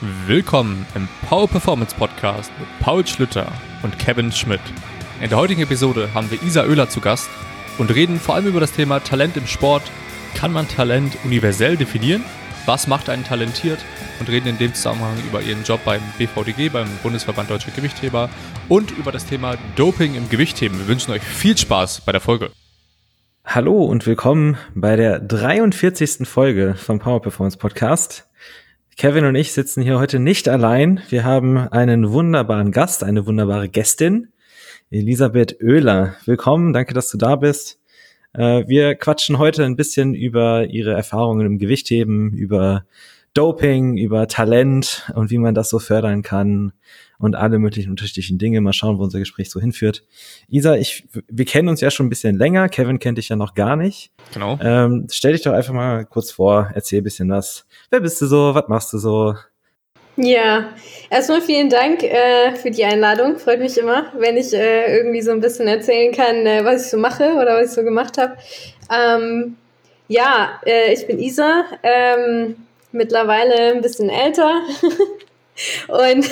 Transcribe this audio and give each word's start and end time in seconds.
Willkommen 0.00 0.86
im 0.94 1.08
Power 1.28 1.48
Performance 1.48 1.92
Podcast 1.96 2.52
mit 2.60 2.68
Paul 2.78 3.04
Schlüter 3.04 3.50
und 3.82 3.98
Kevin 3.98 4.30
Schmidt. 4.30 4.60
In 5.20 5.28
der 5.28 5.38
heutigen 5.38 5.60
Episode 5.60 6.10
haben 6.14 6.30
wir 6.30 6.40
Isa 6.40 6.62
Oehler 6.62 6.88
zu 6.88 7.00
Gast 7.00 7.28
und 7.78 7.92
reden 7.92 8.20
vor 8.20 8.36
allem 8.36 8.46
über 8.46 8.60
das 8.60 8.70
Thema 8.70 9.00
Talent 9.00 9.36
im 9.36 9.48
Sport. 9.48 9.82
Kann 10.36 10.52
man 10.52 10.68
Talent 10.68 11.18
universell 11.24 11.76
definieren? 11.76 12.22
Was 12.64 12.86
macht 12.86 13.08
einen 13.08 13.24
talentiert? 13.24 13.80
Und 14.20 14.28
reden 14.28 14.46
in 14.46 14.58
dem 14.58 14.72
Zusammenhang 14.72 15.16
über 15.26 15.42
ihren 15.42 15.64
Job 15.64 15.80
beim 15.84 16.02
BVDG, 16.16 16.68
beim 16.68 16.88
Bundesverband 17.02 17.50
Deutscher 17.50 17.72
Gewichtheber 17.72 18.30
und 18.68 18.92
über 18.92 19.10
das 19.10 19.26
Thema 19.26 19.56
Doping 19.74 20.14
im 20.14 20.28
Gewichtheben. 20.28 20.78
Wir 20.78 20.86
wünschen 20.86 21.10
euch 21.10 21.22
viel 21.24 21.58
Spaß 21.58 22.02
bei 22.02 22.12
der 22.12 22.20
Folge. 22.20 22.52
Hallo 23.44 23.84
und 23.84 24.06
willkommen 24.06 24.58
bei 24.76 24.94
der 24.94 25.18
43. 25.18 26.28
Folge 26.28 26.76
vom 26.76 27.00
Power 27.00 27.20
Performance 27.20 27.58
Podcast. 27.58 28.27
Kevin 28.98 29.26
und 29.26 29.36
ich 29.36 29.52
sitzen 29.52 29.80
hier 29.80 30.00
heute 30.00 30.18
nicht 30.18 30.48
allein. 30.48 31.00
Wir 31.08 31.22
haben 31.22 31.56
einen 31.56 32.10
wunderbaren 32.10 32.72
Gast, 32.72 33.04
eine 33.04 33.26
wunderbare 33.26 33.68
Gästin, 33.68 34.32
Elisabeth 34.90 35.62
Oehler. 35.62 36.16
Willkommen, 36.24 36.72
danke, 36.72 36.94
dass 36.94 37.08
du 37.08 37.16
da 37.16 37.36
bist. 37.36 37.78
Äh, 38.32 38.66
wir 38.66 38.96
quatschen 38.96 39.38
heute 39.38 39.64
ein 39.64 39.76
bisschen 39.76 40.14
über 40.14 40.64
ihre 40.64 40.94
Erfahrungen 40.94 41.46
im 41.46 41.58
Gewichtheben, 41.58 42.32
über 42.32 42.86
Doping, 43.38 43.96
über 43.96 44.26
Talent 44.26 45.08
und 45.14 45.30
wie 45.30 45.38
man 45.38 45.54
das 45.54 45.70
so 45.70 45.78
fördern 45.78 46.22
kann 46.22 46.72
und 47.20 47.36
alle 47.36 47.60
möglichen 47.60 47.90
unterschiedlichen 47.90 48.36
Dinge. 48.36 48.60
Mal 48.60 48.72
schauen, 48.72 48.98
wo 48.98 49.04
unser 49.04 49.20
Gespräch 49.20 49.48
so 49.48 49.60
hinführt. 49.60 50.02
Isa, 50.48 50.74
ich, 50.74 51.06
wir 51.28 51.44
kennen 51.44 51.68
uns 51.68 51.80
ja 51.80 51.92
schon 51.92 52.06
ein 52.06 52.08
bisschen 52.08 52.36
länger. 52.36 52.68
Kevin 52.68 52.98
kennt 52.98 53.16
dich 53.16 53.28
ja 53.28 53.36
noch 53.36 53.54
gar 53.54 53.76
nicht. 53.76 54.10
Genau. 54.34 54.58
Ähm, 54.60 55.06
stell 55.08 55.34
dich 55.34 55.42
doch 55.42 55.52
einfach 55.52 55.72
mal 55.72 56.04
kurz 56.04 56.32
vor, 56.32 56.72
erzähl 56.74 57.00
ein 57.00 57.04
bisschen 57.04 57.30
was. 57.30 57.64
Wer 57.90 58.00
bist 58.00 58.20
du 58.20 58.26
so? 58.26 58.56
Was 58.56 58.66
machst 58.66 58.92
du 58.92 58.98
so? 58.98 59.36
Ja, 60.16 60.70
erstmal 61.08 61.40
vielen 61.40 61.70
Dank 61.70 62.02
äh, 62.02 62.56
für 62.56 62.72
die 62.72 62.84
Einladung. 62.84 63.38
Freut 63.38 63.60
mich 63.60 63.78
immer, 63.78 64.12
wenn 64.18 64.36
ich 64.36 64.52
äh, 64.52 64.96
irgendwie 64.96 65.22
so 65.22 65.30
ein 65.30 65.40
bisschen 65.40 65.68
erzählen 65.68 66.12
kann, 66.12 66.44
äh, 66.44 66.64
was 66.64 66.86
ich 66.86 66.90
so 66.90 66.96
mache 66.96 67.34
oder 67.34 67.54
was 67.54 67.66
ich 67.68 67.74
so 67.76 67.84
gemacht 67.84 68.18
habe. 68.18 68.36
Ähm, 68.92 69.56
ja, 70.08 70.60
äh, 70.66 70.92
ich 70.92 71.06
bin 71.06 71.20
Isa, 71.20 71.66
ähm, 71.84 72.56
mittlerweile 72.92 73.74
ein 73.74 73.80
bisschen 73.80 74.10
älter 74.10 74.62
und 75.88 76.30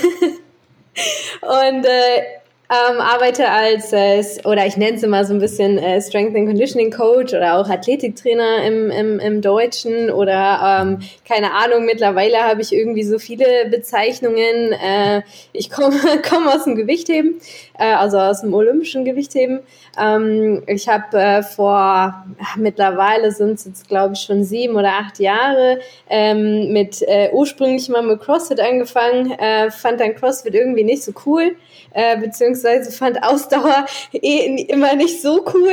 und 1.43 1.85
äh, 1.85 2.23
ähm, 2.69 3.01
arbeite 3.01 3.49
als, 3.49 3.93
äh, 3.93 4.25
oder 4.45 4.67
ich 4.67 4.77
nenne 4.77 4.97
es 4.97 5.03
immer 5.05 5.25
so 5.25 5.33
ein 5.33 5.39
bisschen 5.39 5.79
äh, 5.79 6.03
Strength 6.03 6.35
and 6.35 6.49
Conditioning 6.49 6.91
Coach 6.91 7.33
oder 7.33 7.59
auch 7.59 7.69
Athletiktrainer 7.69 8.65
im, 8.65 8.91
im, 8.91 9.21
im 9.21 9.41
Deutschen 9.41 10.11
oder 10.11 10.83
ähm, 10.83 10.99
keine 11.27 11.53
Ahnung, 11.53 11.85
mittlerweile 11.85 12.39
habe 12.39 12.63
ich 12.63 12.73
irgendwie 12.73 13.05
so 13.05 13.21
viele 13.21 13.47
Bezeichnungen. 13.71 14.73
Äh, 14.73 15.23
ich 15.53 15.71
komme 15.71 15.97
komm 16.29 16.49
aus 16.49 16.65
dem 16.65 16.75
Gewichtheben, 16.75 17.41
äh, 17.79 17.93
also 17.93 18.19
aus 18.19 18.41
dem 18.41 18.55
olympischen 18.55 19.05
Gewichtheben. 19.05 19.61
Ähm, 20.01 20.63
ich 20.67 20.89
habe 20.89 21.17
äh, 21.19 21.43
vor, 21.43 22.25
mittlerweile 22.57 23.33
sind 23.33 23.55
es 23.55 23.65
jetzt 23.65 23.89
glaube 23.89 24.15
ich 24.15 24.21
schon 24.21 24.45
sieben 24.45 24.77
oder 24.77 24.93
acht 24.93 25.19
Jahre 25.19 25.81
ähm, 26.09 26.73
mit 26.73 27.03
äh, 27.03 27.31
ursprünglich 27.33 27.89
mal 27.89 28.03
mit 28.03 28.21
CrossFit 28.21 28.61
angefangen, 28.61 29.33
äh, 29.33 29.71
fand 29.71 30.01
dann 30.01 30.15
CrossFit 30.15 30.55
irgendwie 30.55 30.85
nicht 30.85 31.03
so 31.03 31.13
cool 31.27 31.57
äh, 31.97 32.19
beziehungsweise 32.19 32.93
fand 32.93 33.23
Ausdauer 33.23 33.87
eh 34.13 34.65
immer 34.69 34.95
nicht 34.95 35.23
so 35.23 35.45
cool 35.55 35.73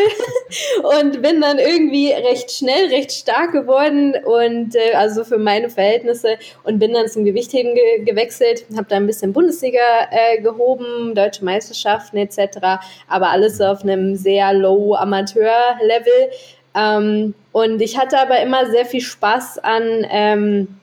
und 1.01 1.21
bin 1.21 1.41
dann 1.41 1.59
irgendwie 1.59 2.11
recht 2.11 2.49
schnell, 2.51 2.87
recht 2.87 3.11
stark 3.11 3.51
geworden 3.51 4.15
und 4.23 4.75
äh, 4.75 4.93
also 4.93 5.25
für 5.25 5.37
meine 5.37 5.69
Verhältnisse 5.69 6.37
und 6.63 6.79
bin 6.79 6.93
dann 6.93 7.09
zum 7.09 7.25
Gewichtheben 7.25 7.75
ge 7.75 8.05
gewechselt, 8.05 8.65
habe 8.75 8.87
da 8.87 8.95
ein 8.95 9.05
bisschen 9.05 9.33
Bundesliga 9.33 9.79
äh, 10.11 10.41
gehoben, 10.41 11.13
deutsche 11.13 11.43
Meisterschaften 11.93 12.17
etc., 12.17 12.83
aber 13.07 13.29
alles 13.29 13.61
auf 13.61 13.83
einem 13.83 14.15
sehr 14.15 14.53
low 14.53 14.95
Amateur-Level. 14.95 16.31
Ähm, 16.75 17.35
und 17.51 17.81
ich 17.81 17.97
hatte 17.97 18.19
aber 18.19 18.41
immer 18.41 18.65
sehr 18.67 18.85
viel 18.85 19.01
Spaß 19.01 19.59
an 19.59 19.83
ähm, 20.09 20.79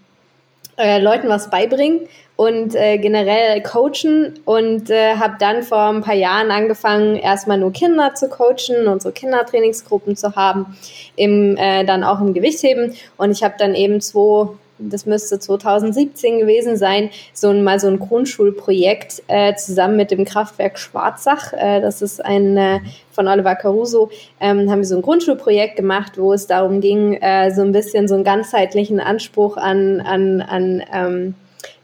äh, 0.79 1.01
Leuten 1.01 1.29
was 1.29 1.51
beibringen 1.51 2.09
und 2.37 2.75
äh, 2.75 2.97
generell 2.99 3.61
coachen 3.63 4.39
und 4.45 4.89
äh, 4.89 5.17
habe 5.17 5.35
dann 5.39 5.63
vor 5.63 5.89
ein 5.89 6.01
paar 6.01 6.15
Jahren 6.15 6.51
angefangen, 6.51 7.17
erstmal 7.17 7.59
nur 7.59 7.73
Kinder 7.73 8.15
zu 8.15 8.29
coachen 8.29 8.87
und 8.87 9.03
so 9.03 9.11
Kindertrainingsgruppen 9.11 10.17
zu 10.17 10.37
haben, 10.37 10.79
im, 11.17 11.57
äh, 11.57 11.85
dann 11.85 12.05
auch 12.05 12.21
im 12.21 12.33
Gewichtheben. 12.33 12.95
Und 13.19 13.33
ich 13.33 13.43
habe 13.43 13.57
dann 13.59 13.75
eben 13.75 14.01
zwei 14.01 14.49
das 14.81 15.07
müsste 15.07 15.39
2017 15.39 16.41
gewesen 16.41 16.77
sein, 16.77 17.11
so 17.33 17.49
ein, 17.49 17.63
mal 17.63 17.79
so 17.79 17.89
ein 17.89 17.99
Grundschulprojekt 17.99 19.23
äh, 19.29 19.55
zusammen 19.55 19.97
mit 19.97 20.11
dem 20.11 20.25
Kraftwerk 20.25 20.79
Schwarzach. 20.79 21.53
Äh, 21.53 21.81
das 21.81 22.03
ist 22.03 22.25
ein 22.25 22.57
äh, 22.57 22.81
von 23.11 23.29
Oliver 23.29 23.55
Caruso, 23.55 24.11
ähm, 24.41 24.71
haben 24.71 24.79
wir 24.79 24.87
so 24.87 24.97
ein 24.97 25.03
Grundschulprojekt 25.03 25.77
gemacht, 25.77 26.13
wo 26.17 26.33
es 26.33 26.47
darum 26.47 26.81
ging, 26.81 27.15
äh, 27.15 27.53
so 27.53 27.63
ein 27.63 27.73
bisschen 27.73 28.09
so 28.09 28.15
einen 28.15 28.25
ganzheitlichen 28.25 29.01
Anspruch 29.01 29.57
an, 29.57 30.01
an, 30.01 30.41
an 30.41 30.83
ähm, 30.93 31.35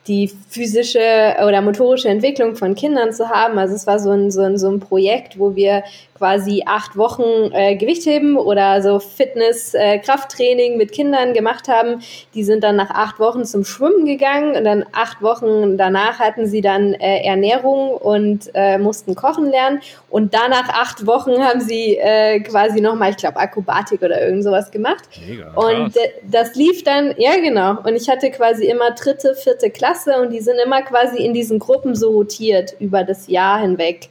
die 0.09 0.31
physische 0.49 1.37
oder 1.47 1.61
motorische 1.63 2.09
Entwicklung 2.09 2.55
von 2.55 2.75
Kindern 2.75 3.13
zu 3.13 3.28
haben. 3.28 3.59
Also 3.59 3.75
es 3.75 3.87
war 3.87 3.99
so 3.99 4.11
ein, 4.11 4.31
so 4.31 4.43
ein, 4.43 4.57
so 4.57 4.69
ein 4.71 4.81
Projekt, 4.81 5.39
wo 5.39 5.57
wir 5.57 5.83
quasi 6.16 6.62
acht 6.66 6.97
Wochen 6.97 7.53
äh, 7.53 7.77
Gewichtheben 7.77 8.37
oder 8.37 8.82
so 8.82 8.99
Fitness, 8.99 9.75
äh, 9.75 9.99
Krafttraining 9.99 10.77
mit 10.77 10.93
Kindern 10.93 11.34
gemacht 11.34 11.69
haben. 11.69 12.00
Die 12.34 12.44
sind 12.44 12.65
dann 12.65 12.77
nach 12.77 12.91
acht 12.91 13.19
Wochen 13.19 13.44
zum 13.44 13.65
Schwimmen 13.65 14.06
gegangen 14.06 14.56
und 14.56 14.65
dann 14.65 14.84
acht 14.93 15.22
Wochen 15.22 15.77
danach 15.77 16.19
hatten 16.19 16.47
sie 16.47 16.60
dann 16.60 16.94
äh, 16.94 17.25
Ernährung 17.25 17.91
und 17.91 18.50
äh, 18.54 18.78
mussten 18.78 19.15
kochen 19.15 19.50
lernen. 19.50 19.81
Und 20.09 20.34
danach 20.34 20.69
acht 20.69 21.06
Wochen 21.06 21.43
haben 21.43 21.60
sie 21.60 21.97
äh, 21.97 22.41
quasi 22.41 22.81
nochmal, 22.81 23.10
ich 23.10 23.16
glaube, 23.16 23.37
Akrobatik 23.37 24.03
oder 24.03 24.21
irgend 24.25 24.44
sowas 24.44 24.71
gemacht. 24.71 25.04
Mega, 25.27 25.53
und 25.54 25.97
äh, 25.97 26.00
das 26.22 26.54
lief 26.54 26.84
dann, 26.84 27.15
ja 27.19 27.37
genau. 27.37 27.78
Und 27.83 27.97
ich 27.97 28.09
hatte 28.09 28.31
quasi 28.31 28.66
immer 28.66 28.93
dritte, 28.93 29.34
vierte 29.34 29.71
Klasse 29.71 30.21
und 30.21 30.31
die 30.31 30.41
sind 30.41 30.56
immer 30.65 30.83
quasi 30.83 31.22
in 31.22 31.34
diesen 31.34 31.59
Gruppen 31.59 31.94
so 31.94 32.10
rotiert 32.10 32.75
über 32.78 33.04
das 33.04 33.28
Jahr 33.28 33.60
hinweg. 33.60 34.09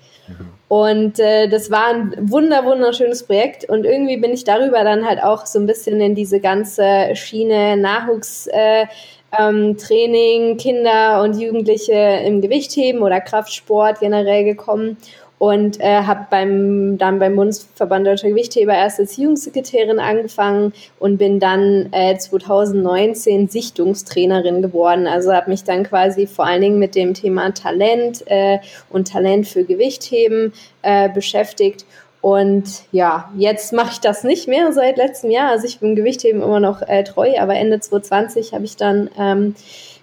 Und 0.68 1.20
äh, 1.20 1.48
das 1.48 1.70
war 1.70 1.88
ein 1.88 2.16
wunder, 2.20 2.66
wunderschönes 2.66 3.24
Projekt. 3.24 3.70
Und 3.70 3.86
irgendwie 3.86 4.18
bin 4.18 4.32
ich 4.32 4.44
darüber 4.44 4.84
dann 4.84 5.06
halt 5.06 5.22
auch 5.22 5.46
so 5.46 5.60
ein 5.60 5.68
bisschen 5.68 6.02
in 6.02 6.16
diese 6.16 6.40
ganze 6.40 7.16
Schiene 7.16 7.78
Nachwuchstraining, 7.78 8.88
äh, 9.78 10.48
ähm, 10.52 10.58
Kinder 10.58 11.22
und 11.22 11.40
Jugendliche 11.40 11.94
im 12.26 12.42
Gewichtheben 12.42 13.04
oder 13.04 13.22
Kraftsport 13.22 14.00
generell 14.00 14.44
gekommen 14.44 14.98
und 15.38 15.80
äh, 15.82 16.04
habe 16.04 16.28
beim 16.30 16.98
dann 16.98 17.20
beim 17.20 17.36
Bundesverband 17.36 18.08
Deutscher 18.08 18.30
Gewichtheber 18.30 18.74
erst 18.74 19.00
als 19.00 19.18
Jugendsekretärin 19.18 20.00
angefangen 20.00 20.74
und 21.00 21.18
bin 21.18 21.40
dann 21.40 21.90
äh, 21.92 22.18
2019 22.18 23.50
Sichtungstrainerin 23.50 24.62
geworden. 24.62 25.08
Also 25.08 25.34
habe 25.34 25.50
mich 25.50 25.64
dann 25.64 25.84
quasi 25.84 26.28
vor 26.28 26.46
allen 26.46 26.62
Dingen 26.62 26.80
mit 26.80 26.96
dem 26.96 27.14
Thema 27.14 27.54
Talent 27.54 28.24
äh, 28.28 28.60
und 28.90 29.12
Talent 29.12 29.48
für 29.48 29.66
Gewichtheben 29.66 30.54
äh, 30.82 31.10
beschäftigt. 31.10 31.86
Und 32.22 32.64
ja, 32.92 33.32
jetzt 33.38 33.72
mache 33.72 33.92
ich 33.92 34.00
das 34.00 34.24
nicht 34.24 34.48
mehr 34.48 34.74
seit 34.74 34.98
letztem 34.98 35.30
Jahr. 35.30 35.52
Also 35.52 35.68
ich 35.68 35.80
bin 35.80 35.96
Gewichtheben 35.96 36.42
immer 36.42 36.60
noch 36.60 36.82
äh, 36.82 37.04
treu, 37.04 37.34
aber 37.40 37.54
Ende 37.54 37.80
2020 37.80 38.54
habe 38.54 38.66
ich 38.66 38.78
dann 38.78 39.12
ähm, 39.20 39.56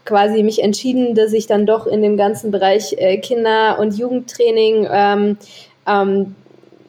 quasi 0.04 0.42
mich 0.42 0.62
entschieden, 0.62 1.14
dass 1.14 1.32
ich 1.32 1.46
dann 1.46 1.66
doch 1.66 1.86
in 1.86 2.02
dem 2.02 2.16
ganzen 2.16 2.50
Bereich 2.50 2.94
äh, 2.98 3.18
Kinder- 3.18 3.78
und 3.78 3.96
Jugendtraining 3.96 4.88
ähm, 4.90 5.38
ähm, 5.86 6.34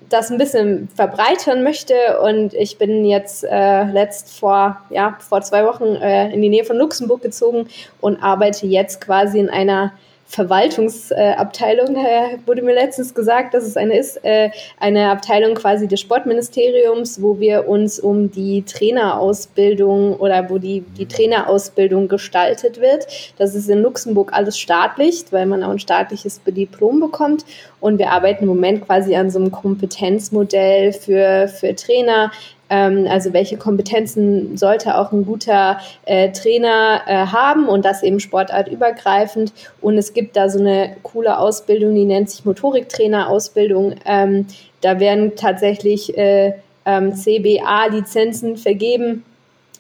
das 0.09 0.31
ein 0.31 0.37
bisschen 0.37 0.89
verbreitern 0.95 1.63
möchte. 1.63 1.95
Und 2.23 2.53
ich 2.53 2.77
bin 2.77 3.05
jetzt 3.05 3.43
äh, 3.43 3.83
letzt 3.83 4.37
vor 4.37 4.77
ja 4.89 5.17
vor 5.19 5.41
zwei 5.41 5.65
Wochen 5.65 5.95
äh, 5.95 6.31
in 6.31 6.41
die 6.41 6.49
Nähe 6.49 6.63
von 6.63 6.77
Luxemburg 6.77 7.21
gezogen 7.21 7.67
und 7.99 8.21
arbeite 8.21 8.67
jetzt 8.67 9.01
quasi 9.01 9.39
in 9.39 9.49
einer 9.49 9.93
Verwaltungsabteilung, 10.33 11.95
äh, 11.95 12.39
wurde 12.47 12.63
mir 12.63 12.73
letztens 12.73 13.13
gesagt, 13.13 13.53
dass 13.53 13.65
es 13.65 13.77
eine 13.77 13.99
ist, 13.99 14.17
äh, 14.25 14.49
eine 14.79 15.11
Abteilung 15.11 15.53
quasi 15.53 15.87
des 15.87 15.99
Sportministeriums, 15.99 17.21
wo 17.21 17.39
wir 17.39 17.67
uns 17.67 17.99
um 17.99 18.31
die 18.31 18.63
Trainerausbildung 18.63 20.15
oder 20.15 20.49
wo 20.49 20.57
die, 20.57 20.81
die 20.97 21.05
Trainerausbildung 21.05 22.07
gestaltet 22.07 22.81
wird. 22.81 23.05
Das 23.37 23.53
ist 23.53 23.69
in 23.69 23.83
Luxemburg 23.83 24.33
alles 24.33 24.57
staatlich, 24.57 25.25
weil 25.29 25.45
man 25.45 25.63
auch 25.63 25.69
ein 25.69 25.77
staatliches 25.77 26.41
Diplom 26.43 26.99
bekommt. 26.99 27.45
Und 27.79 27.99
wir 27.99 28.09
arbeiten 28.09 28.45
im 28.45 28.49
Moment 28.49 28.87
quasi 28.87 29.15
an 29.15 29.29
so 29.29 29.37
einem 29.37 29.51
Kompetenzmodell 29.51 30.93
für, 30.93 31.47
für 31.47 31.75
Trainer, 31.75 32.31
ähm, 32.73 33.05
also 33.07 33.33
welche 33.33 33.57
Kompetenzen 33.57 34.57
sollte 34.57 34.97
auch 34.97 35.11
ein 35.11 35.25
guter 35.27 35.77
äh, 36.05 36.31
Trainer 36.31 37.01
äh, 37.05 37.27
haben 37.27 37.69
und 37.69 37.85
das 37.85 38.01
eben 38.01 38.19
sportartübergreifend. 38.19 39.53
Und 39.79 39.99
es 39.99 40.13
gibt 40.13 40.35
da 40.35 40.49
so 40.49 40.59
eine 40.59 40.95
coole 41.03 41.37
Ausbildung, 41.37 41.93
die 41.93 42.05
nennt 42.05 42.31
sich 42.31 42.45
Motoriktrainer-Ausbildung. 42.45 43.93
Ähm, 44.05 44.47
da 44.81 44.99
werden 44.99 45.33
tatsächlich 45.35 46.17
äh, 46.17 46.53
ähm, 46.85 47.13
CBA-Lizenzen 47.13 48.57
vergeben 48.57 49.23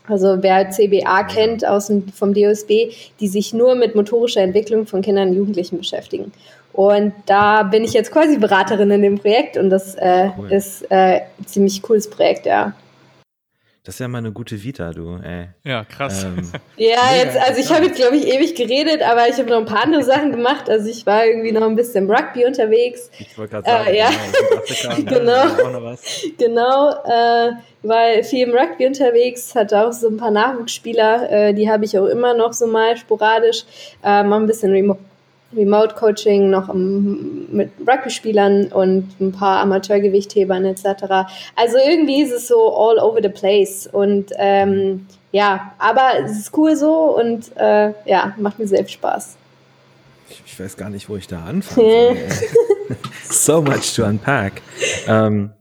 also 0.05 0.43
wer 0.43 0.69
CBA 0.69 1.23
kennt 1.23 1.65
aus 1.65 1.87
dem, 1.87 2.09
vom 2.09 2.33
DOSB, 2.33 2.91
die 3.21 3.27
sich 3.29 3.53
nur 3.53 3.75
mit 3.75 3.95
motorischer 3.95 4.41
Entwicklung 4.41 4.85
von 4.85 5.01
Kindern 5.01 5.29
und 5.29 5.35
Jugendlichen 5.35 5.77
beschäftigen. 5.77 6.33
Und 6.73 7.13
da 7.27 7.63
bin 7.63 7.85
ich 7.85 7.93
jetzt 7.93 8.11
quasi 8.11 8.37
Beraterin 8.37 8.91
in 8.91 9.01
dem 9.01 9.17
Projekt 9.17 9.57
und 9.57 9.69
das 9.69 9.95
äh, 9.95 10.29
cool. 10.37 10.51
ist 10.51 10.83
äh, 10.91 11.21
ein 11.21 11.45
ziemlich 11.45 11.81
cooles 11.81 12.09
Projekt, 12.09 12.45
ja. 12.47 12.73
Das 13.85 13.95
ist 13.95 13.99
ja 13.99 14.07
mal 14.07 14.19
eine 14.19 14.31
gute 14.31 14.63
Vita, 14.63 14.91
du, 14.91 15.17
ey. 15.17 15.49
Ja, 15.65 15.83
krass. 15.83 16.23
Ähm, 16.23 16.49
ja, 16.77 17.15
jetzt, 17.17 17.35
also 17.35 17.59
ich 17.59 17.69
habe 17.69 17.87
jetzt, 17.87 17.97
glaube 17.97 18.15
ich, 18.15 18.25
ewig 18.33 18.55
geredet, 18.55 19.01
aber 19.01 19.27
ich 19.27 19.37
habe 19.37 19.49
noch 19.49 19.57
ein 19.57 19.65
paar 19.65 19.83
andere 19.83 20.03
Sachen 20.03 20.31
gemacht. 20.31 20.69
Also 20.69 20.89
ich 20.89 21.05
war 21.05 21.25
irgendwie 21.25 21.51
noch 21.51 21.63
ein 21.63 21.75
bisschen 21.75 22.09
Rugby 22.09 22.45
unterwegs. 22.45 23.11
Ich 23.19 23.37
wollte 23.37 23.51
gerade 23.51 23.69
sagen, 23.69 23.89
äh, 23.89 23.97
ja. 23.97 24.09
genau. 25.03 25.95
genau, 26.37 26.91
äh, 26.91 27.51
war 27.81 28.23
viel 28.23 28.47
im 28.47 28.55
Rugby 28.55 28.87
unterwegs, 28.87 29.53
hatte 29.53 29.85
auch 29.85 29.91
so 29.91 30.07
ein 30.07 30.15
paar 30.15 30.31
Nachwuchsspieler, 30.31 31.29
äh, 31.29 31.53
die 31.53 31.69
habe 31.69 31.83
ich 31.83 31.99
auch 31.99 32.05
immer 32.05 32.33
noch 32.33 32.53
so 32.53 32.67
mal 32.67 32.95
sporadisch. 32.95 33.65
Äh, 34.01 34.23
mal 34.23 34.39
ein 34.39 34.47
bisschen 34.47 34.71
Remote 34.71 35.01
Remote-Coaching 35.55 36.49
noch 36.49 36.69
um, 36.69 37.47
mit 37.51 37.71
Rugby-Spielern 37.87 38.67
und 38.67 39.19
ein 39.19 39.31
paar 39.31 39.59
Amateurgewichthebern 39.61 40.65
etc. 40.65 40.85
Also 41.55 41.77
irgendwie 41.77 42.21
ist 42.21 42.31
es 42.31 42.47
so 42.47 42.75
all 42.75 42.99
over 42.99 43.19
the 43.21 43.29
place 43.29 43.87
und 43.91 44.31
ähm, 44.37 45.07
ja, 45.31 45.73
aber 45.79 46.23
es 46.23 46.37
ist 46.37 46.57
cool 46.57 46.75
so 46.75 47.17
und 47.17 47.55
äh, 47.57 47.93
ja, 48.05 48.33
macht 48.37 48.59
mir 48.59 48.67
selbst 48.67 48.93
Spaß. 48.93 49.35
Ich, 50.29 50.41
ich, 50.45 50.59
weiß 50.59 50.77
gar 50.77 50.89
nicht, 50.89 51.09
wo 51.09 51.15
ich 51.15 51.27
da 51.27 51.43
anfange. 51.43 52.15
so 53.29 53.61
much 53.61 53.95
to 53.95 54.03
unpack. 54.03 54.61
Ähm, 55.07 55.51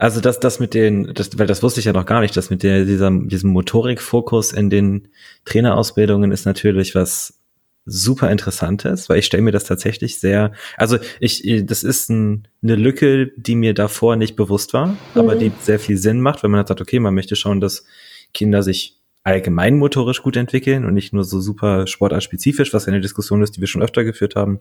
also 0.00 0.22
das, 0.22 0.40
das 0.40 0.60
mit 0.60 0.72
den, 0.72 1.12
das, 1.12 1.38
weil 1.38 1.46
das 1.46 1.62
wusste 1.62 1.80
ich 1.80 1.86
ja 1.86 1.92
noch 1.92 2.06
gar 2.06 2.22
nicht, 2.22 2.34
das 2.34 2.48
mit 2.48 2.62
der, 2.62 2.86
dieser, 2.86 3.10
diesem 3.10 3.50
Motorikfokus 3.50 4.52
in 4.52 4.70
den 4.70 5.08
Trainerausbildungen 5.44 6.32
ist 6.32 6.46
natürlich 6.46 6.94
was 6.94 7.39
super 7.86 8.30
interessantes, 8.30 9.08
weil 9.08 9.18
ich 9.18 9.26
stelle 9.26 9.42
mir 9.42 9.52
das 9.52 9.64
tatsächlich 9.64 10.18
sehr, 10.18 10.52
also 10.76 10.98
ich, 11.18 11.64
das 11.64 11.82
ist 11.82 12.10
ein, 12.10 12.46
eine 12.62 12.76
Lücke, 12.76 13.32
die 13.36 13.56
mir 13.56 13.74
davor 13.74 14.16
nicht 14.16 14.36
bewusst 14.36 14.72
war, 14.74 14.86
mhm. 14.86 14.96
aber 15.14 15.34
die 15.34 15.52
sehr 15.60 15.80
viel 15.80 15.96
Sinn 15.96 16.20
macht, 16.20 16.42
wenn 16.42 16.50
man 16.50 16.66
sagt, 16.66 16.80
okay, 16.80 17.00
man 17.00 17.14
möchte 17.14 17.36
schauen, 17.36 17.60
dass 17.60 17.84
Kinder 18.32 18.62
sich 18.62 18.96
allgemein 19.22 19.76
motorisch 19.76 20.22
gut 20.22 20.36
entwickeln 20.36 20.84
und 20.84 20.94
nicht 20.94 21.12
nur 21.12 21.24
so 21.24 21.40
super 21.40 21.86
sportartspezifisch, 21.86 22.72
was 22.72 22.88
eine 22.88 23.00
Diskussion 23.00 23.42
ist, 23.42 23.56
die 23.56 23.60
wir 23.60 23.68
schon 23.68 23.82
öfter 23.82 24.04
geführt 24.04 24.36
haben. 24.36 24.60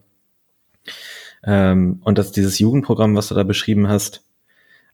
Ähm, 1.44 2.02
und 2.04 2.18
dass 2.18 2.32
dieses 2.32 2.60
Jugendprogramm, 2.60 3.16
was 3.16 3.30
du 3.30 3.36
da 3.36 3.44
beschrieben 3.44 3.88
hast, 3.88 4.24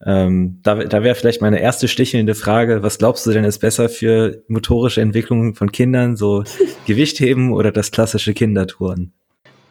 ähm, 0.06 0.60
da 0.64 0.76
da 0.76 1.04
wäre 1.04 1.16
vielleicht 1.16 1.42
meine 1.42 1.62
erste 1.62 1.88
stichelnde 1.88 2.36
Frage, 2.36 2.84
was 2.84 2.98
glaubst 2.98 3.26
du 3.26 3.32
denn 3.32 3.44
ist 3.44 3.60
besser 3.60 3.90
für 3.90 4.44
motorische 4.48 5.02
Entwicklung 5.02 5.56
von 5.56 5.72
Kindern, 5.72 6.16
so 6.16 6.44
Gewichtheben 6.86 7.54
oder 7.54 7.72
das 7.72 7.92
klassische 7.92 8.34
Kindertouren? 8.34 9.14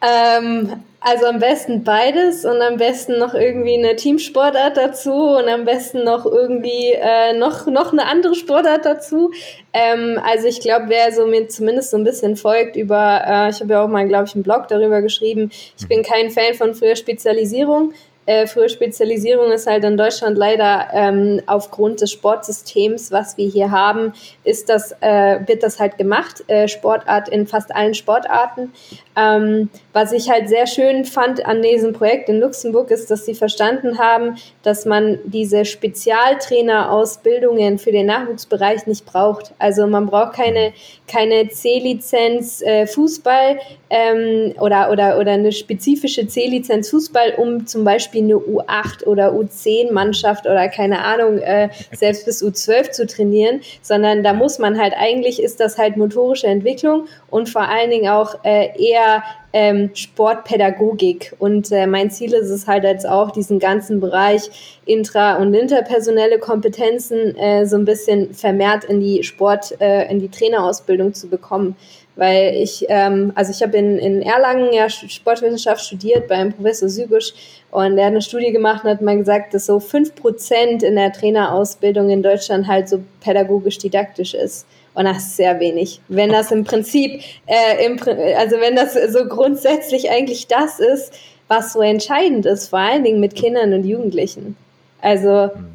Ähm, 0.01 0.83
also 0.99 1.25
am 1.27 1.39
besten 1.39 1.83
beides 1.83 2.45
und 2.45 2.61
am 2.61 2.77
besten 2.77 3.17
noch 3.19 3.33
irgendwie 3.33 3.77
eine 3.77 3.95
Teamsportart 3.95 4.75
dazu 4.75 5.13
und 5.13 5.47
am 5.47 5.65
besten 5.65 6.03
noch 6.03 6.25
irgendwie 6.25 6.93
äh, 6.93 7.37
noch, 7.37 7.67
noch 7.67 7.91
eine 7.91 8.05
andere 8.05 8.35
Sportart 8.35 8.85
dazu. 8.85 9.31
Ähm, 9.73 10.19
also 10.23 10.47
ich 10.47 10.59
glaube, 10.59 10.85
wer 10.89 11.11
so 11.11 11.27
mir 11.27 11.47
zumindest 11.47 11.91
so 11.91 11.97
ein 11.97 12.03
bisschen 12.03 12.35
folgt 12.35 12.75
über, 12.75 13.21
äh, 13.25 13.49
ich 13.49 13.61
habe 13.61 13.73
ja 13.73 13.83
auch 13.83 13.87
mal, 13.87 14.07
glaube 14.07 14.25
ich, 14.25 14.35
einen 14.35 14.43
Blog 14.43 14.67
darüber 14.67 15.01
geschrieben, 15.01 15.51
ich 15.77 15.87
bin 15.87 16.03
kein 16.03 16.29
Fan 16.29 16.55
von 16.55 16.73
früher 16.73 16.95
Spezialisierung 16.95 17.93
äh, 18.25 18.47
frühe 18.47 18.69
Spezialisierung 18.69 19.51
ist 19.51 19.67
halt 19.67 19.83
in 19.83 19.97
Deutschland 19.97 20.37
leider 20.37 20.87
ähm, 20.93 21.41
aufgrund 21.45 21.99
des 22.01 22.11
Sportsystems, 22.11 23.11
was 23.11 23.37
wir 23.37 23.47
hier 23.47 23.69
haben, 23.71 24.13
ist 24.43 24.69
das, 24.69 24.93
äh, 25.01 25.39
wird 25.45 25.61
das 25.61 25.79
halt 25.79 25.97
gemacht, 25.97 26.43
äh, 26.47 26.67
Sportart 26.67 27.29
in 27.29 27.45
fast 27.45 27.75
allen 27.75 27.93
Sportarten. 27.93 28.73
Ähm, 29.15 29.69
was 29.93 30.11
ich 30.11 30.27
halt 30.29 30.49
sehr 30.49 30.67
schön 30.67 31.05
fand 31.05 31.45
an 31.45 31.61
diesem 31.61 31.93
Projekt 31.93 32.27
in 32.27 32.39
Luxemburg 32.39 32.91
ist, 32.91 33.09
dass 33.11 33.25
sie 33.25 33.35
verstanden 33.35 33.97
haben, 33.97 34.35
dass 34.63 34.85
man 34.85 35.19
diese 35.25 35.63
Spezialtrainerausbildungen 35.63 37.77
für 37.77 37.91
den 37.91 38.07
Nachwuchsbereich 38.07 38.87
nicht 38.87 39.05
braucht. 39.05 39.53
Also 39.59 39.87
man 39.87 40.07
braucht 40.07 40.33
keine, 40.33 40.73
keine 41.07 41.47
C-Lizenz 41.47 42.61
äh, 42.61 42.87
Fußball 42.87 43.59
ähm, 43.89 44.53
oder, 44.59 44.91
oder, 44.91 45.19
oder 45.19 45.31
eine 45.31 45.51
spezifische 45.51 46.27
C-Lizenz 46.27 46.89
Fußball, 46.89 47.35
um 47.37 47.67
zum 47.67 47.83
Beispiel 47.83 48.14
eine 48.19 48.35
U8 48.35 49.05
oder 49.05 49.33
U10-Mannschaft 49.33 50.45
oder 50.45 50.67
keine 50.69 51.03
Ahnung, 51.03 51.39
äh, 51.39 51.69
selbst 51.91 52.25
bis 52.25 52.43
U12 52.43 52.91
zu 52.91 53.07
trainieren, 53.07 53.61
sondern 53.81 54.23
da 54.23 54.33
muss 54.33 54.59
man 54.59 54.79
halt 54.79 54.93
eigentlich, 54.97 55.41
ist 55.41 55.59
das 55.59 55.77
halt 55.77 55.97
motorische 55.97 56.47
Entwicklung 56.47 57.07
und 57.29 57.49
vor 57.49 57.67
allen 57.67 57.89
Dingen 57.89 58.09
auch 58.09 58.43
äh, 58.43 58.69
eher 58.77 59.23
ähm, 59.55 59.91
Sportpädagogik. 59.93 61.33
Und 61.39 61.71
äh, 61.71 61.87
mein 61.87 62.11
Ziel 62.11 62.33
ist 62.33 62.49
es 62.49 62.67
halt 62.67 62.83
jetzt 62.83 63.07
auch, 63.07 63.31
diesen 63.31 63.57
ganzen 63.57 64.01
Bereich 64.01 64.81
intra- 64.85 65.37
und 65.37 65.53
interpersonelle 65.53 66.39
Kompetenzen 66.39 67.37
äh, 67.37 67.65
so 67.65 67.77
ein 67.77 67.85
bisschen 67.85 68.33
vermehrt 68.33 68.83
in 68.83 68.99
die 68.99 69.23
Sport, 69.23 69.79
äh, 69.79 70.11
in 70.11 70.19
die 70.19 70.29
Trainerausbildung 70.29 71.13
zu 71.13 71.29
bekommen. 71.29 71.77
Weil 72.15 72.55
ich, 72.55 72.85
ähm, 72.87 73.33
also 73.35 73.51
ich 73.51 73.61
habe 73.61 73.77
in, 73.77 73.97
in 73.99 74.21
Erlangen 74.21 74.71
ja 74.71 74.89
Sportwissenschaft 74.89 75.83
studiert 75.83 76.27
beim 76.27 76.53
Professor 76.53 76.87
Sügisch 76.87 77.33
und 77.71 77.97
er 77.97 78.05
hat 78.05 78.11
eine 78.11 78.21
Studie 78.21 78.53
gemacht 78.53 78.85
und 78.85 78.89
hat 78.89 79.01
mal 79.01 79.17
gesagt, 79.17 79.53
dass 79.53 79.65
so 79.65 79.81
fünf 79.81 80.15
Prozent 80.15 80.81
in 80.81 80.95
der 80.95 81.11
Trainerausbildung 81.11 82.09
in 82.09 82.23
Deutschland 82.23 82.67
halt 82.67 82.87
so 82.87 83.03
pädagogisch-didaktisch 83.19 84.33
ist. 84.33 84.65
Und 84.93 85.03
das 85.03 85.17
ist 85.17 85.35
sehr 85.35 85.59
wenig. 85.59 85.99
Wenn 86.07 86.29
das 86.31 86.51
im 86.51 86.63
Prinzip, 86.63 87.21
äh, 87.47 87.85
im, 87.85 87.99
also 88.37 88.61
wenn 88.61 88.77
das 88.77 88.93
so 89.11 89.25
grundsätzlich 89.25 90.09
eigentlich 90.09 90.47
das 90.47 90.79
ist, 90.79 91.13
was 91.49 91.73
so 91.73 91.81
entscheidend 91.81 92.45
ist, 92.45 92.69
vor 92.69 92.79
allen 92.79 93.03
Dingen 93.03 93.19
mit 93.19 93.35
Kindern 93.35 93.73
und 93.73 93.83
Jugendlichen. 93.83 94.55
Also, 95.01 95.51
mhm. 95.53 95.67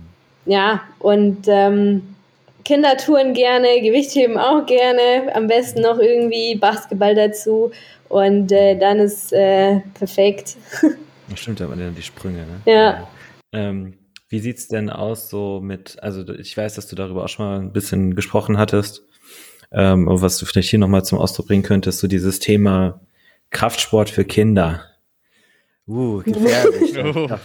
ja, 0.46 0.80
und 0.98 1.44
ähm, 1.48 2.14
Kindertouren 2.70 3.34
gerne, 3.34 3.82
Gewichtheben 3.82 4.38
auch 4.38 4.64
gerne, 4.64 5.34
am 5.34 5.48
besten 5.48 5.80
noch 5.80 5.98
irgendwie 5.98 6.54
Basketball 6.54 7.16
dazu 7.16 7.72
und 8.08 8.52
äh, 8.52 8.78
dann 8.78 9.00
ist 9.00 9.32
äh, 9.32 9.80
perfekt. 9.94 10.56
Stimmt 11.34 11.60
aber 11.62 11.74
dann 11.74 11.96
die 11.96 12.02
Sprünge, 12.02 12.46
ne? 12.46 12.72
Ja. 12.72 13.08
Ähm, 13.52 13.94
wie 14.28 14.38
sieht's 14.38 14.68
denn 14.68 14.88
aus 14.88 15.28
so 15.28 15.58
mit, 15.60 16.00
also 16.00 16.22
ich 16.32 16.56
weiß, 16.56 16.76
dass 16.76 16.86
du 16.86 16.94
darüber 16.94 17.24
auch 17.24 17.28
schon 17.28 17.44
mal 17.44 17.58
ein 17.58 17.72
bisschen 17.72 18.14
gesprochen 18.14 18.56
hattest, 18.56 19.02
ähm, 19.72 20.06
was 20.08 20.38
du 20.38 20.46
vielleicht 20.46 20.70
hier 20.70 20.78
nochmal 20.78 21.04
zum 21.04 21.18
Ausdruck 21.18 21.48
bringen 21.48 21.64
könntest, 21.64 21.98
so 21.98 22.06
dieses 22.06 22.38
Thema 22.38 23.00
Kraftsport 23.50 24.10
für 24.10 24.24
Kinder. 24.24 24.84
Uh, 25.88 26.18
gefährlich. 26.24 26.92
da, 26.92 27.40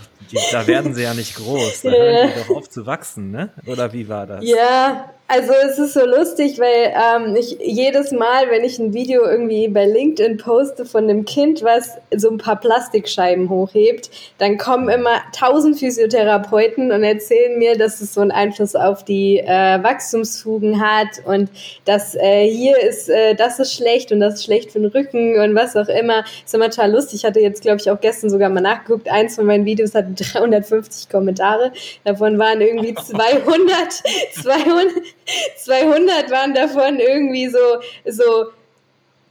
da, 0.52 0.68
werden 0.68 0.94
sie 0.94 1.02
ja 1.02 1.16
nicht 1.16 1.36
groß. 1.36 1.82
Da 1.82 1.90
hören 1.90 2.30
die 2.32 2.48
doch 2.48 2.56
auf 2.58 2.70
zu 2.70 2.86
wachsen, 2.86 3.32
ne? 3.32 3.50
Oder 3.66 3.92
wie 3.92 4.08
war 4.08 4.28
das? 4.28 4.46
Ja, 4.46 5.15
also 5.27 5.53
es 5.53 5.79
ist 5.79 5.94
so 5.94 6.05
lustig, 6.05 6.60
weil 6.60 6.94
ähm, 6.94 7.36
ich 7.36 7.58
jedes 7.60 8.12
Mal, 8.12 8.51
wenn 8.51 8.63
ich 8.63 8.77
ein 8.77 8.94
Video 8.94 9.24
irgendwie 9.24 9.67
bei 9.67 9.86
LinkedIn 9.86 10.38
poste 10.38 10.86
von 10.86 11.05
einem 11.05 11.25
Kind, 11.25 11.63
was 11.63 11.98
so 12.15 12.29
ein 12.29 12.38
paar 12.38 12.60
Plastikscheiben 12.60 13.50
hochhebt, 13.50 14.12
dann 14.38 14.60
kommen 14.60 14.88
immer 14.88 15.22
tausend 15.36 15.79
Physiotherapeuten 15.79 16.91
und 16.91 17.03
erzählen 17.03 17.58
mir, 17.58 17.75
dass 17.75 18.01
es 18.01 18.13
so 18.13 18.22
einen 18.22 18.29
Einfluss 18.29 18.75
auf 18.75 19.03
die 19.03 19.39
äh, 19.39 19.82
Wachstumsfugen 19.82 20.79
hat 20.79 21.25
und 21.25 21.50
dass 21.86 22.13
äh, 22.13 22.48
hier 22.48 22.79
ist, 22.79 23.10
äh, 23.10 23.34
das 23.34 23.58
ist 23.60 23.74
schlecht 23.74 24.12
und 24.12 24.20
das 24.20 24.36
ist 24.36 24.44
schlecht 24.44 24.74
für 24.74 24.79
den 24.79 24.91
Rücken 24.91 25.39
und 25.39 25.55
was 25.55 25.75
auch 25.75 25.88
immer. 25.88 26.24
ist 26.46 26.53
immer 26.53 26.70
total 26.70 26.91
lustig. 26.91 27.22
Ich 27.22 27.25
hatte 27.25 27.39
jetzt, 27.39 27.63
glaube 27.63 27.77
ich, 27.82 27.89
auch 27.89 28.00
gestern 28.00 28.29
sogar 28.29 28.50
mal 28.50 28.62
nachgeguckt. 28.62 29.10
Eins 29.10 29.36
von 29.36 29.48
meinen 29.48 29.65
Videos 29.65 29.96
hatte 29.96 30.12
350 30.34 31.10
Kommentare. 31.10 31.72
Davon 32.03 32.38
waren 32.38 32.62
irgendwie 32.62 32.94
200, 32.94 34.03
200 34.44 35.15
200 35.58 36.29
waren 36.32 36.53
davon 36.53 37.00
irgendwie 37.00 37.48
so, 37.48 37.60
so 38.05 38.51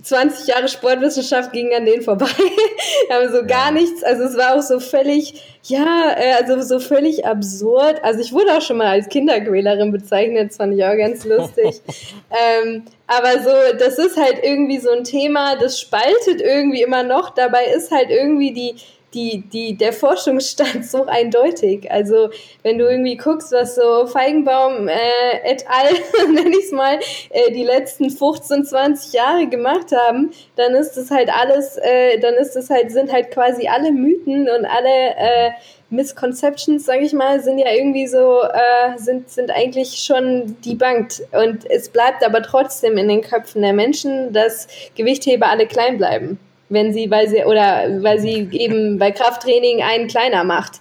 20 0.04 0.48
Jahre 0.48 0.68
Sportwissenschaft 0.68 1.52
gingen 1.52 1.72
an 1.74 1.86
denen 1.86 2.02
vorbei, 2.02 2.26
haben 3.10 3.32
so 3.32 3.46
gar 3.46 3.70
nichts, 3.70 4.02
also 4.02 4.24
es 4.24 4.36
war 4.36 4.56
auch 4.56 4.62
so 4.62 4.80
völlig, 4.80 5.42
ja, 5.64 6.14
äh, 6.16 6.34
also 6.42 6.60
so 6.62 6.78
völlig 6.78 7.24
absurd. 7.26 8.02
Also 8.02 8.20
ich 8.20 8.32
wurde 8.32 8.56
auch 8.56 8.60
schon 8.60 8.76
mal 8.76 8.88
als 8.88 9.08
Kinderquälerin 9.08 9.92
bezeichnet, 9.92 10.50
das 10.50 10.56
fand 10.58 10.74
ich 10.74 10.84
auch 10.84 10.96
ganz 10.96 11.24
lustig. 11.24 11.80
ähm, 12.30 12.84
aber 13.06 13.42
so, 13.42 13.78
das 13.78 13.98
ist 13.98 14.16
halt 14.16 14.40
irgendwie 14.42 14.78
so 14.78 14.90
ein 14.90 15.04
Thema, 15.04 15.56
das 15.56 15.80
spaltet 15.80 16.40
irgendwie 16.40 16.82
immer 16.82 17.02
noch. 17.02 17.30
Dabei 17.30 17.66
ist 17.66 17.90
halt 17.90 18.10
irgendwie 18.10 18.52
die, 18.52 18.74
die, 19.14 19.42
die, 19.52 19.76
der 19.76 19.92
Forschungsstand 19.92 20.85
so 20.90 21.06
eindeutig. 21.06 21.90
Also 21.90 22.30
wenn 22.62 22.78
du 22.78 22.87
irgendwie 22.87 23.16
guckst, 23.16 23.52
was 23.52 23.76
so 23.76 24.06
Feigenbaum 24.06 24.88
äh, 24.88 25.50
et 25.50 25.64
al., 25.68 25.94
nenne 26.33 26.50
ich 26.50 26.66
es 26.66 26.73
mal, 26.73 26.99
äh, 27.30 27.52
die 27.52 27.64
letzten 27.64 28.11
15, 28.11 28.64
20 28.64 29.12
Jahre 29.12 29.47
gemacht 29.47 29.92
haben, 29.92 30.33
dann 30.56 30.75
ist 30.75 30.92
das 30.94 31.11
halt 31.11 31.30
alles, 31.33 31.76
äh, 31.76 32.18
dann 32.18 32.35
ist 32.35 32.56
das 32.56 32.71
halt, 32.71 32.90
sind 32.90 33.12
halt 33.12 33.30
quasi 33.30 33.68
alle 33.68 33.92
Mythen 33.92 34.49
und 34.49 34.64
alle 34.64 35.16
äh, 35.16 35.50
Misconceptions, 35.90 36.85
sage 36.85 37.04
ich 37.04 37.12
mal, 37.12 37.40
sind 37.40 37.59
ja 37.59 37.73
irgendwie 37.73 38.06
so, 38.06 38.42
äh, 38.42 38.99
sind, 38.99 39.30
sind 39.30 39.50
eigentlich 39.50 40.02
schon 40.02 40.56
debunked. 40.64 41.23
Und 41.33 41.71
es 41.71 41.88
bleibt 41.88 42.25
aber 42.25 42.42
trotzdem 42.42 42.99
in 42.99 43.09
den 43.09 43.23
Köpfen 43.23 43.62
der 43.62 43.73
Menschen, 43.73 44.33
dass 44.33 44.66
Gewichtheber 44.97 45.49
alle 45.49 45.66
klein 45.66 45.99
bleiben. 45.99 46.38
Wenn 46.68 46.92
sie, 46.92 47.11
weil 47.11 47.28
sie, 47.28 47.44
oder 47.44 48.02
weil 48.02 48.18
sie 48.18 48.49
eben 48.52 48.99
bei 48.99 49.11
Krafttraining 49.11 49.83
einen 49.83 50.09
kleiner 50.09 50.44
macht. 50.44 50.80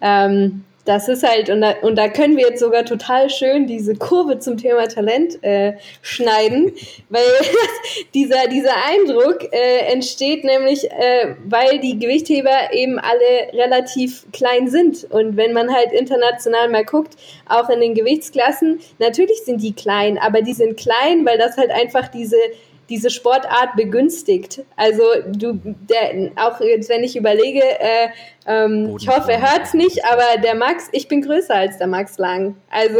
Ähm, 0.00 0.64
das 0.84 1.08
ist 1.08 1.22
halt, 1.22 1.48
und 1.48 1.60
da, 1.60 1.74
und 1.82 1.96
da 1.96 2.08
können 2.08 2.36
wir 2.36 2.48
jetzt 2.48 2.60
sogar 2.60 2.84
total 2.84 3.30
schön 3.30 3.66
diese 3.66 3.94
Kurve 3.94 4.40
zum 4.40 4.56
Thema 4.56 4.88
Talent 4.88 5.42
äh, 5.44 5.74
schneiden, 6.00 6.72
weil 7.08 7.22
dieser, 8.14 8.48
dieser 8.48 8.74
Eindruck 8.88 9.52
äh, 9.52 9.92
entsteht 9.92 10.42
nämlich, 10.42 10.90
äh, 10.90 11.36
weil 11.44 11.78
die 11.78 12.00
Gewichtheber 12.00 12.72
eben 12.72 12.98
alle 12.98 13.52
relativ 13.52 14.26
klein 14.32 14.68
sind. 14.68 15.04
Und 15.10 15.36
wenn 15.36 15.52
man 15.52 15.72
halt 15.72 15.92
international 15.92 16.68
mal 16.68 16.84
guckt, 16.84 17.14
auch 17.48 17.68
in 17.68 17.80
den 17.80 17.94
Gewichtsklassen, 17.94 18.80
natürlich 18.98 19.42
sind 19.44 19.62
die 19.62 19.74
klein, 19.74 20.18
aber 20.18 20.42
die 20.42 20.54
sind 20.54 20.76
klein, 20.76 21.24
weil 21.24 21.38
das 21.38 21.56
halt 21.56 21.70
einfach 21.70 22.08
diese 22.08 22.36
diese 22.92 23.08
Sportart 23.08 23.74
begünstigt. 23.74 24.64
Also 24.76 25.02
du, 25.26 25.58
der, 25.64 26.30
auch 26.36 26.60
jetzt, 26.60 26.90
wenn 26.90 27.02
ich 27.02 27.16
überlege, 27.16 27.62
äh, 27.62 28.08
ähm, 28.46 28.96
ich 29.00 29.08
hoffe, 29.08 29.32
er 29.32 29.40
hört 29.40 29.62
es 29.64 29.72
nicht, 29.72 30.04
aber 30.04 30.42
der 30.42 30.54
Max, 30.54 30.90
ich 30.92 31.08
bin 31.08 31.22
größer 31.22 31.54
als 31.54 31.78
der 31.78 31.86
Max 31.86 32.18
Lang. 32.18 32.54
Also 32.70 32.98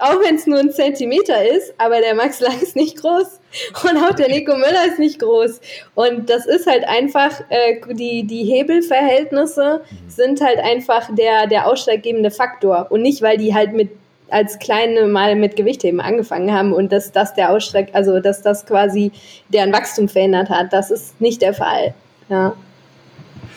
auch 0.00 0.20
wenn 0.22 0.34
es 0.34 0.46
nur 0.46 0.58
ein 0.58 0.70
Zentimeter 0.70 1.48
ist, 1.48 1.72
aber 1.78 2.00
der 2.00 2.14
Max 2.14 2.40
Lang 2.40 2.60
ist 2.60 2.76
nicht 2.76 2.98
groß 2.98 3.40
und 3.84 3.96
auch 4.04 4.14
der 4.14 4.28
Nico 4.28 4.54
Müller 4.54 4.86
ist 4.86 4.98
nicht 4.98 5.18
groß. 5.18 5.62
Und 5.94 6.28
das 6.28 6.44
ist 6.44 6.66
halt 6.66 6.84
einfach, 6.84 7.40
äh, 7.48 7.80
die, 7.94 8.24
die 8.24 8.44
Hebelverhältnisse 8.44 9.80
mhm. 9.82 10.10
sind 10.10 10.40
halt 10.42 10.58
einfach 10.58 11.08
der, 11.14 11.46
der 11.46 11.66
ausschlaggebende 11.66 12.30
Faktor. 12.30 12.88
Und 12.90 13.00
nicht, 13.00 13.22
weil 13.22 13.38
die 13.38 13.54
halt 13.54 13.72
mit 13.72 14.01
als 14.32 14.58
Kleine 14.58 15.06
mal 15.06 15.36
mit 15.36 15.56
Gewichtheben 15.56 16.00
angefangen 16.00 16.52
haben 16.52 16.72
und 16.72 16.92
dass 16.92 17.12
das 17.12 17.34
der 17.34 17.50
Ausstreck, 17.50 17.90
also 17.92 18.20
dass 18.20 18.42
das 18.42 18.66
quasi 18.66 19.12
deren 19.48 19.72
Wachstum 19.72 20.08
verändert 20.08 20.48
hat. 20.48 20.72
Das 20.72 20.90
ist 20.90 21.20
nicht 21.20 21.42
der 21.42 21.54
Fall. 21.54 21.94
Ja. 22.28 22.54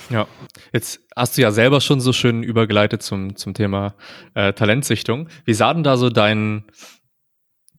Ja, 0.09 0.27
jetzt 0.71 0.99
hast 1.15 1.37
du 1.37 1.41
ja 1.41 1.51
selber 1.51 1.81
schon 1.81 1.99
so 1.99 2.13
schön 2.13 2.43
übergeleitet 2.43 3.01
zum, 3.01 3.35
zum 3.35 3.53
Thema 3.53 3.95
äh, 4.35 4.53
Talentsichtung. 4.53 5.29
Wie 5.45 5.53
sah 5.53 5.73
denn 5.73 5.83
da 5.83 5.97
so 5.97 6.09
dein, 6.09 6.65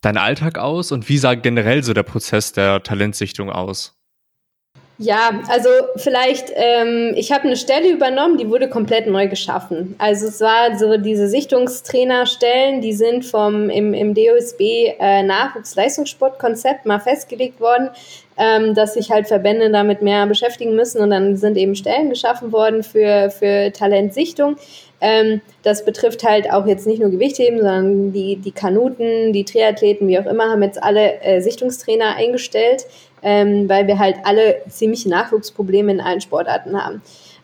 dein 0.01 0.17
Alltag 0.17 0.59
aus 0.59 0.91
und 0.91 1.09
wie 1.09 1.19
sah 1.19 1.35
generell 1.35 1.85
so 1.85 1.93
der 1.93 2.03
Prozess 2.03 2.53
der 2.53 2.83
Talentsichtung 2.83 3.51
aus? 3.51 3.96
Ja, 4.99 5.43
also 5.49 5.69
vielleicht, 5.97 6.51
ähm, 6.55 7.13
ich 7.17 7.31
habe 7.31 7.45
eine 7.45 7.57
Stelle 7.57 7.91
übernommen, 7.91 8.39
die 8.39 8.49
wurde 8.49 8.71
komplett 8.71 9.07
neu 9.07 9.29
geschaffen. 9.29 9.95
Also 9.99 10.29
es 10.29 10.41
war 10.41 10.79
so 10.79 10.97
diese 10.97 11.29
Sichtungstrainerstellen, 11.29 12.81
die 12.81 12.95
sind 12.95 13.27
vom 13.27 13.69
im, 13.69 13.93
im 13.93 14.15
DOSB 14.15 14.95
äh, 14.99 15.23
Nachwuchsleistungssportkonzept 15.23 16.87
mal 16.87 16.99
festgelegt 16.99 17.61
worden, 17.61 17.91
ähm, 18.39 18.75
dass 18.75 18.95
sich 18.95 19.11
halt 19.11 19.29
Verbände 19.29 19.71
damit 19.71 20.01
mehr 20.01 20.27
beschäftigen 20.27 20.75
müssen 20.75 21.03
und 21.03 21.11
dann 21.11 21.37
sind 21.37 21.59
eben 21.59 21.75
Stellen 21.75 22.09
geschaffen 22.09 22.51
worden 22.51 22.83
für, 22.83 23.29
für 23.31 23.71
Talentsichtung. 23.73 24.57
Ähm, 25.01 25.41
das 25.63 25.85
betrifft 25.85 26.25
halt 26.25 26.51
auch 26.51 26.67
jetzt 26.67 26.87
nicht 26.87 27.01
nur 27.01 27.11
Gewichtheben, 27.11 27.59
sondern 27.59 28.13
die, 28.13 28.37
die 28.37 28.53
Kanuten, 28.53 29.33
die 29.33 29.45
Triathleten, 29.45 30.09
wie 30.09 30.19
auch 30.19 30.27
immer, 30.27 30.51
haben 30.51 30.63
jetzt 30.63 30.83
alle 30.83 31.21
äh, 31.21 31.41
Sichtungstrainer 31.41 32.17
eingestellt 32.17 32.87
ähm, 33.27 33.69
weil 33.69 33.89
wir 33.89 33.99
halt 33.99 34.19
alle 34.23 34.63
ziemliche 34.69 35.09
Nachwuchsprobleme 35.09 35.93
in 35.93 36.01
allen 36.01 36.21
Sportarten 36.21 36.81
haben. 36.81 37.03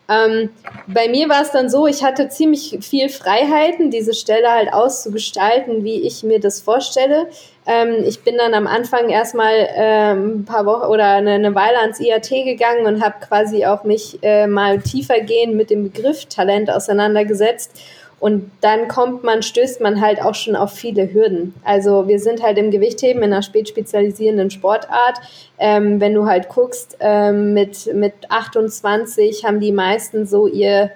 Ähm, 0.09 0.49
bei 0.87 1.07
mir 1.07 1.29
war 1.29 1.41
es 1.41 1.51
dann 1.51 1.69
so, 1.69 1.87
ich 1.87 2.03
hatte 2.03 2.27
ziemlich 2.27 2.77
viel 2.81 3.07
Freiheiten, 3.07 3.89
diese 3.89 4.13
Stelle 4.13 4.51
halt 4.51 4.73
auszugestalten, 4.73 5.83
wie 5.83 6.01
ich 6.01 6.23
mir 6.23 6.39
das 6.39 6.59
vorstelle. 6.59 7.27
Ähm, 7.65 8.03
ich 8.05 8.21
bin 8.23 8.37
dann 8.37 8.53
am 8.53 8.67
Anfang 8.67 9.09
erstmal 9.09 9.53
ähm, 9.75 10.39
ein 10.39 10.45
paar 10.45 10.65
Wochen 10.65 10.87
oder 10.87 11.11
eine, 11.11 11.31
eine 11.31 11.55
Weile 11.55 11.79
ans 11.79 12.01
IAT 12.01 12.29
gegangen 12.29 12.85
und 12.85 13.03
habe 13.03 13.15
quasi 13.25 13.65
auch 13.65 13.85
mich 13.85 14.19
äh, 14.21 14.47
mal 14.47 14.79
tiefergehend 14.79 15.55
mit 15.55 15.69
dem 15.69 15.83
Begriff 15.83 16.25
Talent 16.25 16.69
auseinandergesetzt 16.69 17.79
und 18.23 18.51
dann 18.61 18.87
kommt 18.87 19.25
man, 19.25 19.43
stößt 19.43 19.81
man 19.81 19.99
halt 19.99 20.21
auch 20.21 20.33
schon 20.33 20.55
auf 20.55 20.71
viele 20.71 21.13
Hürden. 21.13 21.53
Also 21.65 22.07
wir 22.07 22.19
sind 22.19 22.41
halt 22.41 22.57
im 22.57 22.71
Gewichtheben 22.71 23.21
in 23.21 23.33
einer 23.33 23.41
spätspezialisierenden 23.41 24.49
Sportart. 24.49 25.19
Ähm, 25.59 25.99
wenn 25.99 26.13
du 26.13 26.25
halt 26.25 26.47
guckst, 26.47 26.95
ähm, 27.01 27.53
mit, 27.53 27.93
mit 27.93 28.13
28 28.29 29.43
haben 29.43 29.59
die 29.59 29.73
meisten 29.73 30.25
so 30.25 30.47
ihr 30.47 30.91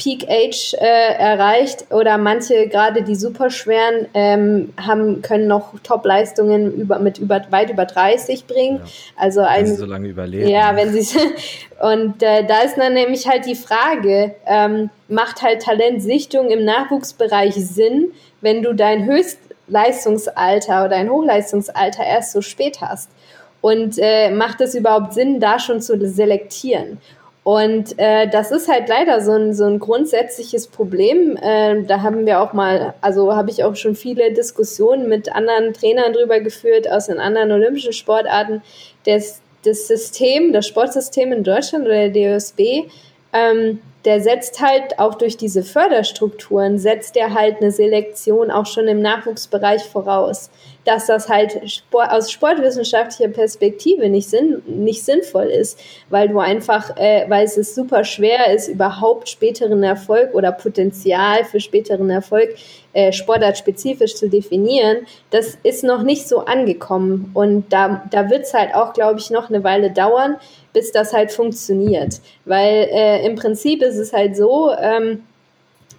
Peak 0.00 0.26
Age 0.30 0.74
äh, 0.80 1.14
erreicht 1.18 1.84
oder 1.90 2.16
manche, 2.16 2.68
gerade 2.68 3.02
die 3.02 3.14
superschweren, 3.14 4.06
ähm, 4.14 4.72
haben, 4.80 5.20
können 5.20 5.46
noch 5.46 5.74
Top-Leistungen 5.82 6.72
über, 6.72 6.98
mit 6.98 7.18
über, 7.18 7.42
weit 7.50 7.68
über 7.68 7.84
30 7.84 8.46
bringen. 8.46 8.78
Ja. 8.78 8.90
Also 9.16 9.42
ein, 9.42 9.58
wenn 9.58 9.66
sie 9.66 9.74
so 9.74 9.84
lange 9.84 10.08
überleben. 10.08 10.48
Ja, 10.48 10.74
wenn 10.74 10.90
sie 10.90 11.18
und 11.80 12.22
äh, 12.22 12.46
da 12.46 12.62
ist 12.62 12.78
dann 12.78 12.94
nämlich 12.94 13.28
halt 13.28 13.44
die 13.44 13.54
Frage, 13.54 14.34
ähm, 14.46 14.88
macht 15.08 15.42
halt 15.42 15.60
Talentsichtung 15.62 16.48
im 16.48 16.64
Nachwuchsbereich 16.64 17.54
Sinn, 17.56 18.12
wenn 18.40 18.62
du 18.62 18.72
dein 18.72 19.04
Höchstleistungsalter 19.04 20.80
oder 20.80 20.96
dein 20.96 21.10
Hochleistungsalter 21.10 22.04
erst 22.04 22.32
so 22.32 22.40
spät 22.40 22.80
hast? 22.80 23.10
Und 23.60 23.98
äh, 23.98 24.30
macht 24.30 24.62
es 24.62 24.74
überhaupt 24.74 25.12
Sinn, 25.12 25.40
da 25.40 25.58
schon 25.58 25.82
zu 25.82 26.00
selektieren? 26.08 26.96
Und 27.42 27.98
äh, 27.98 28.28
das 28.28 28.50
ist 28.50 28.68
halt 28.68 28.88
leider 28.88 29.20
so 29.22 29.32
ein, 29.32 29.54
so 29.54 29.64
ein 29.64 29.78
grundsätzliches 29.78 30.66
Problem. 30.66 31.38
Äh, 31.40 31.82
da 31.84 32.02
haben 32.02 32.26
wir 32.26 32.40
auch 32.40 32.52
mal, 32.52 32.94
also 33.00 33.34
habe 33.34 33.50
ich 33.50 33.64
auch 33.64 33.76
schon 33.76 33.94
viele 33.94 34.32
Diskussionen 34.32 35.08
mit 35.08 35.34
anderen 35.34 35.72
Trainern 35.72 36.12
drüber 36.12 36.40
geführt 36.40 36.90
aus 36.90 37.06
den 37.06 37.18
anderen 37.18 37.50
olympischen 37.50 37.94
Sportarten. 37.94 38.62
Das, 39.06 39.40
das 39.64 39.88
System, 39.88 40.52
das 40.52 40.66
Sportsystem 40.66 41.32
in 41.32 41.42
Deutschland 41.42 41.86
oder 41.86 42.08
der 42.10 42.34
DOSB, 42.34 42.90
ähm, 43.32 43.80
der 44.04 44.20
setzt 44.20 44.60
halt 44.60 44.98
auch 44.98 45.14
durch 45.14 45.36
diese 45.36 45.62
Förderstrukturen, 45.62 46.78
setzt 46.78 47.16
der 47.16 47.34
halt 47.34 47.56
eine 47.60 47.70
Selektion 47.70 48.50
auch 48.50 48.66
schon 48.66 48.88
im 48.88 49.00
Nachwuchsbereich 49.00 49.84
voraus 49.84 50.50
dass 50.90 51.06
das 51.06 51.28
halt 51.28 51.70
Sport, 51.70 52.10
aus 52.10 52.32
sportwissenschaftlicher 52.32 53.30
Perspektive 53.30 54.08
nicht, 54.08 54.28
sinn, 54.28 54.60
nicht 54.66 55.04
sinnvoll 55.04 55.44
ist, 55.44 55.78
weil 56.08 56.28
du 56.28 56.40
einfach, 56.40 56.96
äh, 56.96 57.26
weil 57.28 57.44
es 57.44 57.54
super 57.54 58.02
schwer 58.02 58.52
ist, 58.52 58.66
überhaupt 58.66 59.28
späteren 59.28 59.84
Erfolg 59.84 60.34
oder 60.34 60.50
Potenzial 60.50 61.44
für 61.44 61.60
späteren 61.60 62.10
Erfolg 62.10 62.56
äh, 62.92 63.12
sportartspezifisch 63.12 64.16
zu 64.16 64.28
definieren, 64.28 65.06
das 65.30 65.56
ist 65.62 65.84
noch 65.84 66.02
nicht 66.02 66.26
so 66.26 66.40
angekommen. 66.40 67.30
Und 67.34 67.72
da, 67.72 68.02
da 68.10 68.28
wird 68.28 68.42
es 68.42 68.52
halt 68.52 68.74
auch, 68.74 68.92
glaube 68.92 69.20
ich, 69.20 69.30
noch 69.30 69.48
eine 69.48 69.62
Weile 69.62 69.92
dauern, 69.92 70.38
bis 70.72 70.90
das 70.90 71.12
halt 71.12 71.30
funktioniert. 71.30 72.20
Weil 72.44 72.88
äh, 72.90 73.24
im 73.24 73.36
Prinzip 73.36 73.80
ist 73.82 73.96
es 73.96 74.12
halt 74.12 74.36
so, 74.36 74.72
ähm, 74.72 75.22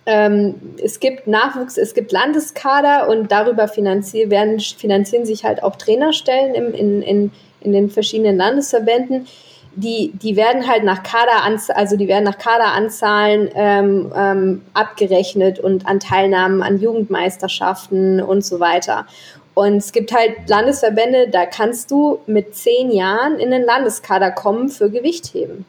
ähm, 0.06 0.56
es 0.84 1.00
gibt 1.00 1.28
Nachwuchs, 1.28 1.78
es 1.78 1.94
gibt 1.94 2.12
Landeskader 2.12 3.08
und 3.08 3.32
darüber 3.32 3.68
finanzieren, 3.68 4.32
werden, 4.32 4.60
finanzieren 4.60 5.26
sich 5.26 5.44
halt 5.44 5.62
auch 5.64 5.76
Trainerstellen 5.76 6.56
im, 6.56 6.74
in, 6.74 7.02
in, 7.02 7.32
in 7.60 7.72
den 7.72 7.90
verschiedenen 7.90 8.38
Landesverbänden. 8.38 9.28
Die, 9.74 10.12
die 10.14 10.36
werden 10.36 10.68
halt 10.68 10.84
nach 10.84 11.02
Kaderanzahlen, 11.04 11.80
also 11.80 11.96
die 11.96 12.08
werden 12.08 12.26
nach 12.26 12.38
Kaderanzahlen 12.38 13.50
ähm, 13.56 14.12
ähm, 14.14 14.62
abgerechnet 14.74 15.60
und 15.60 15.88
an 15.88 16.00
Teilnahmen 16.00 16.62
an 16.62 16.80
Jugendmeisterschaften 16.80 18.22
und 18.22 18.44
so 18.44 18.60
weiter. 18.60 19.06
Und 19.54 19.78
es 19.78 19.92
gibt 19.92 20.14
halt 20.14 20.50
Landesverbände, 20.50 21.30
da 21.30 21.46
kannst 21.46 21.92
du 21.92 22.20
mit 22.26 22.56
zehn 22.56 22.92
Jahren 22.92 23.40
in 23.40 23.52
den 23.52 23.64
Landeskader 23.64 24.32
kommen 24.32 24.68
für 24.68 24.90
Gewichtheben 24.90 25.66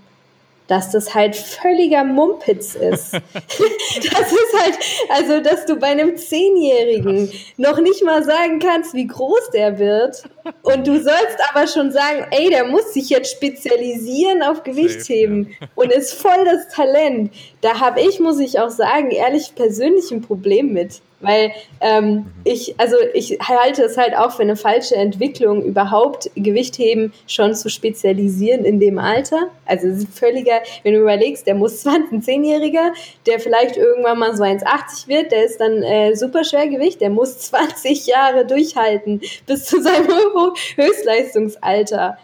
dass 0.66 0.90
das 0.90 1.14
halt 1.14 1.36
völliger 1.36 2.04
Mumpitz 2.04 2.74
ist. 2.74 3.12
das 3.34 4.32
ist 4.32 4.60
halt, 4.60 4.78
also, 5.10 5.40
dass 5.40 5.66
du 5.66 5.76
bei 5.76 5.88
einem 5.88 6.16
Zehnjährigen 6.16 7.30
noch 7.56 7.78
nicht 7.80 8.04
mal 8.04 8.24
sagen 8.24 8.58
kannst, 8.58 8.94
wie 8.94 9.06
groß 9.06 9.50
der 9.52 9.78
wird. 9.78 10.22
Und 10.62 10.86
du 10.86 10.94
sollst 11.02 11.38
aber 11.50 11.66
schon 11.66 11.92
sagen, 11.92 12.26
ey, 12.30 12.50
der 12.50 12.64
muss 12.64 12.92
sich 12.92 13.10
jetzt 13.10 13.32
spezialisieren 13.32 14.42
auf 14.42 14.62
Gewichtheben 14.62 15.54
und 15.74 15.92
ist 15.92 16.14
voll 16.14 16.44
das 16.44 16.68
Talent. 16.68 17.32
Da 17.60 17.80
habe 17.80 18.00
ich, 18.00 18.20
muss 18.20 18.38
ich 18.38 18.58
auch 18.58 18.70
sagen, 18.70 19.10
ehrlich 19.10 19.54
persönlich 19.54 20.10
ein 20.10 20.22
Problem 20.22 20.72
mit. 20.72 21.00
Weil 21.22 21.52
ähm, 21.80 22.26
ich, 22.44 22.74
also 22.78 22.96
ich 23.14 23.38
halte 23.40 23.84
es 23.84 23.96
halt 23.96 24.16
auch 24.16 24.32
für 24.32 24.42
eine 24.42 24.56
falsche 24.56 24.96
Entwicklung, 24.96 25.62
überhaupt 25.62 26.30
Gewichtheben 26.34 27.12
schon 27.26 27.54
zu 27.54 27.70
spezialisieren 27.70 28.64
in 28.64 28.80
dem 28.80 28.98
Alter. 28.98 29.48
Also 29.64 29.86
es 29.86 29.98
ist 29.98 30.18
völliger, 30.18 30.60
wenn 30.82 30.94
du 30.94 31.00
überlegst, 31.00 31.46
der 31.46 31.54
muss 31.54 31.80
20, 31.82 32.12
ein 32.12 32.22
Zehnjähriger, 32.22 32.92
der 33.26 33.40
vielleicht 33.40 33.76
irgendwann 33.76 34.18
mal 34.18 34.36
so 34.36 34.42
1,80 34.42 35.08
wird, 35.08 35.32
der 35.32 35.44
ist 35.44 35.60
dann 35.60 35.82
äh, 35.82 36.14
super 36.14 36.44
Schwergewicht, 36.44 37.00
der 37.00 37.10
muss 37.10 37.38
20 37.52 38.06
Jahre 38.06 38.44
durchhalten 38.44 39.20
bis 39.46 39.66
zu 39.66 39.80
seinem 39.80 40.08
Höchstleistungsalter. 40.76 42.18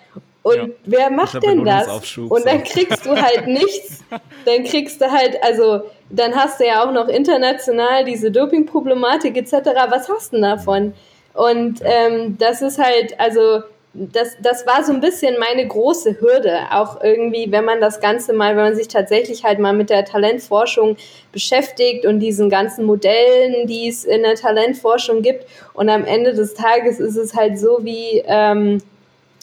Und 0.49 0.57
ja. 0.57 0.67
wer 0.87 1.11
macht 1.11 1.43
denn 1.43 1.63
das? 1.65 2.17
Und 2.17 2.47
dann 2.47 2.65
kriegst 2.65 3.05
du 3.05 3.11
halt 3.11 3.47
nichts. 3.47 4.03
Dann 4.47 4.65
kriegst 4.65 5.01
du 5.01 5.11
halt, 5.11 5.43
also, 5.43 5.83
dann 6.09 6.35
hast 6.35 6.59
du 6.59 6.67
ja 6.67 6.83
auch 6.83 6.93
noch 6.93 7.09
international 7.09 8.05
diese 8.05 8.31
Doping-Problematik 8.31 9.37
etc. 9.37 9.53
Was 9.91 10.09
hast 10.09 10.33
du 10.33 10.37
denn 10.37 10.43
davon? 10.43 10.95
Und 11.35 11.81
ähm, 11.85 12.39
das 12.39 12.63
ist 12.63 12.79
halt, 12.79 13.21
also, 13.21 13.63
das, 13.93 14.37
das 14.41 14.67
war 14.67 14.85
so 14.85 14.93
ein 14.93 15.01
bisschen 15.01 15.39
meine 15.39 15.67
große 15.67 16.19
Hürde. 16.19 16.61
Auch 16.71 17.03
irgendwie, 17.03 17.53
wenn 17.53 17.67
man 17.67 17.81
das 17.83 18.01
Ganze 18.01 18.33
mal, 18.33 18.57
wenn 18.57 18.65
man 18.65 18.77
sich 18.77 18.89
tatsächlich 18.89 19.45
halt 19.45 19.59
mal 19.59 19.75
mit 19.75 19.91
der 19.91 20.07
Talentforschung 20.07 20.97
beschäftigt 21.31 22.07
und 22.07 22.21
diesen 22.21 22.49
ganzen 22.49 22.87
Modellen, 22.87 23.67
die 23.67 23.89
es 23.89 24.05
in 24.05 24.23
der 24.23 24.37
Talentforschung 24.37 25.21
gibt. 25.21 25.45
Und 25.75 25.91
am 25.91 26.07
Ende 26.07 26.33
des 26.33 26.55
Tages 26.55 27.01
ist 27.01 27.17
es 27.17 27.35
halt 27.35 27.59
so 27.59 27.81
wie, 27.83 28.23
ähm, 28.27 28.81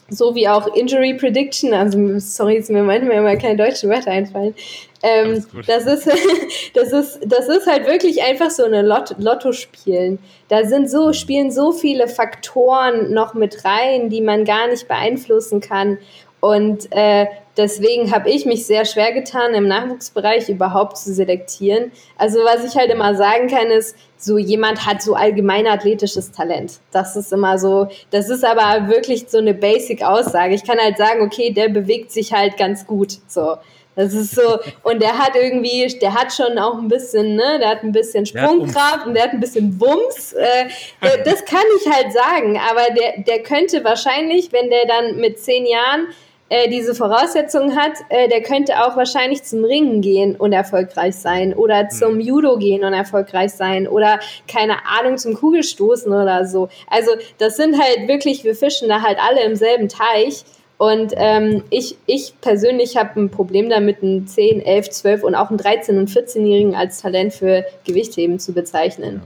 so 0.09 0.35
wie 0.35 0.47
auch 0.47 0.67
Injury 0.75 1.15
Prediction, 1.15 1.73
also 1.73 2.19
sorry, 2.19 2.57
ist 2.57 2.69
mir 2.69 2.83
manchmal 2.83 3.17
immer 3.17 3.35
keine 3.37 3.57
deutschen 3.57 3.89
Wörter 3.89 4.11
einfallen. 4.11 4.53
Ähm, 5.01 5.45
das, 5.67 5.85
ist, 5.85 6.07
das, 6.73 6.91
ist, 6.91 7.19
das 7.25 7.47
ist 7.47 7.67
halt 7.67 7.87
wirklich 7.87 8.23
einfach 8.23 8.49
so 8.49 8.63
eine 8.63 8.81
Lot 8.81 9.15
Lotto 9.17 9.51
spielen. 9.51 10.19
Da 10.47 10.63
sind 10.63 10.89
so, 10.89 11.13
spielen 11.13 11.51
so 11.51 11.71
viele 11.71 12.07
Faktoren 12.07 13.13
noch 13.13 13.33
mit 13.33 13.65
rein, 13.65 14.09
die 14.09 14.21
man 14.21 14.45
gar 14.45 14.67
nicht 14.67 14.87
beeinflussen 14.87 15.59
kann. 15.59 15.97
Und 16.45 16.91
äh, 16.91 17.25
deswegen 17.57 18.13
habe 18.13 18.29
ich 18.29 18.45
mich 18.45 18.67
sehr 18.67 18.85
schwer 18.85 19.13
getan, 19.13 19.55
im 19.55 19.67
Nachwuchsbereich 19.67 20.47
überhaupt 20.47 20.95
zu 20.95 21.11
selektieren. 21.11 21.91
Also 22.19 22.37
was 22.41 22.63
ich 22.63 22.77
halt 22.79 22.91
immer 22.91 23.15
sagen 23.15 23.47
kann, 23.47 23.71
ist, 23.71 23.95
so 24.15 24.37
jemand 24.37 24.85
hat 24.85 25.01
so 25.01 25.15
allgemein 25.15 25.65
athletisches 25.65 26.31
Talent. 26.31 26.81
Das 26.91 27.15
ist 27.15 27.33
immer 27.33 27.57
so, 27.57 27.87
das 28.11 28.29
ist 28.29 28.45
aber 28.45 28.89
wirklich 28.89 29.27
so 29.27 29.39
eine 29.39 29.55
Basic-Aussage. 29.55 30.53
Ich 30.53 30.63
kann 30.63 30.77
halt 30.77 30.99
sagen, 30.99 31.23
okay, 31.23 31.49
der 31.49 31.69
bewegt 31.69 32.11
sich 32.11 32.31
halt 32.31 32.57
ganz 32.57 32.85
gut. 32.85 33.17
So. 33.27 33.55
Das 33.95 34.13
ist 34.13 34.35
so, 34.35 34.59
und 34.83 35.01
der 35.01 35.17
hat 35.17 35.35
irgendwie, 35.35 35.87
der 35.99 36.13
hat 36.13 36.31
schon 36.31 36.59
auch 36.59 36.77
ein 36.77 36.89
bisschen, 36.89 37.35
ne, 37.35 37.57
der 37.59 37.69
hat 37.69 37.83
ein 37.83 37.91
bisschen 37.91 38.27
Sprungkraft 38.27 39.07
und 39.07 39.15
der 39.15 39.23
hat 39.23 39.31
ein 39.31 39.39
bisschen 39.39 39.79
Wumms. 39.81 40.33
Äh, 40.33 40.67
das 41.25 41.43
kann 41.45 41.63
ich 41.81 41.91
halt 41.91 42.13
sagen, 42.13 42.59
aber 42.69 42.93
der, 42.93 43.23
der 43.23 43.41
könnte 43.41 43.83
wahrscheinlich, 43.83 44.51
wenn 44.51 44.69
der 44.69 44.85
dann 44.85 45.15
mit 45.15 45.39
zehn 45.39 45.65
Jahren 45.65 46.07
äh, 46.47 46.69
diese 46.69 46.93
Voraussetzungen 46.93 47.75
hat, 47.75 47.93
äh, 48.09 48.27
der 48.29 48.41
könnte 48.43 48.85
auch 48.85 48.95
wahrscheinlich 48.95 49.43
zum 49.43 49.63
Ringen 49.65 50.01
gehen 50.01 50.35
und 50.35 50.53
erfolgreich 50.53 51.15
sein 51.15 51.55
oder 51.55 51.79
hm. 51.79 51.89
zum 51.89 52.19
Judo 52.19 52.57
gehen 52.57 52.83
und 52.83 52.93
erfolgreich 52.93 53.51
sein 53.53 53.87
oder 53.87 54.19
keine 54.47 54.85
Ahnung 54.85 55.17
zum 55.17 55.33
Kugelstoßen 55.33 56.11
oder 56.11 56.45
so. 56.45 56.69
Also 56.87 57.11
das 57.39 57.57
sind 57.57 57.81
halt 57.81 58.07
wirklich, 58.07 58.43
wir 58.43 58.55
fischen 58.55 58.89
da 58.89 59.01
halt 59.01 59.17
alle 59.19 59.43
im 59.43 59.55
selben 59.55 59.89
Teich. 59.89 60.45
Und 60.77 61.13
ähm, 61.15 61.63
ich, 61.69 61.97
ich 62.05 62.33
persönlich 62.41 62.97
habe 62.97 63.19
ein 63.19 63.31
Problem 63.31 63.69
damit, 63.69 64.03
einen 64.03 64.27
10, 64.27 64.61
11, 64.61 64.89
12 64.89 65.23
und 65.23 65.33
auch 65.33 65.49
einen 65.49 65.57
13- 65.57 65.97
und 65.97 66.09
14-Jährigen 66.09 66.75
als 66.75 67.01
Talent 67.01 67.33
für 67.33 67.65
Gewichtheben 67.85 68.39
zu 68.39 68.51
bezeichnen. 68.51 69.21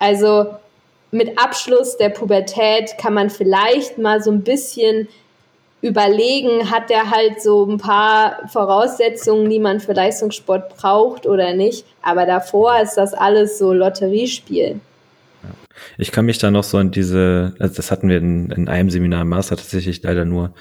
Also 0.00 0.46
mit 1.12 1.38
Abschluss 1.38 1.96
der 1.96 2.10
Pubertät 2.10 2.98
kann 2.98 3.14
man 3.14 3.30
vielleicht 3.30 3.96
mal 3.96 4.20
so 4.22 4.30
ein 4.30 4.42
bisschen 4.42 5.08
überlegen, 5.80 6.70
hat 6.70 6.90
der 6.90 7.10
halt 7.10 7.40
so 7.40 7.64
ein 7.64 7.78
paar 7.78 8.48
Voraussetzungen, 8.48 9.48
die 9.48 9.60
man 9.60 9.80
für 9.80 9.92
Leistungssport 9.92 10.76
braucht 10.76 11.26
oder 11.26 11.54
nicht. 11.54 11.84
Aber 12.02 12.26
davor 12.26 12.80
ist 12.80 12.94
das 12.94 13.14
alles 13.14 13.58
so 13.58 13.72
Lotteriespiel. 13.72 14.80
Ich 15.96 16.10
kann 16.10 16.26
mich 16.26 16.38
da 16.38 16.50
noch 16.50 16.64
so 16.64 16.78
an 16.78 16.90
diese, 16.90 17.54
also 17.58 17.76
das 17.76 17.90
hatten 17.90 18.08
wir 18.08 18.18
in, 18.18 18.50
in 18.50 18.68
einem 18.68 18.90
Seminar 18.90 19.22
im 19.22 19.28
Master 19.28 19.56
tatsächlich 19.56 20.02
leider 20.02 20.24
nur, 20.24 20.52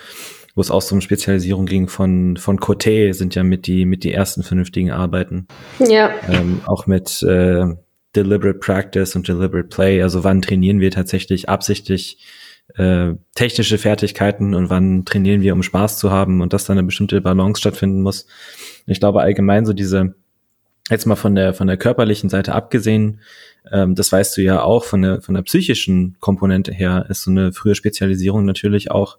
wo 0.54 0.62
es 0.62 0.70
auch 0.70 0.82
so 0.82 0.94
um 0.94 1.02
Spezialisierung 1.02 1.66
ging 1.66 1.88
von, 1.88 2.38
von 2.38 2.60
Coté, 2.60 3.14
sind 3.14 3.34
ja 3.34 3.44
mit 3.44 3.66
die, 3.66 3.86
mit 3.86 4.04
die 4.04 4.14
ersten 4.14 4.44
vernünftigen 4.44 4.92
Arbeiten. 4.92 5.48
Ja. 5.80 6.12
Ähm, 6.30 6.62
auch 6.68 6.86
mit 6.86 7.24
äh, 7.24 7.66
Deliberate 8.16 8.60
Practice 8.60 9.16
und 9.16 9.28
Deliberate 9.28 9.68
Play. 9.68 10.02
Also 10.02 10.24
wann 10.24 10.42
trainieren 10.42 10.80
wir 10.80 10.92
tatsächlich 10.92 11.50
absichtlich 11.50 12.20
äh, 12.76 13.14
technische 13.36 13.78
Fertigkeiten 13.78 14.54
und 14.54 14.70
wann 14.70 15.06
trainieren 15.06 15.42
wir, 15.42 15.54
um 15.54 15.64
Spaß 15.64 15.98
zu 15.98 16.12
haben 16.12 16.42
und 16.42 16.54
dass 16.54 16.66
da 16.66 16.74
eine 16.74 16.84
bestimmte 16.84 17.22
Balance 17.22 17.60
stattfinden 17.60 18.02
muss. 18.02 18.28
Ich 18.86 19.00
glaube 19.00 19.22
allgemein 19.22 19.66
so 19.66 19.74
diese, 19.74 20.16
jetzt 20.90 21.06
mal 21.06 21.16
von 21.16 21.36
der, 21.36 21.54
von 21.54 21.68
der 21.68 21.78
körperlichen 21.78 22.30
Seite 22.30 22.54
abgesehen, 22.54 23.22
ähm, 23.72 23.96
das 23.96 24.12
weißt 24.12 24.38
du 24.38 24.42
ja 24.42 24.62
auch, 24.62 24.84
von 24.84 25.02
der, 25.02 25.22
von 25.22 25.36
der 25.36 25.42
psychischen 25.44 26.18
Komponente 26.20 26.72
her 26.72 27.06
ist 27.10 27.24
so 27.24 27.32
eine 27.32 27.54
frühe 27.54 27.76
Spezialisierung 27.76 28.46
natürlich 28.46 28.92
auch 28.92 29.18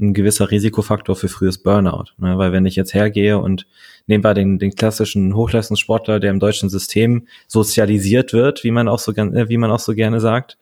ein 0.00 0.12
gewisser 0.12 0.50
Risikofaktor 0.50 1.14
für 1.14 1.28
frühes 1.28 1.58
Burnout. 1.58 2.06
Ne? 2.18 2.36
Weil 2.36 2.52
wenn 2.52 2.66
ich 2.66 2.74
jetzt 2.74 2.94
hergehe 2.94 3.38
und 3.38 3.66
nehmen 4.06 4.24
wir 4.24 4.34
den, 4.34 4.58
den 4.58 4.74
klassischen 4.74 5.34
Hochleistungssportler, 5.34 6.18
der 6.18 6.30
im 6.30 6.40
deutschen 6.40 6.68
System 6.68 7.28
sozialisiert 7.46 8.32
wird, 8.32 8.64
wie 8.64 8.72
man 8.72 8.88
auch 8.88 8.98
so, 8.98 9.12
äh, 9.12 9.48
wie 9.48 9.56
man 9.56 9.70
auch 9.70 9.78
so 9.78 9.94
gerne 9.94 10.20
sagt, 10.20 10.58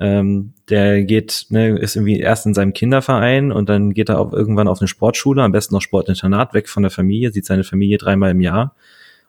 ähm, 0.00 0.52
der 0.68 1.02
geht, 1.02 1.46
ne, 1.50 1.78
ist 1.78 1.96
irgendwie 1.96 2.20
erst 2.20 2.46
in 2.46 2.54
seinem 2.54 2.72
Kinderverein 2.72 3.50
und 3.50 3.68
dann 3.68 3.94
geht 3.94 4.08
er 4.08 4.20
auch 4.20 4.32
irgendwann 4.32 4.68
auf 4.68 4.80
eine 4.80 4.88
Sportschule, 4.88 5.42
am 5.42 5.52
besten 5.52 5.74
noch 5.74 5.82
Sportinternat, 5.82 6.54
weg 6.54 6.68
von 6.68 6.82
der 6.82 6.90
Familie, 6.90 7.32
sieht 7.32 7.46
seine 7.46 7.64
Familie 7.64 7.98
dreimal 7.98 8.30
im 8.30 8.40
Jahr 8.40 8.74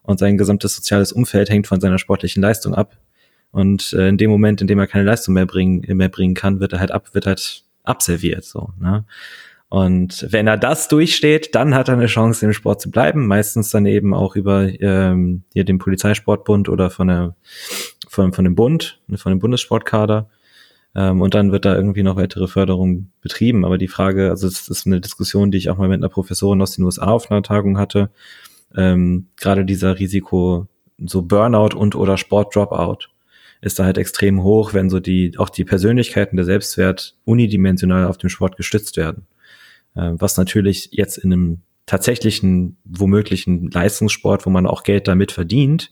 und 0.04 0.20
sein 0.20 0.38
gesamtes 0.38 0.76
soziales 0.76 1.12
Umfeld 1.12 1.50
hängt 1.50 1.68
von 1.68 1.82
seiner 1.82 2.00
sportlichen 2.00 2.42
Leistung 2.42 2.76
ab. 2.76 2.98
Und 3.52 3.94
äh, 3.94 4.10
in 4.10 4.18
dem 4.18 4.30
Moment, 4.30 4.62
in 4.62 4.68
dem 4.68 4.78
er 4.78 4.86
keine 4.86 5.06
Leistung 5.06 5.34
mehr 5.34 5.48
bringen, 5.48 5.84
mehr 5.98 6.10
bringen 6.10 6.36
kann, 6.36 6.60
wird 6.60 6.74
er 6.74 6.80
halt 6.80 6.92
ab, 6.92 7.14
wird 7.14 7.26
halt 7.26 7.64
abserviert, 7.84 8.46
so, 8.46 8.70
ne? 8.80 9.06
Und 9.70 10.26
wenn 10.32 10.48
er 10.48 10.58
das 10.58 10.88
durchsteht, 10.88 11.54
dann 11.54 11.76
hat 11.76 11.90
er 11.90 11.94
eine 11.94 12.08
Chance, 12.08 12.44
im 12.44 12.54
Sport 12.54 12.82
zu 12.82 12.90
bleiben. 12.90 13.28
Meistens 13.28 13.70
dann 13.70 13.86
eben 13.86 14.16
auch 14.16 14.36
über 14.36 14.68
ähm, 14.82 15.44
hier 15.54 15.64
den 15.64 15.78
Polizeisportbund 15.78 16.70
oder 16.70 16.90
von 16.90 17.08
der 17.08 17.36
von, 18.08 18.34
von 18.34 18.44
dem 18.46 18.56
Bund, 18.56 19.00
von 19.16 19.32
dem 19.32 19.38
Bundessportkader. 19.38 20.28
Ähm, 20.96 21.22
und 21.22 21.34
dann 21.34 21.52
wird 21.52 21.66
da 21.66 21.76
irgendwie 21.76 22.04
noch 22.04 22.16
weitere 22.16 22.48
Förderung 22.48 23.12
betrieben. 23.22 23.66
Aber 23.66 23.78
die 23.78 23.88
Frage, 23.88 24.30
also 24.30 24.48
es 24.48 24.68
ist 24.68 24.88
eine 24.88 25.02
Diskussion, 25.02 25.52
die 25.52 25.58
ich 25.58 25.70
auch 25.70 25.78
mal 25.78 25.90
mit 25.90 26.00
einer 26.00 26.10
Professorin 26.10 26.62
aus 26.62 26.76
den 26.76 26.86
USA 26.86 27.08
auf 27.08 27.30
einer 27.30 27.44
Tagung 27.44 27.78
hatte. 27.78 28.10
Ähm, 28.76 29.28
gerade 29.38 29.66
dieser 29.66 30.00
Risiko, 30.00 30.68
so 30.98 31.22
Burnout 31.22 31.76
und 31.76 31.96
oder 31.96 32.18
Sport-Dropout 32.18 33.10
ist 33.62 33.78
da 33.78 33.86
halt 33.86 33.98
extrem 33.98 34.44
hoch, 34.44 34.74
wenn 34.74 34.90
so 34.90 35.00
die, 35.00 35.38
auch 35.38 35.50
die 35.50 35.66
Persönlichkeiten 35.66 36.38
der 36.38 36.46
Selbstwert 36.46 37.16
unidimensional 37.26 38.06
auf 38.06 38.18
dem 38.18 38.30
Sport 38.30 38.58
gestützt 38.58 38.98
werden. 38.98 39.28
Äh, 39.96 40.12
was 40.14 40.38
natürlich 40.38 40.90
jetzt 40.92 41.18
in 41.18 41.34
einem 41.34 41.62
tatsächlichen, 41.86 42.78
womöglichen 42.84 43.72
Leistungssport, 43.72 44.46
wo 44.46 44.50
man 44.50 44.68
auch 44.68 44.84
Geld 44.84 45.08
damit 45.08 45.32
verdient, 45.32 45.92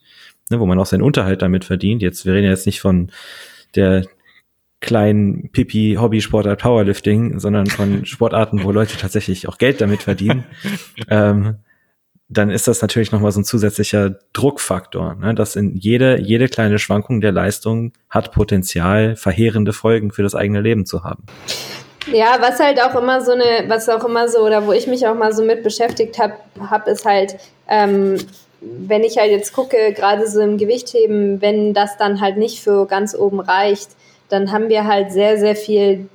ne, 0.50 0.60
wo 0.60 0.66
man 0.66 0.80
auch 0.80 0.86
seinen 0.86 1.02
Unterhalt 1.02 1.42
damit 1.42 1.66
verdient. 1.66 2.02
Jetzt, 2.02 2.26
wir 2.26 2.34
reden 2.34 2.46
ja 2.46 2.52
jetzt 2.52 2.68
nicht 2.68 2.80
von 2.80 3.12
der, 3.76 4.06
kleinen 4.80 5.50
Pipi 5.52 5.98
Hobbysportart 6.00 6.62
Powerlifting, 6.62 7.40
sondern 7.40 7.68
von 7.68 8.06
Sportarten, 8.06 8.64
wo 8.64 8.72
Leute 8.72 8.98
tatsächlich 8.98 9.48
auch 9.48 9.58
Geld 9.58 9.82
damit 9.82 10.04
verdienen, 10.04 10.46
ähm, 11.10 11.58
dann 12.30 12.50
ist 12.50 12.68
das 12.68 12.82
natürlich 12.82 13.12
nochmal 13.12 13.32
so 13.32 13.40
ein 13.40 13.46
zusätzlicher 13.46 14.16
Druckfaktor, 14.34 15.16
ne? 15.16 15.34
dass 15.34 15.56
in 15.56 15.76
jede, 15.76 16.20
jede 16.20 16.50
kleine 16.50 16.78
Schwankung 16.78 17.22
der 17.22 17.32
Leistung 17.32 17.94
hat 18.10 18.34
Potenzial, 18.34 19.16
verheerende 19.16 19.72
Folgen 19.72 20.12
für 20.12 20.24
das 20.24 20.36
eigene 20.36 20.60
Leben 20.60 20.86
zu 20.86 21.06
haben. 21.06 21.24
Ja, 22.12 22.38
was 22.40 22.60
halt 22.60 22.82
auch 22.82 22.96
immer 22.96 23.22
so 23.22 23.32
eine, 23.32 23.70
was 23.70 23.88
auch 23.90 24.04
immer 24.04 24.28
so, 24.28 24.40
oder 24.40 24.66
wo 24.66 24.74
ich 24.74 24.88
mich 24.88 25.08
auch 25.08 25.16
mal 25.16 25.34
so 25.34 25.44
mit 25.44 25.64
beschäftigt 25.64 26.20
habe, 26.20 26.34
hab, 26.60 26.88
ist 26.88 27.06
halt, 27.06 27.38
ähm, 27.68 28.18
wenn 28.62 29.04
ich 29.04 29.18
halt 29.18 29.32
jetzt 29.32 29.54
gucke, 29.54 29.94
gerade 29.94 30.28
so 30.28 30.42
im 30.42 30.58
Gewichtheben, 30.58 31.42
wenn 31.42 31.74
das 31.74 31.98
dann 31.98 32.22
halt 32.22 32.38
nicht 32.38 32.62
für 32.62 32.88
ganz 32.88 33.16
oben 33.16 33.40
reicht, 33.40 33.90
dann 34.30 34.52
haben 34.52 34.70
wir 34.70 34.86
halt 34.86 35.12
sehr, 35.12 35.38
sehr 35.38 35.56
viel 35.56 36.10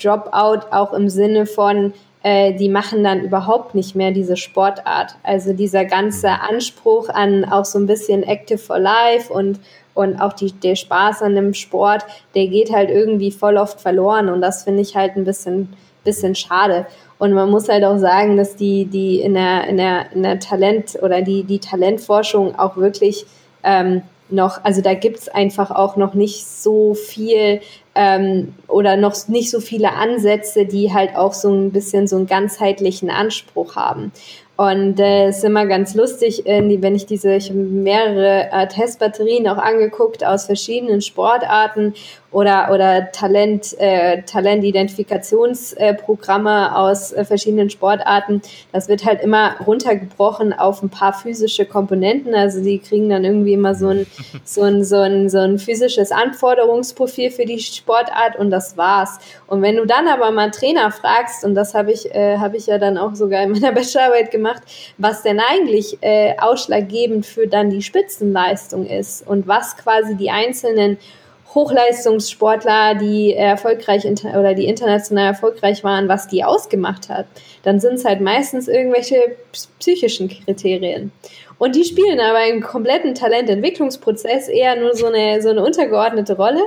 Dropout 0.00 0.66
auch 0.70 0.92
im 0.92 1.08
Sinne 1.08 1.46
von, 1.46 1.92
äh, 2.22 2.54
die 2.54 2.68
machen 2.68 3.04
dann 3.04 3.20
überhaupt 3.20 3.74
nicht 3.74 3.94
mehr 3.94 4.10
diese 4.10 4.36
Sportart. 4.36 5.14
Also 5.22 5.52
dieser 5.52 5.84
ganze 5.84 6.28
mhm. 6.28 6.40
Anspruch 6.48 7.08
an 7.10 7.44
auch 7.44 7.64
so 7.64 7.78
ein 7.78 7.86
bisschen 7.86 8.22
Active 8.22 8.58
for 8.58 8.78
Life 8.78 9.32
und, 9.32 9.60
und 9.92 10.20
auch 10.20 10.32
die, 10.32 10.52
der 10.52 10.74
Spaß 10.74 11.22
an 11.22 11.34
dem 11.34 11.54
Sport, 11.54 12.04
der 12.34 12.46
geht 12.48 12.72
halt 12.72 12.90
irgendwie 12.90 13.30
voll 13.30 13.56
oft 13.56 13.80
verloren 13.80 14.28
und 14.30 14.40
das 14.40 14.64
finde 14.64 14.80
ich 14.80 14.96
halt 14.96 15.16
ein 15.16 15.24
bisschen, 15.24 15.68
bisschen 16.02 16.34
schade. 16.34 16.86
Und 17.18 17.32
man 17.32 17.50
muss 17.50 17.68
halt 17.68 17.84
auch 17.84 17.98
sagen, 17.98 18.36
dass 18.36 18.56
die, 18.56 18.86
die 18.86 19.20
in 19.20 19.34
der, 19.34 19.68
in 19.68 19.76
der, 19.76 20.12
in 20.12 20.22
der 20.22 20.40
Talent 20.40 20.98
oder 21.00 21.22
die, 21.22 21.44
die 21.44 21.60
Talentforschung 21.60 22.58
auch 22.58 22.76
wirklich 22.76 23.26
ähm, 23.62 24.02
noch, 24.30 24.64
also 24.64 24.80
da 24.80 24.94
gibt's 24.94 25.28
einfach 25.28 25.70
auch 25.70 25.96
noch 25.96 26.14
nicht 26.14 26.46
so 26.46 26.94
viel 26.94 27.60
ähm, 27.94 28.54
oder 28.68 28.96
noch 28.96 29.14
nicht 29.28 29.50
so 29.50 29.60
viele 29.60 29.92
Ansätze, 29.92 30.66
die 30.66 30.92
halt 30.92 31.14
auch 31.16 31.34
so 31.34 31.50
ein 31.52 31.70
bisschen 31.70 32.06
so 32.06 32.16
einen 32.16 32.26
ganzheitlichen 32.26 33.10
Anspruch 33.10 33.76
haben. 33.76 34.12
Und 34.56 35.00
äh, 35.00 35.30
ist 35.30 35.42
immer 35.42 35.66
ganz 35.66 35.94
lustig, 35.94 36.46
äh, 36.46 36.62
wenn 36.80 36.94
ich 36.94 37.06
diese, 37.06 37.34
ich 37.34 37.50
habe 37.50 37.58
mehrere 37.58 38.50
äh, 38.52 38.68
Testbatterien 38.68 39.48
auch 39.48 39.56
angeguckt 39.56 40.24
aus 40.24 40.46
verschiedenen 40.46 41.00
Sportarten 41.00 41.94
oder, 42.34 42.70
oder 42.72 43.10
Talent, 43.12 43.78
äh, 43.78 44.22
Talentidentifikationsprogramme 44.22 46.70
äh, 46.72 46.74
aus 46.74 47.12
äh, 47.12 47.24
verschiedenen 47.24 47.70
Sportarten. 47.70 48.42
Das 48.72 48.88
wird 48.88 49.04
halt 49.04 49.22
immer 49.22 49.54
runtergebrochen 49.64 50.52
auf 50.52 50.82
ein 50.82 50.90
paar 50.90 51.12
physische 51.12 51.64
Komponenten. 51.64 52.34
Also 52.34 52.60
die 52.60 52.80
kriegen 52.80 53.08
dann 53.08 53.24
irgendwie 53.24 53.52
immer 53.52 53.76
so 53.76 53.86
ein, 53.88 54.08
so 54.44 54.62
ein, 54.62 54.82
so 54.84 54.96
ein, 54.96 55.30
so 55.30 55.38
ein 55.38 55.60
physisches 55.60 56.10
Anforderungsprofil 56.10 57.30
für 57.30 57.44
die 57.44 57.60
Sportart 57.60 58.34
und 58.36 58.50
das 58.50 58.76
war's. 58.76 59.20
Und 59.46 59.62
wenn 59.62 59.76
du 59.76 59.86
dann 59.86 60.08
aber 60.08 60.32
mal 60.32 60.42
einen 60.42 60.52
Trainer 60.52 60.90
fragst, 60.90 61.44
und 61.44 61.54
das 61.54 61.74
habe 61.74 61.92
ich, 61.92 62.12
äh, 62.14 62.38
habe 62.38 62.56
ich 62.56 62.66
ja 62.66 62.78
dann 62.78 62.98
auch 62.98 63.14
sogar 63.14 63.44
in 63.44 63.52
meiner 63.52 63.70
Bachelorarbeit 63.72 64.32
gemacht, 64.32 64.64
was 64.98 65.22
denn 65.22 65.38
eigentlich 65.38 65.98
äh, 66.00 66.34
ausschlaggebend 66.38 67.26
für 67.26 67.46
dann 67.46 67.70
die 67.70 67.82
Spitzenleistung 67.82 68.86
ist 68.86 69.24
und 69.24 69.46
was 69.46 69.76
quasi 69.76 70.16
die 70.16 70.30
einzelnen 70.30 70.98
Hochleistungssportler, 71.54 72.96
die 72.96 73.34
erfolgreich 73.34 74.04
oder 74.06 74.54
die 74.54 74.66
international 74.66 75.26
erfolgreich 75.26 75.84
waren, 75.84 76.08
was 76.08 76.26
die 76.26 76.44
ausgemacht 76.44 77.08
hat, 77.08 77.26
dann 77.62 77.80
sind 77.80 77.94
es 77.94 78.04
halt 78.04 78.20
meistens 78.20 78.68
irgendwelche 78.68 79.36
psychischen 79.78 80.28
Kriterien. 80.28 81.12
Und 81.58 81.76
die 81.76 81.84
spielen 81.84 82.20
aber 82.20 82.46
im 82.46 82.60
kompletten 82.60 83.14
Talententwicklungsprozess 83.14 84.48
eher 84.48 84.76
nur 84.76 84.94
so 84.94 85.06
eine, 85.06 85.40
so 85.40 85.50
eine 85.50 85.64
untergeordnete 85.64 86.36
Rolle. 86.36 86.60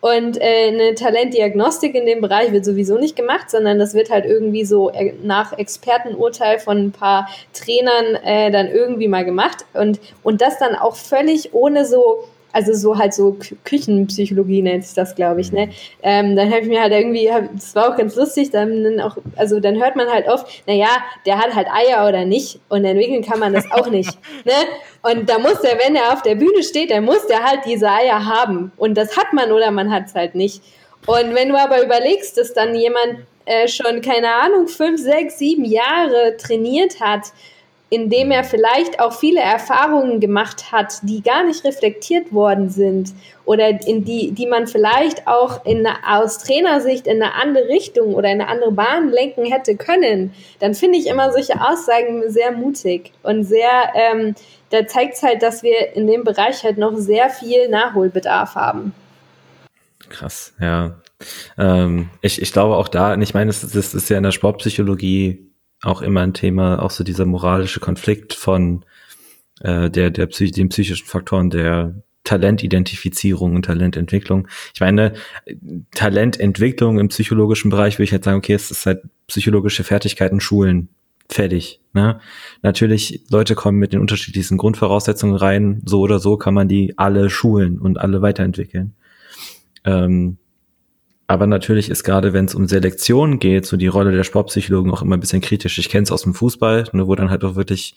Und 0.00 0.40
äh, 0.40 0.68
eine 0.68 0.94
Talentdiagnostik 0.94 1.94
in 1.94 2.06
dem 2.06 2.20
Bereich 2.20 2.50
wird 2.50 2.64
sowieso 2.64 2.98
nicht 2.98 3.14
gemacht, 3.14 3.50
sondern 3.50 3.78
das 3.78 3.94
wird 3.94 4.10
halt 4.10 4.24
irgendwie 4.24 4.64
so 4.64 4.90
äh, 4.90 5.14
nach 5.22 5.56
Expertenurteil 5.56 6.58
von 6.58 6.78
ein 6.78 6.92
paar 6.92 7.28
Trainern 7.52 8.16
äh, 8.24 8.50
dann 8.50 8.68
irgendwie 8.68 9.08
mal 9.08 9.24
gemacht. 9.24 9.64
Und, 9.74 10.00
und 10.24 10.40
das 10.40 10.58
dann 10.58 10.74
auch 10.74 10.96
völlig 10.96 11.54
ohne 11.54 11.84
so 11.86 12.24
also 12.52 12.74
so 12.74 12.98
halt 12.98 13.14
so 13.14 13.36
Küchenpsychologie 13.64 14.62
nennt 14.62 14.84
sich 14.84 14.94
das, 14.94 15.14
glaube 15.14 15.40
ich, 15.40 15.52
ne? 15.52 15.66
Mhm. 15.66 15.72
Ähm, 16.02 16.36
dann 16.36 16.50
habe 16.50 16.60
ich 16.60 16.68
mir 16.68 16.82
halt 16.82 16.92
irgendwie, 16.92 17.30
das 17.54 17.74
war 17.74 17.92
auch 17.92 17.96
ganz 17.96 18.14
lustig, 18.16 18.50
dann 18.50 19.00
auch, 19.00 19.16
also 19.36 19.60
dann 19.60 19.82
hört 19.82 19.96
man 19.96 20.08
halt 20.08 20.28
oft, 20.28 20.46
naja, 20.66 20.88
der 21.26 21.38
hat 21.38 21.54
halt 21.54 21.68
Eier 21.68 22.08
oder 22.08 22.24
nicht 22.24 22.60
und 22.68 22.84
entwickeln 22.84 23.22
kann 23.22 23.38
man 23.38 23.52
das 23.52 23.70
auch 23.70 23.88
nicht, 23.88 24.10
ne? 24.44 24.52
Und 25.02 25.28
da 25.28 25.38
muss 25.38 25.60
der, 25.60 25.78
wenn 25.78 25.96
er 25.96 26.12
auf 26.12 26.22
der 26.22 26.34
Bühne 26.34 26.62
steht, 26.62 26.90
dann 26.90 27.04
muss 27.04 27.26
der 27.26 27.42
halt 27.42 27.60
diese 27.66 27.90
Eier 27.90 28.24
haben 28.26 28.72
und 28.76 28.96
das 28.96 29.16
hat 29.16 29.32
man 29.32 29.52
oder 29.52 29.70
man 29.70 29.92
hat 29.92 30.06
es 30.06 30.14
halt 30.14 30.34
nicht. 30.34 30.62
Und 31.06 31.34
wenn 31.34 31.48
du 31.48 31.58
aber 31.58 31.82
überlegst, 31.82 32.38
dass 32.38 32.54
dann 32.54 32.74
jemand 32.76 33.26
äh, 33.44 33.66
schon, 33.66 34.00
keine 34.00 34.32
Ahnung, 34.32 34.68
fünf, 34.68 35.00
sechs, 35.00 35.38
sieben 35.38 35.64
Jahre 35.64 36.36
trainiert 36.36 37.00
hat, 37.00 37.32
indem 37.92 38.30
er 38.30 38.42
vielleicht 38.42 39.00
auch 39.00 39.12
viele 39.12 39.40
Erfahrungen 39.40 40.18
gemacht 40.18 40.72
hat, 40.72 40.94
die 41.02 41.22
gar 41.22 41.44
nicht 41.44 41.62
reflektiert 41.62 42.32
worden 42.32 42.70
sind 42.70 43.12
oder 43.44 43.68
in 43.86 44.02
die, 44.06 44.32
die 44.32 44.46
man 44.46 44.66
vielleicht 44.66 45.28
auch 45.28 45.66
in 45.66 45.86
aus 46.08 46.38
Trainersicht 46.38 47.06
in 47.06 47.22
eine 47.22 47.34
andere 47.34 47.68
Richtung 47.68 48.14
oder 48.14 48.30
in 48.30 48.40
eine 48.40 48.48
andere 48.48 48.72
Bahn 48.72 49.10
lenken 49.10 49.44
hätte 49.44 49.76
können, 49.76 50.32
dann 50.58 50.72
finde 50.72 50.96
ich 50.96 51.06
immer 51.06 51.32
solche 51.32 51.60
Aussagen 51.60 52.30
sehr 52.30 52.52
mutig 52.52 53.12
und 53.22 53.44
sehr, 53.44 53.68
ähm, 53.94 54.36
da 54.70 54.86
zeigt 54.86 55.16
es 55.16 55.22
halt, 55.22 55.42
dass 55.42 55.62
wir 55.62 55.94
in 55.94 56.06
dem 56.06 56.24
Bereich 56.24 56.64
halt 56.64 56.78
noch 56.78 56.96
sehr 56.96 57.28
viel 57.28 57.68
Nachholbedarf 57.68 58.54
haben. 58.54 58.94
Krass, 60.08 60.54
ja. 60.58 60.94
Ähm, 61.58 62.08
ich, 62.22 62.40
ich 62.40 62.54
glaube 62.54 62.76
auch 62.76 62.88
da, 62.88 63.12
und 63.12 63.20
ich 63.20 63.34
meine, 63.34 63.48
das, 63.50 63.60
das 63.60 63.92
ist 63.92 64.08
ja 64.08 64.16
in 64.16 64.22
der 64.22 64.32
Sportpsychologie 64.32 65.51
auch 65.82 66.02
immer 66.02 66.20
ein 66.20 66.34
Thema, 66.34 66.80
auch 66.82 66.90
so 66.90 67.04
dieser 67.04 67.26
moralische 67.26 67.80
Konflikt 67.80 68.34
von 68.34 68.84
äh, 69.60 69.90
der, 69.90 70.10
der 70.10 70.26
Psych 70.26 70.52
den 70.52 70.68
psychischen 70.68 71.06
Faktoren 71.06 71.50
der 71.50 72.02
Talentidentifizierung 72.24 73.56
und 73.56 73.64
Talententwicklung. 73.64 74.48
Ich 74.74 74.80
meine, 74.80 75.14
Talententwicklung 75.92 77.00
im 77.00 77.08
psychologischen 77.08 77.70
Bereich 77.70 77.98
würde 77.98 78.04
ich 78.04 78.12
halt 78.12 78.24
sagen, 78.24 78.38
okay, 78.38 78.54
es 78.54 78.70
ist 78.70 78.86
halt 78.86 79.02
psychologische 79.26 79.82
Fertigkeiten 79.82 80.40
schulen. 80.40 80.88
Fertig. 81.28 81.80
Ne? 81.94 82.20
Natürlich, 82.62 83.24
Leute 83.30 83.54
kommen 83.54 83.78
mit 83.78 83.92
den 83.92 84.00
unterschiedlichsten 84.00 84.56
Grundvoraussetzungen 84.56 85.34
rein. 85.34 85.82
So 85.84 86.00
oder 86.00 86.20
so 86.20 86.36
kann 86.36 86.54
man 86.54 86.68
die 86.68 86.96
alle 86.96 87.30
schulen 87.30 87.80
und 87.80 87.98
alle 87.98 88.22
weiterentwickeln. 88.22 88.94
Ähm, 89.84 90.38
aber 91.26 91.46
natürlich 91.46 91.88
ist 91.88 92.04
gerade, 92.04 92.32
wenn 92.32 92.46
es 92.46 92.54
um 92.54 92.66
Selektion 92.66 93.38
geht, 93.38 93.66
so 93.66 93.76
die 93.76 93.86
Rolle 93.86 94.12
der 94.12 94.24
Sportpsychologen 94.24 94.92
auch 94.92 95.02
immer 95.02 95.16
ein 95.16 95.20
bisschen 95.20 95.40
kritisch. 95.40 95.78
Ich 95.78 95.88
kenne 95.88 96.02
es 96.04 96.12
aus 96.12 96.22
dem 96.22 96.34
Fußball, 96.34 96.84
ne, 96.92 97.06
wo 97.06 97.14
dann 97.14 97.30
halt 97.30 97.44
auch 97.44 97.54
wirklich, 97.54 97.96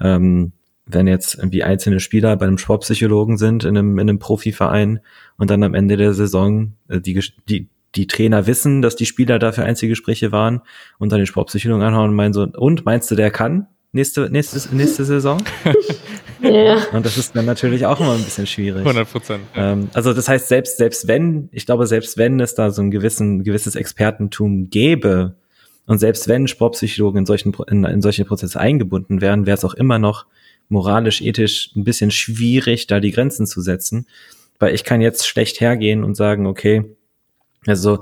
ähm, 0.00 0.52
wenn 0.86 1.06
jetzt 1.06 1.36
irgendwie 1.36 1.62
einzelne 1.62 2.00
Spieler 2.00 2.36
bei 2.36 2.46
einem 2.46 2.58
Sportpsychologen 2.58 3.36
sind 3.36 3.64
in 3.64 3.76
einem, 3.76 3.98
in 3.98 4.08
einem 4.08 4.18
Profiverein 4.18 5.00
und 5.36 5.50
dann 5.50 5.62
am 5.62 5.74
Ende 5.74 5.96
der 5.96 6.14
Saison 6.14 6.72
äh, 6.88 7.00
die, 7.00 7.20
die, 7.48 7.68
die 7.94 8.06
Trainer 8.06 8.46
wissen, 8.46 8.82
dass 8.82 8.96
die 8.96 9.06
Spieler 9.06 9.38
dafür 9.38 9.64
Einzelgespräche 9.64 10.32
waren 10.32 10.62
und 10.98 11.12
dann 11.12 11.18
den 11.18 11.26
Sportpsychologen 11.26 11.84
anhauen 11.84 12.10
und 12.10 12.16
meinen 12.16 12.32
so, 12.32 12.42
und 12.42 12.84
meinst 12.84 13.10
du, 13.10 13.14
der 13.14 13.30
kann? 13.30 13.66
nächste, 13.92 14.30
nächste, 14.30 14.74
nächste 14.74 15.04
Saison. 15.04 15.42
ja. 16.42 16.86
Und 16.92 17.06
das 17.06 17.18
ist 17.18 17.34
dann 17.36 17.44
natürlich 17.44 17.86
auch 17.86 18.00
immer 18.00 18.12
ein 18.12 18.22
bisschen 18.22 18.46
schwierig. 18.46 18.80
100 18.80 19.10
Prozent. 19.10 19.44
Ja. 19.54 19.72
Ähm, 19.72 19.90
also 19.94 20.12
das 20.12 20.28
heißt, 20.28 20.48
selbst, 20.48 20.76
selbst 20.76 21.08
wenn, 21.08 21.48
ich 21.52 21.66
glaube, 21.66 21.86
selbst 21.86 22.16
wenn 22.18 22.40
es 22.40 22.54
da 22.54 22.70
so 22.70 22.82
ein 22.82 22.90
gewissen, 22.90 23.44
gewisses 23.44 23.76
Expertentum 23.76 24.70
gäbe 24.70 25.36
und 25.86 25.98
selbst 25.98 26.28
wenn 26.28 26.48
Sportpsychologen 26.48 27.20
in 27.20 27.26
solchen, 27.26 27.54
in, 27.68 27.84
in 27.84 28.02
solche 28.02 28.24
Prozesse 28.24 28.60
eingebunden 28.60 29.20
wären, 29.20 29.46
wäre 29.46 29.56
es 29.56 29.64
auch 29.64 29.74
immer 29.74 29.98
noch 29.98 30.26
moralisch, 30.68 31.20
ethisch 31.20 31.70
ein 31.76 31.84
bisschen 31.84 32.10
schwierig, 32.10 32.86
da 32.86 33.00
die 33.00 33.12
Grenzen 33.12 33.46
zu 33.46 33.60
setzen. 33.60 34.06
Weil 34.58 34.74
ich 34.74 34.84
kann 34.84 35.00
jetzt 35.00 35.26
schlecht 35.26 35.60
hergehen 35.60 36.04
und 36.04 36.14
sagen, 36.14 36.46
okay, 36.46 36.84
also 37.66 38.00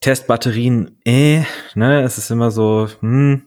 Testbatterien, 0.00 0.98
eh, 1.04 1.42
ne, 1.74 2.02
es 2.02 2.18
ist 2.18 2.30
immer 2.30 2.50
so, 2.50 2.88
hm, 3.00 3.42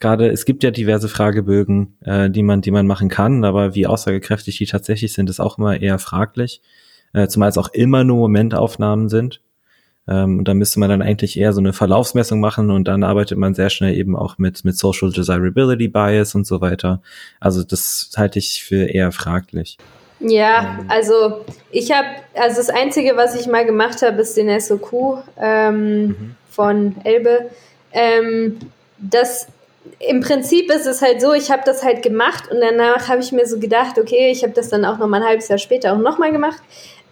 gerade, 0.00 0.28
es 0.28 0.44
gibt 0.44 0.64
ja 0.64 0.70
diverse 0.70 1.08
Fragebögen, 1.08 1.96
äh, 2.04 2.30
die 2.30 2.42
man, 2.42 2.62
die 2.62 2.70
man 2.70 2.86
machen 2.86 3.08
kann, 3.08 3.44
aber 3.44 3.74
wie 3.74 3.86
aussagekräftig 3.86 4.58
die 4.58 4.66
tatsächlich 4.66 5.12
sind, 5.12 5.30
ist 5.30 5.40
auch 5.40 5.58
immer 5.58 5.80
eher 5.80 5.98
fraglich. 5.98 6.62
Äh, 7.12 7.28
zumal 7.28 7.48
es 7.48 7.58
auch 7.58 7.68
immer 7.72 8.04
nur 8.04 8.16
Momentaufnahmen 8.16 9.08
sind. 9.08 9.40
Ähm, 10.08 10.38
und 10.38 10.48
da 10.48 10.54
müsste 10.54 10.80
man 10.80 10.88
dann 10.88 11.02
eigentlich 11.02 11.38
eher 11.38 11.52
so 11.52 11.60
eine 11.60 11.72
Verlaufsmessung 11.72 12.40
machen 12.40 12.70
und 12.70 12.88
dann 12.88 13.04
arbeitet 13.04 13.36
man 13.36 13.54
sehr 13.54 13.70
schnell 13.70 13.94
eben 13.94 14.16
auch 14.16 14.38
mit, 14.38 14.64
mit 14.64 14.76
Social 14.76 15.12
Desirability 15.12 15.88
Bias 15.88 16.34
und 16.34 16.46
so 16.46 16.60
weiter. 16.60 17.02
Also 17.38 17.62
das 17.62 18.10
halte 18.16 18.38
ich 18.38 18.64
für 18.64 18.86
eher 18.86 19.12
fraglich. 19.12 19.76
Ja, 20.20 20.78
ähm. 20.80 20.86
also 20.88 21.44
ich 21.70 21.90
habe, 21.92 22.08
also 22.34 22.56
das 22.56 22.70
Einzige, 22.70 23.16
was 23.16 23.38
ich 23.38 23.46
mal 23.46 23.66
gemacht 23.66 24.02
habe, 24.02 24.20
ist 24.22 24.36
den 24.36 24.60
SOQ 24.60 25.22
ähm, 25.38 26.06
mhm. 26.06 26.36
von 26.48 26.96
Elbe. 27.04 27.50
Ähm, 27.92 28.58
das 28.98 29.48
im 29.98 30.20
Prinzip 30.20 30.70
ist 30.72 30.86
es 30.86 31.02
halt 31.02 31.20
so, 31.20 31.32
ich 31.32 31.50
habe 31.50 31.62
das 31.64 31.84
halt 31.84 32.02
gemacht 32.02 32.50
und 32.50 32.60
danach 32.60 33.08
habe 33.08 33.20
ich 33.20 33.32
mir 33.32 33.46
so 33.46 33.58
gedacht, 33.58 33.98
okay, 33.98 34.30
ich 34.30 34.42
habe 34.42 34.52
das 34.52 34.68
dann 34.68 34.84
auch 34.84 34.98
noch 34.98 35.08
mal 35.08 35.22
ein 35.22 35.28
halbes 35.28 35.48
Jahr 35.48 35.58
später 35.58 35.92
auch 35.92 35.98
noch 35.98 36.18
mal 36.18 36.32
gemacht. 36.32 36.62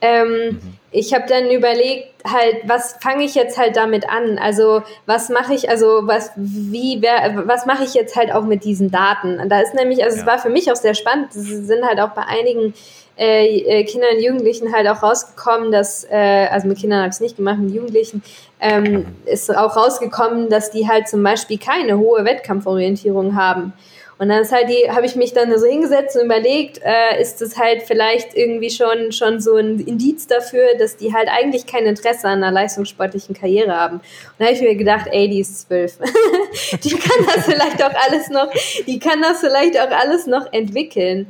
Ähm, 0.01 0.29
mhm. 0.29 0.61
Ich 0.91 1.12
habe 1.12 1.25
dann 1.29 1.51
überlegt, 1.51 2.09
halt, 2.25 2.57
was 2.64 2.97
fange 3.01 3.25
ich 3.25 3.35
jetzt 3.35 3.59
halt 3.59 3.77
damit 3.77 4.09
an? 4.09 4.38
Also 4.38 4.83
was 5.07 5.29
mache 5.29 5.55
ich, 5.55 5.69
also 5.69 6.03
was, 6.05 6.31
wie, 6.37 6.99
wer, 7.01 7.47
was 7.47 7.67
mache 7.67 7.85
ich 7.85 7.95
jetzt 7.95 8.17
halt 8.17 8.33
auch 8.33 8.45
mit 8.45 8.64
diesen 8.64 8.91
Daten? 8.91 9.38
Und 9.38 9.49
da 9.51 9.61
ist 9.61 9.75
nämlich, 9.75 10.03
also 10.03 10.17
ja. 10.17 10.23
es 10.23 10.27
war 10.27 10.38
für 10.38 10.51
mich 10.51 10.71
auch 10.73 10.77
sehr 10.77 10.95
spannend. 10.95 11.35
Es 11.35 11.45
sind 11.45 11.85
halt 11.85 12.01
auch 12.01 12.11
bei 12.11 12.23
einigen 12.23 12.75
äh, 13.18 13.59
äh, 13.59 13.85
Kindern 13.85 14.16
und 14.16 14.22
Jugendlichen 14.22 14.72
halt 14.72 14.87
auch 14.88 15.02
rausgekommen, 15.02 15.72
dass, 15.72 16.04
äh, 16.04 16.46
also 16.50 16.68
mit 16.68 16.78
Kindern 16.78 17.00
habe 17.00 17.09
ich 17.09 17.14
es 17.14 17.20
nicht 17.20 17.37
gemacht, 17.37 17.59
mit 17.59 17.74
Jugendlichen, 17.74 18.22
ähm, 18.61 19.07
ist 19.26 19.54
auch 19.54 19.76
rausgekommen, 19.76 20.48
dass 20.48 20.70
die 20.70 20.88
halt 20.88 21.09
zum 21.09 21.22
Beispiel 21.22 21.59
keine 21.59 21.98
hohe 21.98 22.24
Wettkampforientierung 22.24 23.35
haben. 23.35 23.72
Und 24.18 24.28
dann 24.28 24.42
ist 24.42 24.52
halt 24.52 24.68
die, 24.68 24.90
habe 24.90 25.07
ich 25.07 25.14
mich 25.14 25.33
dann 25.33 25.57
so 25.59 25.66
hingesetzt 25.66 26.16
und 26.16 26.24
überlegt, 26.24 26.81
äh, 26.83 27.20
ist 27.20 27.40
das 27.40 27.57
halt 27.57 27.83
vielleicht 27.85 28.35
irgendwie 28.35 28.70
schon, 28.70 29.12
schon 29.12 29.40
so 29.40 29.57
ein 29.57 29.78
Indiz 29.78 30.26
dafür, 30.26 30.74
dass 30.78 30.96
die 30.96 31.14
halt 31.14 31.28
eigentlich 31.28 31.66
kein 31.66 31.87
Interesse 31.87 32.26
an 32.26 32.42
einer 32.42 32.50
leistungssportlichen 32.50 33.35
Karriere 33.35 33.76
haben. 33.76 33.96
Und 33.98 34.02
da 34.38 34.46
habe 34.46 34.54
ich 34.54 34.61
mir 34.61 34.74
gedacht, 34.74 35.07
ey, 35.11 35.28
die 35.28 35.40
ist 35.40 35.68
zwölf. 35.68 35.98
die 36.83 36.90
kann 36.90 37.26
das 37.26 37.44
vielleicht 37.44 37.83
auch 37.83 37.94
alles 38.09 38.28
noch, 38.28 38.50
die 38.87 38.98
kann 38.98 39.22
das 39.22 39.38
vielleicht 39.38 39.78
auch 39.78 39.90
alles 39.90 40.26
noch 40.26 40.52
entwickeln. 40.52 41.26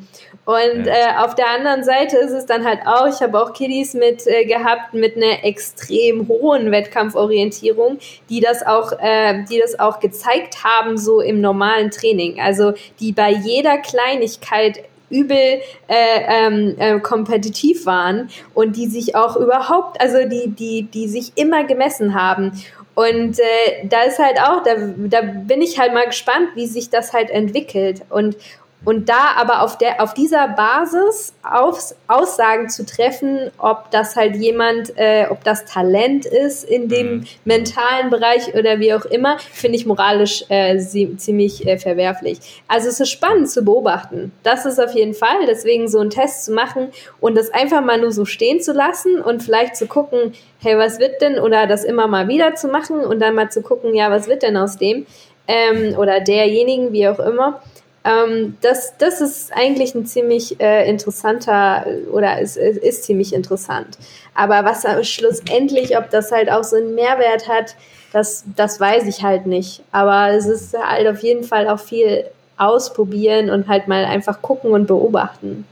Und 0.49 0.87
äh, 0.87 0.93
auf 1.19 1.35
der 1.35 1.51
anderen 1.51 1.85
Seite 1.85 2.17
ist 2.17 2.31
es 2.31 2.47
dann 2.47 2.65
halt 2.65 2.81
auch, 2.87 3.07
ich 3.07 3.21
habe 3.21 3.39
auch 3.39 3.53
Kiddies 3.53 3.93
mit 3.93 4.27
äh, 4.27 4.47
gehabt 4.47 4.95
mit 4.95 5.15
einer 5.15 5.45
extrem 5.45 6.27
hohen 6.27 6.71
Wettkampforientierung, 6.71 7.99
die 8.31 8.41
das 8.41 8.67
auch, 8.67 8.93
äh, 8.99 9.45
die 9.45 9.59
das 9.59 9.79
auch 9.79 10.01
gezeigt 10.01 10.65
haben 10.65 10.97
so 10.97 11.21
im 11.21 11.43
normalen 11.43 11.91
Training. 11.91 12.41
Also 12.41 12.73
die 13.01 13.13
bei 13.13 13.31
jeder 13.31 13.79
Kleinigkeit 13.79 14.85
übel 15.11 15.37
äh, 15.37 15.95
ähm, 16.27 16.75
äh, 16.79 17.01
kompetitiv 17.01 17.87
waren 17.87 18.29
und 18.55 18.77
die 18.77 18.87
sich 18.87 19.15
auch 19.17 19.37
überhaupt, 19.37 20.01
also 20.01 20.29
die, 20.29 20.49
die, 20.49 20.83
die 20.83 21.09
sich 21.09 21.33
immer 21.37 21.65
gemessen 21.65 22.15
haben. 22.15 22.53
Und 22.95 23.39
äh, 23.39 23.87
da 23.89 24.03
ist 24.03 24.19
halt 24.19 24.41
auch, 24.41 24.63
da, 24.65 24.75
da 24.97 25.23
bin 25.23 25.63
ich 25.63 25.79
halt 25.79 25.95
mal 25.95 26.07
gespannt, 26.07 26.49
wie 26.55 26.67
sich 26.67 26.91
das 26.91 27.13
halt 27.13 27.31
entwickelt. 27.31 28.03
Und, 28.11 28.37
und 28.85 29.09
da 29.09 29.35
aber 29.37 29.63
auf, 29.63 29.77
der, 29.77 30.01
auf 30.03 30.15
dieser 30.15 30.49
Basis 30.49 31.35
auf, 31.43 31.95
Aussagen 32.07 32.69
zu 32.69 32.87
treffen, 32.87 33.51
ob 33.59 33.91
das 33.91 34.15
halt 34.15 34.37
jemand, 34.37 34.97
äh, 34.97 35.27
ob 35.29 35.43
das 35.43 35.65
Talent 35.65 36.27
ist 36.27 36.65
in 36.65 36.89
dem 36.89 37.17
mhm. 37.17 37.25
mentalen 37.45 38.09
Bereich 38.09 38.55
oder 38.55 38.79
wie 38.79 38.95
auch 38.95 39.05
immer, 39.05 39.39
finde 39.53 39.77
ich 39.77 39.85
moralisch 39.85 40.45
äh, 40.49 40.79
ziemlich 40.79 41.67
äh, 41.67 41.79
verwerflich. 41.79 42.39
Also 42.69 42.89
es 42.89 43.01
ist 43.01 43.11
spannend 43.11 43.51
zu 43.51 43.65
beobachten. 43.65 44.33
Das 44.45 44.65
ist 44.65 44.79
auf 44.79 44.95
jeden 44.95 45.15
Fall. 45.15 45.47
Deswegen 45.47 45.89
so 45.89 45.99
einen 45.99 46.11
Test 46.11 46.45
zu 46.45 46.53
machen 46.53 46.89
und 47.21 47.37
das 47.37 47.51
einfach 47.51 47.83
mal 47.83 48.01
nur 48.01 48.13
so 48.13 48.25
stehen 48.25 48.61
zu 48.61 48.73
lassen 48.73 49.21
und 49.21 49.43
vielleicht 49.43 49.77
zu 49.77 49.87
gucken, 49.87 50.35
hey, 50.61 50.79
was 50.79 51.01
wird 51.01 51.21
denn, 51.21 51.41
oder 51.41 51.67
das 51.67 51.85
immer 51.85 52.07
mal 52.07 52.29
wieder 52.29 52.55
zu 52.55 52.69
machen 52.69 53.01
und 53.01 53.21
dann 53.21 53.35
mal 53.35 53.51
zu 53.51 53.61
gucken, 53.63 53.95
ja, 53.95 54.11
was 54.11 54.29
wird 54.29 54.43
denn 54.43 54.57
aus 54.57 54.77
dem 54.77 55.05
ähm, 55.49 55.97
oder 55.99 56.21
derjenigen, 56.21 56.93
wie 56.93 57.09
auch 57.09 57.19
immer 57.19 57.61
ähm, 58.05 58.57
das, 58.61 58.97
das 58.99 59.21
ist 59.21 59.53
eigentlich 59.53 59.95
ein 59.95 60.07
ziemlich 60.07 60.61
äh, 60.61 60.89
interessanter 60.89 61.87
oder 62.13 62.41
ist, 62.41 62.57
ist 62.57 63.05
ziemlich 63.05 63.33
interessant. 63.33 63.99
Aber 64.35 64.65
was 64.65 64.87
schlussendlich, 65.09 65.97
ob 65.99 66.11
das 66.11 66.31
halt 66.31 66.51
auch 66.51 66.65
so 66.65 66.77
einen 66.77 66.95
Mehrwert 66.95 67.49
hat, 67.49 67.75
das, 68.13 68.45
das 68.57 68.81
weiß 68.81 69.07
ich 69.07 69.23
halt 69.23 69.47
nicht. 69.47 69.83
Aber 69.93 70.31
es 70.31 70.47
ist 70.47 70.77
halt 70.79 71.09
auf 71.09 71.23
jeden 71.23 71.45
Fall 71.45 71.69
auch 71.69 71.81
viel 71.81 72.25
ausprobieren 72.57 73.51
und 73.51 73.69
halt 73.69 73.89
mal 73.89 74.05
einfach 74.05 74.43
gucken 74.43 74.73
und 74.73 74.87
beobachten. 74.87 75.65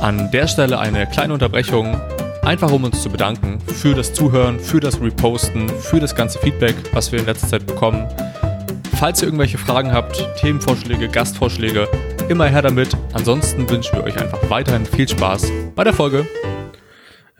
An 0.00 0.30
der 0.32 0.46
Stelle 0.46 0.78
eine 0.78 1.06
kleine 1.06 1.32
Unterbrechung, 1.32 1.98
einfach 2.42 2.70
um 2.70 2.84
uns 2.84 3.02
zu 3.02 3.08
bedanken 3.08 3.58
für 3.60 3.94
das 3.94 4.12
Zuhören, 4.12 4.60
für 4.60 4.80
das 4.80 5.00
Reposten, 5.00 5.68
für 5.68 6.00
das 6.00 6.14
ganze 6.14 6.38
Feedback, 6.38 6.74
was 6.92 7.10
wir 7.10 7.20
in 7.20 7.26
letzter 7.26 7.48
Zeit 7.48 7.66
bekommen. 7.66 8.06
Falls 8.96 9.20
ihr 9.20 9.28
irgendwelche 9.28 9.58
Fragen 9.58 9.92
habt, 9.92 10.26
Themenvorschläge, 10.38 11.08
Gastvorschläge, 11.08 11.88
immer 12.28 12.46
her 12.46 12.62
damit. 12.62 12.96
Ansonsten 13.12 13.68
wünschen 13.68 13.96
wir 13.96 14.04
euch 14.04 14.16
einfach 14.18 14.48
weiterhin 14.48 14.86
viel 14.86 15.08
Spaß 15.08 15.50
bei 15.74 15.84
der 15.84 15.92
Folge. 15.92 16.26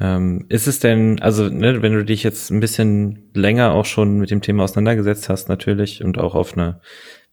Ähm, 0.01 0.47
ist 0.49 0.67
es 0.67 0.81
denn, 0.81 1.23
also 1.23 1.49
ne, 1.49 1.81
wenn 1.81 1.93
du 1.93 2.05
dich 2.05 2.23
jetzt 2.23 2.51
ein 2.51 2.61
bisschen 2.61 3.31
länger 3.33 3.73
auch 3.73 3.85
schon 3.85 4.19
mit 4.19 4.31
dem 4.31 4.43
Thema 4.43 4.65
auseinandergesetzt 4.65 5.29
hast 5.29 5.49
natürlich 5.49 6.03
und 6.03 6.19
auch 6.19 6.35
auf 6.35 6.55
einer 6.55 6.81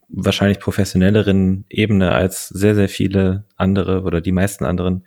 wahrscheinlich 0.07 0.59
professionelleren 0.59 1.65
Ebene 1.69 2.11
als 2.11 2.47
sehr, 2.49 2.75
sehr 2.75 2.89
viele 2.89 3.45
andere 3.55 4.03
oder 4.03 4.21
die 4.21 4.31
meisten 4.31 4.65
anderen, 4.65 5.05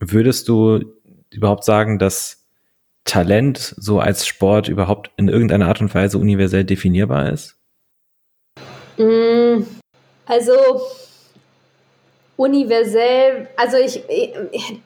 würdest 0.00 0.48
du 0.48 0.84
überhaupt 1.30 1.64
sagen, 1.64 1.98
dass 1.98 2.46
Talent 3.04 3.74
so 3.76 4.00
als 4.00 4.26
Sport 4.26 4.68
überhaupt 4.68 5.10
in 5.16 5.28
irgendeiner 5.28 5.66
Art 5.66 5.80
und 5.80 5.94
Weise 5.94 6.18
universell 6.18 6.64
definierbar 6.64 7.32
ist? 7.32 7.57
Mm, 8.98 9.62
also 10.26 10.52
universell, 12.36 13.48
also 13.56 13.76
ich, 13.76 14.02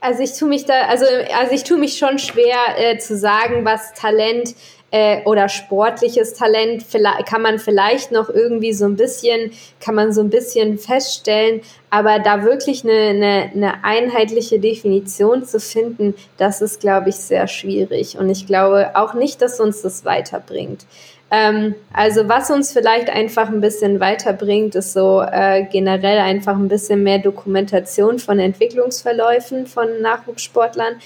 also 0.00 0.22
ich 0.22 0.32
tue 0.38 0.48
mich 0.48 0.64
da, 0.64 0.86
also, 0.88 1.04
also 1.38 1.54
ich 1.54 1.64
tue 1.64 1.78
mich 1.78 1.98
schon 1.98 2.18
schwer 2.18 2.56
äh, 2.76 2.98
zu 2.98 3.16
sagen, 3.16 3.64
was 3.64 3.92
Talent 3.92 4.54
äh, 4.90 5.22
oder 5.24 5.48
sportliches 5.48 6.34
Talent 6.34 6.84
kann 7.26 7.42
man 7.42 7.58
vielleicht 7.58 8.12
noch 8.12 8.28
irgendwie 8.28 8.72
so 8.72 8.84
ein 8.84 8.96
bisschen, 8.96 9.52
kann 9.80 9.94
man 9.94 10.12
so 10.12 10.20
ein 10.20 10.30
bisschen 10.30 10.78
feststellen, 10.78 11.62
aber 11.90 12.20
da 12.20 12.44
wirklich 12.44 12.84
eine, 12.84 12.92
eine, 12.92 13.50
eine 13.54 13.84
einheitliche 13.84 14.58
Definition 14.58 15.44
zu 15.44 15.60
finden, 15.60 16.14
das 16.36 16.62
ist, 16.62 16.80
glaube 16.80 17.08
ich, 17.08 17.16
sehr 17.16 17.48
schwierig. 17.48 18.18
Und 18.18 18.30
ich 18.30 18.46
glaube 18.46 18.92
auch 18.94 19.14
nicht, 19.14 19.42
dass 19.42 19.60
uns 19.60 19.82
das 19.82 20.04
weiterbringt. 20.04 20.86
Ähm, 21.34 21.74
also 21.94 22.28
was 22.28 22.50
uns 22.50 22.72
vielleicht 22.72 23.08
einfach 23.08 23.48
ein 23.48 23.62
bisschen 23.62 24.00
weiterbringt, 24.00 24.74
ist 24.74 24.92
so 24.92 25.22
äh, 25.22 25.64
generell 25.64 26.18
einfach 26.18 26.54
ein 26.54 26.68
bisschen 26.68 27.02
mehr 27.02 27.20
Dokumentation 27.20 28.18
von 28.18 28.38
Entwicklungsverläufen 28.38 29.66
von 29.66 30.02
Nachwuchssportlern. 30.02 30.96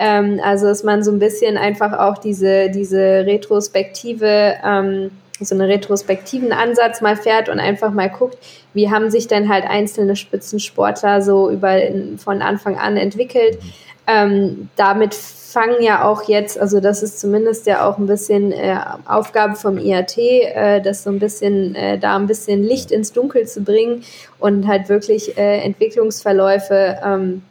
Ähm, 0.00 0.40
also 0.42 0.66
dass 0.66 0.82
man 0.82 1.04
so 1.04 1.12
ein 1.12 1.20
bisschen 1.20 1.56
einfach 1.56 1.92
auch 2.00 2.18
diese, 2.18 2.68
diese 2.68 3.24
Retrospektive, 3.26 4.56
ähm, 4.64 5.12
so 5.38 5.54
einen 5.54 5.70
retrospektiven 5.70 6.52
Ansatz 6.52 7.00
mal 7.00 7.16
fährt 7.16 7.48
und 7.48 7.60
einfach 7.60 7.92
mal 7.92 8.10
guckt, 8.10 8.38
wie 8.74 8.90
haben 8.90 9.10
sich 9.10 9.28
denn 9.28 9.48
halt 9.48 9.64
einzelne 9.64 10.16
Spitzensportler 10.16 11.22
so 11.22 11.48
über 11.48 11.78
von 12.16 12.42
Anfang 12.42 12.76
an 12.76 12.96
entwickelt. 12.96 13.58
Ähm, 14.06 14.68
damit 14.76 15.14
fangen 15.14 15.82
ja 15.82 16.04
auch 16.04 16.28
jetzt, 16.28 16.58
also 16.58 16.80
das 16.80 17.02
ist 17.02 17.18
zumindest 17.18 17.66
ja 17.66 17.88
auch 17.88 17.96
ein 17.96 18.06
bisschen 18.06 18.52
äh, 18.52 18.76
Aufgabe 19.06 19.56
vom 19.56 19.78
IAT, 19.78 20.18
äh, 20.18 20.80
das 20.82 21.02
so 21.02 21.10
ein 21.10 21.18
bisschen, 21.18 21.74
äh, 21.74 21.98
da 21.98 22.14
ein 22.16 22.26
bisschen 22.26 22.62
Licht 22.62 22.90
ins 22.90 23.12
Dunkel 23.12 23.46
zu 23.46 23.62
bringen 23.62 24.04
und 24.38 24.66
halt 24.66 24.90
wirklich 24.90 25.38
äh, 25.38 25.60
Entwicklungsverläufe 25.62 26.98
ähm, 27.02 27.42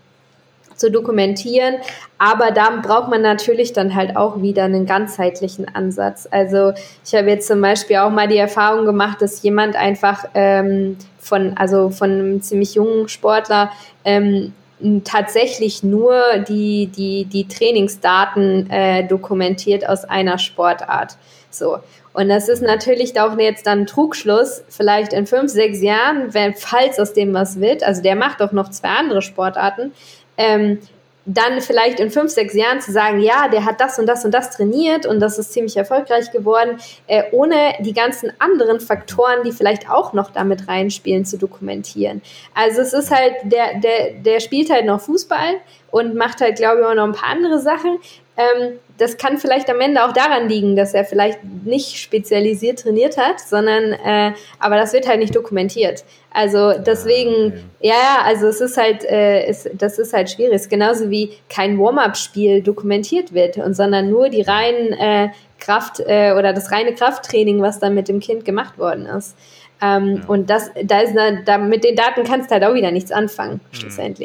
zu 0.75 0.91
dokumentieren. 0.91 1.75
Aber 2.17 2.51
da 2.51 2.79
braucht 2.81 3.09
man 3.09 3.21
natürlich 3.21 3.73
dann 3.73 3.95
halt 3.95 4.15
auch 4.15 4.41
wieder 4.41 4.65
einen 4.65 4.85
ganzheitlichen 4.85 5.73
Ansatz. 5.73 6.27
Also 6.29 6.73
ich 7.03 7.15
habe 7.15 7.29
jetzt 7.29 7.47
zum 7.47 7.59
Beispiel 7.61 7.97
auch 7.97 8.11
mal 8.11 8.27
die 8.27 8.37
Erfahrung 8.37 8.85
gemacht, 8.85 9.21
dass 9.21 9.41
jemand 9.41 9.75
einfach 9.75 10.25
ähm, 10.35 10.97
von, 11.17 11.57
also 11.57 11.89
von 11.89 12.11
einem 12.11 12.41
ziemlich 12.41 12.75
jungen 12.75 13.07
Sportler 13.07 13.71
ähm, 14.03 14.53
tatsächlich 15.03 15.83
nur 15.83 16.21
die, 16.47 16.87
die, 16.87 17.25
die 17.25 17.47
Trainingsdaten 17.47 18.69
äh, 18.69 19.07
dokumentiert 19.07 19.87
aus 19.87 20.03
einer 20.05 20.37
Sportart. 20.37 21.17
So. 21.49 21.79
Und 22.13 22.29
das 22.29 22.47
ist 22.47 22.61
natürlich 22.61 23.19
auch 23.19 23.37
jetzt 23.37 23.67
dann 23.67 23.85
Trugschluss, 23.85 24.63
vielleicht 24.69 25.11
in 25.11 25.25
fünf, 25.25 25.51
sechs 25.51 25.81
Jahren, 25.81 26.33
wenn, 26.33 26.55
falls 26.55 26.97
aus 26.97 27.13
dem 27.13 27.33
was 27.33 27.59
wird, 27.59 27.83
also 27.83 28.01
der 28.01 28.15
macht 28.15 28.39
doch 28.39 28.53
noch 28.53 28.69
zwei 28.69 28.89
andere 28.89 29.21
Sportarten, 29.21 29.91
ähm, 30.37 30.79
dann 31.25 31.59
vielleicht 31.61 31.99
in 31.99 32.11
fünf, 32.11 32.31
sechs 32.31 32.53
Jahren 32.53 32.81
zu 32.81 32.91
sagen, 32.91 33.19
ja, 33.19 33.47
der 33.47 33.65
hat 33.65 33.81
das 33.81 33.97
und 33.97 34.05
das 34.05 34.23
und 34.25 34.31
das 34.31 34.51
trainiert 34.51 35.05
und 35.05 35.19
das 35.19 35.39
ist 35.39 35.53
ziemlich 35.53 35.75
erfolgreich 35.75 36.31
geworden, 36.31 36.79
äh, 37.07 37.23
ohne 37.31 37.73
die 37.79 37.93
ganzen 37.93 38.31
anderen 38.39 38.79
Faktoren, 38.79 39.43
die 39.43 39.51
vielleicht 39.51 39.89
auch 39.89 40.13
noch 40.13 40.31
damit 40.31 40.67
reinspielen, 40.67 41.25
zu 41.25 41.37
dokumentieren. 41.37 42.21
Also 42.53 42.81
es 42.81 42.93
ist 42.93 43.11
halt, 43.11 43.33
der, 43.43 43.79
der, 43.79 44.13
der 44.21 44.39
spielt 44.39 44.69
halt 44.69 44.85
noch 44.85 45.01
Fußball 45.01 45.55
und 45.89 46.13
macht 46.15 46.41
halt, 46.41 46.57
glaube 46.57 46.81
ich, 46.81 46.85
auch 46.85 46.93
noch 46.93 47.05
ein 47.05 47.13
paar 47.13 47.29
andere 47.29 47.59
Sachen. 47.59 47.97
Ähm, 48.37 48.79
das 48.97 49.17
kann 49.17 49.37
vielleicht 49.37 49.69
am 49.69 49.79
Ende 49.81 50.03
auch 50.03 50.13
daran 50.13 50.47
liegen, 50.47 50.75
dass 50.75 50.93
er 50.93 51.05
vielleicht 51.05 51.39
nicht 51.43 51.97
spezialisiert 51.97 52.79
trainiert 52.79 53.17
hat, 53.17 53.39
sondern 53.39 53.93
äh, 53.93 54.33
aber 54.59 54.75
das 54.75 54.93
wird 54.93 55.07
halt 55.07 55.19
nicht 55.19 55.35
dokumentiert. 55.35 56.03
Also 56.31 56.73
deswegen, 56.73 57.69
ja, 57.79 57.93
ja, 57.93 58.21
also 58.23 58.47
es 58.47 58.59
ist 58.59 58.77
halt, 58.77 59.05
äh, 59.05 59.49
ist, 59.49 59.69
das 59.73 59.99
ist 59.99 60.13
halt 60.13 60.29
schwierig. 60.29 60.53
Es 60.53 60.63
ist 60.63 60.69
genauso 60.69 61.09
wie 61.09 61.31
kein 61.49 61.79
Warm-up-Spiel 61.79 62.61
dokumentiert 62.61 63.33
wird, 63.33 63.57
und 63.57 63.73
sondern 63.73 64.09
nur 64.09 64.29
die 64.29 64.41
reinen 64.41 64.93
äh, 64.93 65.29
Kraft 65.59 66.01
äh, 66.01 66.33
oder 66.37 66.51
das 66.51 66.71
reine 66.71 66.93
Krafttraining, 66.93 67.61
was 67.61 67.79
dann 67.79 67.95
mit 67.95 68.09
dem 68.09 68.19
Kind 68.19 68.43
gemacht 68.43 68.77
worden 68.77 69.05
ist. 69.05 69.37
Ähm, 69.81 70.17
ja. 70.17 70.27
Und 70.27 70.49
das, 70.49 70.71
da 70.83 71.01
ist 71.01 71.15
da 71.45 71.57
mit 71.57 71.83
den 71.83 71.95
Daten 71.95 72.23
kannst 72.23 72.49
du 72.49 72.53
halt 72.53 72.63
auch 72.63 72.73
wieder 72.73 72.91
nichts 72.91 73.11
anfangen, 73.11 73.61
mhm. 73.71 74.15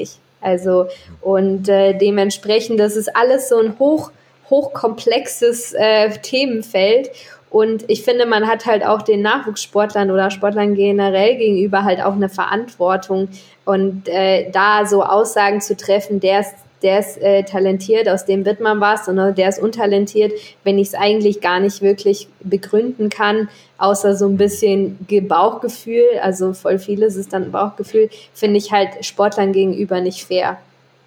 Also 0.41 0.87
und 1.21 1.69
äh, 1.69 1.97
dementsprechend, 1.97 2.81
das 2.81 2.97
ist 2.97 3.15
alles 3.15 3.49
so 3.49 3.59
ein 3.59 3.79
hoch 3.79 4.11
hochkomplexes 4.51 5.75
äh, 5.75 6.11
Themenfeld. 6.11 7.11
Und 7.51 7.85
ich 7.89 8.03
finde, 8.03 8.27
man 8.27 8.47
hat 8.47 8.67
halt 8.67 8.85
auch 8.85 9.03
den 9.03 9.23
Nachwuchssportlern 9.23 10.11
oder 10.11 10.31
Sportlern 10.31 10.75
generell 10.75 11.37
gegenüber 11.37 11.85
halt 11.85 12.01
auch 12.01 12.15
eine 12.15 12.29
Verantwortung. 12.29 13.29
Und 13.65 14.09
äh, 14.09 14.51
da 14.51 14.87
so 14.87 15.03
Aussagen 15.03 15.61
zu 15.61 15.77
treffen, 15.77 16.21
der 16.21 16.41
ist, 16.41 16.55
der 16.83 17.01
ist 17.01 17.21
äh, 17.21 17.43
talentiert, 17.43 18.09
aus 18.09 18.25
dem 18.25 18.45
wird 18.45 18.61
man 18.61 18.81
was, 18.81 19.09
und 19.09 19.17
der 19.37 19.49
ist 19.49 19.61
untalentiert, 19.61 20.33
wenn 20.65 20.79
ich 20.79 20.89
es 20.89 20.95
eigentlich 20.95 21.41
gar 21.41 21.61
nicht 21.61 21.83
wirklich 21.83 22.29
begründen 22.41 23.11
kann, 23.11 23.49
außer 23.79 24.15
so 24.15 24.27
ein 24.27 24.37
bisschen 24.37 24.99
Bauchgefühl, 25.23 26.05
also 26.23 26.53
voll 26.53 26.79
vieles 26.79 27.17
ist 27.17 27.33
dann 27.33 27.53
Bauchgefühl, 27.53 28.11
finde 28.35 28.59
ich 28.59 28.73
halt 28.73 29.05
Sportlern 29.05 29.53
gegenüber 29.53 30.01
nicht 30.01 30.25
fair. 30.25 30.59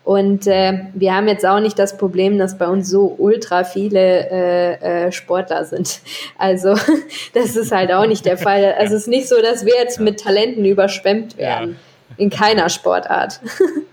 Und 0.04 0.48
äh, 0.48 0.80
wir 0.94 1.16
haben 1.16 1.30
jetzt 1.30 1.46
auch 1.46 1.62
nicht 1.62 1.80
das 1.80 1.98
Problem, 1.98 2.38
dass 2.38 2.58
bei 2.58 2.68
uns 2.68 2.90
so 2.90 3.16
ultra 3.18 3.64
viele 3.64 4.30
äh, 4.30 5.06
äh, 5.06 5.12
Sportler 5.12 5.66
sind. 5.66 6.00
Also 6.38 6.76
das 7.34 7.56
ist 7.56 7.72
halt 7.72 7.92
auch 7.94 8.06
nicht 8.06 8.26
der 8.26 8.38
Fall. 8.38 8.76
Also 8.78 8.96
es 8.96 9.04
ist 9.04 9.08
nicht 9.08 9.30
so, 9.30 9.42
dass 9.42 9.66
wir 9.66 9.76
jetzt 9.76 10.00
mit 10.00 10.20
Talenten 10.20 10.66
überschwemmt 10.66 11.38
werden. 11.38 11.78
In 12.18 12.30
keiner 12.30 12.68
Sportart. 12.70 13.40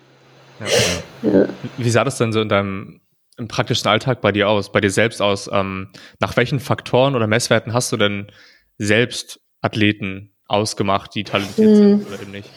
Ja, 0.60 1.30
ja. 1.30 1.48
Wie 1.76 1.90
sah 1.90 2.04
das 2.04 2.18
denn 2.18 2.32
so 2.32 2.40
in 2.40 2.48
deinem 2.48 3.00
im 3.36 3.48
praktischen 3.48 3.88
Alltag 3.88 4.20
bei 4.20 4.32
dir 4.32 4.48
aus, 4.48 4.70
bei 4.70 4.80
dir 4.80 4.90
selbst 4.90 5.22
aus? 5.22 5.48
Ähm, 5.52 5.88
nach 6.18 6.36
welchen 6.36 6.60
Faktoren 6.60 7.16
oder 7.16 7.26
Messwerten 7.26 7.72
hast 7.72 7.90
du 7.92 7.96
denn 7.96 8.30
selbst 8.78 9.40
Athleten 9.62 10.32
ausgemacht, 10.46 11.14
die 11.14 11.24
talentiert 11.24 11.68
hm. 11.68 11.76
sind 11.76 12.08
oder 12.08 12.20
eben 12.20 12.32
nicht? 12.32 12.50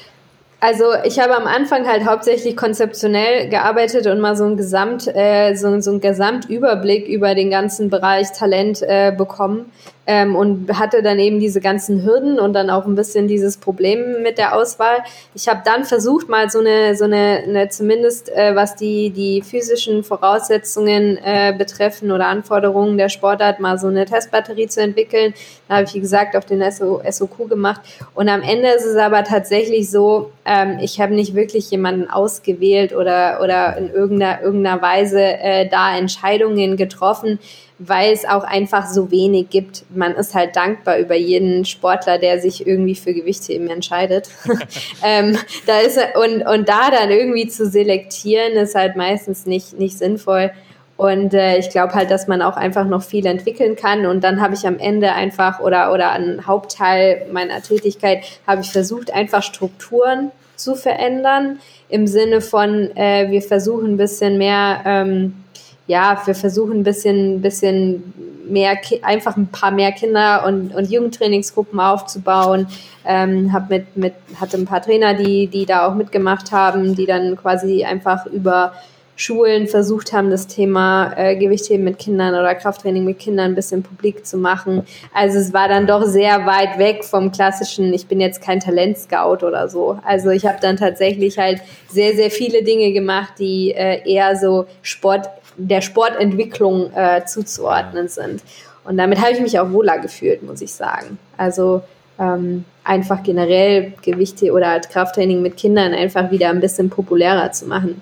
Also 0.59 0.85
ich 1.03 1.19
habe 1.19 1.35
am 1.35 1.45
Anfang 1.45 1.85
halt 1.85 2.05
hauptsächlich 2.05 2.55
konzeptionell 2.55 3.49
gearbeitet 3.49 4.07
und 4.07 4.21
mal 4.21 4.37
so 4.37 4.45
ein 4.45 4.55
Gesamt, 4.55 5.13
äh, 5.13 5.55
so, 5.55 5.77
so 5.81 5.91
ein 5.91 5.99
Gesamtüberblick 5.99 7.05
über 7.09 7.35
den 7.35 7.49
ganzen 7.49 7.89
Bereich 7.89 8.31
Talent 8.31 8.81
äh, 8.81 9.13
bekommen 9.15 9.73
ähm, 10.05 10.35
und 10.35 10.77
hatte 10.77 11.01
dann 11.01 11.19
eben 11.19 11.39
diese 11.39 11.61
ganzen 11.61 12.03
Hürden 12.03 12.39
und 12.39 12.53
dann 12.53 12.69
auch 12.69 12.85
ein 12.85 12.95
bisschen 12.95 13.27
dieses 13.27 13.57
Problem 13.57 14.21
mit 14.21 14.37
der 14.37 14.55
Auswahl. 14.55 14.97
Ich 15.33 15.47
habe 15.47 15.61
dann 15.63 15.85
versucht, 15.85 16.27
mal 16.27 16.49
so 16.49 16.59
eine, 16.59 16.95
so 16.95 17.05
eine, 17.05 17.43
eine 17.47 17.69
zumindest 17.69 18.29
äh, 18.29 18.55
was 18.55 18.75
die, 18.75 19.11
die 19.11 19.41
physischen 19.41 20.03
Voraussetzungen 20.03 21.17
äh, 21.23 21.53
betreffen 21.57 22.11
oder 22.11 22.27
Anforderungen 22.27 22.97
der 22.97 23.09
Sportart, 23.09 23.59
mal 23.59 23.77
so 23.77 23.87
eine 23.87 24.05
Testbatterie 24.05 24.67
zu 24.67 24.81
entwickeln. 24.81 25.33
Da 25.67 25.75
habe 25.75 25.85
ich, 25.85 25.93
wie 25.93 26.01
gesagt, 26.01 26.35
auch 26.35 26.43
den 26.43 26.69
SO, 26.71 27.01
SOQ 27.09 27.49
gemacht. 27.49 27.81
Und 28.13 28.27
am 28.27 28.41
Ende 28.41 28.69
ist 28.69 28.85
es 28.85 28.97
aber 28.97 29.23
tatsächlich 29.23 29.89
so, 29.89 30.31
ähm, 30.45 30.79
ich 30.81 30.99
habe 30.99 31.13
nicht 31.13 31.33
wirklich 31.35 31.71
jemanden 31.71 32.09
ausgewählt 32.09 32.93
oder, 32.93 33.39
oder 33.41 33.77
in 33.77 33.89
irgendeiner, 33.89 34.41
irgendeiner 34.41 34.81
Weise 34.81 35.21
äh, 35.21 35.69
da 35.69 35.97
Entscheidungen 35.97 36.75
getroffen, 36.75 37.39
weil 37.79 38.13
es 38.13 38.25
auch 38.25 38.43
einfach 38.43 38.87
so 38.87 39.11
wenig 39.11 39.49
gibt. 39.49 39.83
Man 39.89 40.15
ist 40.15 40.35
halt 40.35 40.55
dankbar 40.55 40.97
über 40.99 41.15
jeden 41.15 41.65
Sportler, 41.65 42.17
der 42.17 42.39
sich 42.39 42.67
irgendwie 42.67 42.95
für 42.95 43.13
Gewichtheben 43.13 43.69
entscheidet. 43.69 44.29
ähm, 45.03 45.37
da 45.65 45.79
ist, 45.79 45.99
und, 46.15 46.45
und 46.47 46.69
da 46.69 46.91
dann 46.91 47.09
irgendwie 47.09 47.47
zu 47.47 47.67
selektieren, 47.67 48.53
ist 48.53 48.75
halt 48.75 48.95
meistens 48.95 49.45
nicht, 49.45 49.77
nicht 49.79 49.97
sinnvoll. 49.97 50.51
Und 50.95 51.33
äh, 51.33 51.57
ich 51.57 51.69
glaube 51.69 51.93
halt, 51.93 52.11
dass 52.11 52.27
man 52.27 52.41
auch 52.41 52.55
einfach 52.55 52.85
noch 52.85 53.01
viel 53.01 53.25
entwickeln 53.25 53.75
kann. 53.75 54.05
Und 54.05 54.23
dann 54.23 54.39
habe 54.39 54.53
ich 54.53 54.65
am 54.67 54.77
Ende 54.77 55.11
einfach 55.13 55.59
oder, 55.59 55.91
oder 55.91 56.11
ein 56.11 56.45
Hauptteil 56.45 57.25
meiner 57.31 57.61
Tätigkeit 57.61 58.23
habe 58.45 58.61
ich 58.61 58.71
versucht, 58.71 59.11
einfach 59.11 59.41
Strukturen 59.41 60.31
zu 60.55 60.75
verändern. 60.75 61.59
Im 61.89 62.05
Sinne 62.07 62.41
von, 62.41 62.95
äh, 62.95 63.29
wir 63.31 63.41
versuchen 63.41 63.93
ein 63.93 63.97
bisschen 63.97 64.37
mehr 64.37 64.81
ähm, 64.85 65.42
ja, 65.87 66.21
wir 66.25 66.35
versuchen 66.35 66.79
ein 66.79 66.83
bisschen, 66.83 67.41
bisschen 67.41 68.13
mehr, 68.47 68.77
einfach 69.01 69.35
ein 69.35 69.47
paar 69.47 69.71
mehr 69.71 69.91
Kinder 69.91 70.45
und, 70.45 70.73
und 70.73 70.89
Jugendtrainingsgruppen 70.89 71.79
aufzubauen. 71.79 72.67
Ähm, 73.05 73.51
hab 73.51 73.69
mit, 73.69 73.97
mit, 73.97 74.13
hatte 74.39 74.57
ein 74.57 74.65
paar 74.65 74.81
Trainer, 74.81 75.13
die, 75.13 75.47
die 75.47 75.65
da 75.65 75.87
auch 75.87 75.95
mitgemacht 75.95 76.51
haben, 76.51 76.95
die 76.95 77.05
dann 77.05 77.35
quasi 77.35 77.83
einfach 77.83 78.25
über 78.27 78.73
Schulen 79.15 79.67
versucht 79.67 80.11
haben, 80.11 80.31
das 80.31 80.47
Thema 80.47 81.13
äh, 81.15 81.35
Gewichtheben 81.35 81.83
mit 81.83 81.99
Kindern 81.99 82.33
oder 82.33 82.55
Krafttraining 82.55 83.03
mit 83.03 83.19
Kindern 83.19 83.51
ein 83.51 83.55
bisschen 83.55 83.83
publik 83.83 84.25
zu 84.25 84.37
machen. 84.37 84.83
Also 85.13 85.37
es 85.37 85.53
war 85.53 85.67
dann 85.67 85.85
doch 85.85 86.03
sehr 86.03 86.47
weit 86.47 86.79
weg 86.79 87.03
vom 87.03 87.31
klassischen, 87.31 87.93
ich 87.93 88.07
bin 88.07 88.19
jetzt 88.19 88.41
kein 88.41 88.59
Talentscout 88.59 89.45
oder 89.45 89.69
so. 89.69 89.99
Also 90.03 90.31
ich 90.31 90.47
habe 90.47 90.57
dann 90.61 90.77
tatsächlich 90.77 91.37
halt 91.37 91.61
sehr, 91.87 92.15
sehr 92.15 92.31
viele 92.31 92.63
Dinge 92.63 92.91
gemacht, 92.91 93.33
die 93.37 93.71
äh, 93.71 94.01
eher 94.09 94.35
so 94.35 94.65
Sport 94.81 95.29
der 95.57 95.81
Sportentwicklung 95.81 96.91
äh, 96.93 97.25
zuzuordnen 97.25 98.07
sind. 98.07 98.41
Und 98.83 98.97
damit 98.97 99.21
habe 99.21 99.31
ich 99.31 99.39
mich 99.39 99.59
auch 99.59 99.71
wohler 99.71 99.99
gefühlt, 99.99 100.43
muss 100.43 100.61
ich 100.61 100.73
sagen. 100.73 101.17
Also 101.37 101.83
ähm, 102.19 102.65
einfach 102.83 103.23
generell 103.23 103.93
Gewichte 104.01 104.51
oder 104.51 104.79
Krafttraining 104.79 105.41
mit 105.41 105.57
Kindern 105.57 105.93
einfach 105.93 106.31
wieder 106.31 106.49
ein 106.49 106.59
bisschen 106.59 106.89
populärer 106.89 107.51
zu 107.51 107.65
machen. 107.65 108.01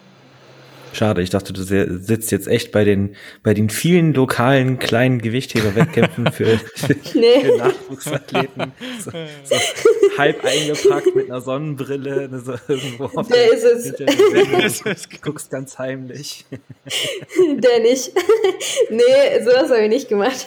Schade, 0.93 1.21
ich 1.21 1.29
dachte, 1.29 1.53
du 1.53 1.61
sitzt 1.63 2.31
jetzt 2.31 2.47
echt 2.47 2.71
bei 2.71 2.83
den, 2.83 3.15
bei 3.43 3.53
den 3.53 3.69
vielen 3.69 4.13
lokalen 4.13 4.77
kleinen 4.79 5.21
Gewichtheber-Wettkämpfen 5.21 6.31
für, 6.31 6.59
nee. 7.13 7.41
für 7.41 7.57
Nachwuchsathleten. 7.57 8.73
So, 9.03 9.11
so 9.11 9.55
halb 10.17 10.43
eingepackt 10.43 11.15
mit 11.15 11.29
einer 11.29 11.41
Sonnenbrille, 11.41 12.29
so 12.43 12.53
irgendwo 12.67 13.05
auf 13.17 13.27
der, 13.27 13.53
ist 13.53 13.63
es. 13.63 14.81
Der 14.83 14.95
guckst 15.21 15.49
ganz 15.49 15.77
heimlich. 15.77 16.45
Der 17.37 17.79
nicht. 17.79 18.11
Nee, 18.89 19.43
sowas 19.43 19.69
habe 19.69 19.83
ich 19.83 19.89
nicht 19.89 20.09
gemacht. 20.09 20.45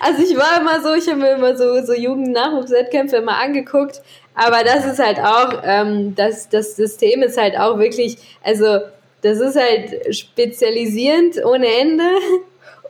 Also 0.00 0.22
ich 0.22 0.36
war 0.36 0.60
immer 0.60 0.82
so, 0.82 0.94
ich 0.94 1.08
habe 1.08 1.20
mir 1.20 1.34
immer 1.34 1.56
so, 1.56 1.84
so 1.84 1.92
Jugend-Nachwuchswettkämpfe 1.92 3.16
immer 3.16 3.38
angeguckt, 3.38 4.02
aber 4.34 4.64
das 4.64 4.84
ist 4.84 4.98
halt 4.98 5.18
auch, 5.18 5.62
ähm, 5.64 6.14
das, 6.14 6.48
das 6.48 6.76
System 6.76 7.22
ist 7.22 7.36
halt 7.36 7.56
auch 7.56 7.78
wirklich, 7.78 8.16
also 8.42 8.80
das 9.22 9.40
ist 9.40 9.56
halt 9.56 10.14
spezialisierend 10.14 11.44
ohne 11.44 11.66
Ende. 11.66 12.04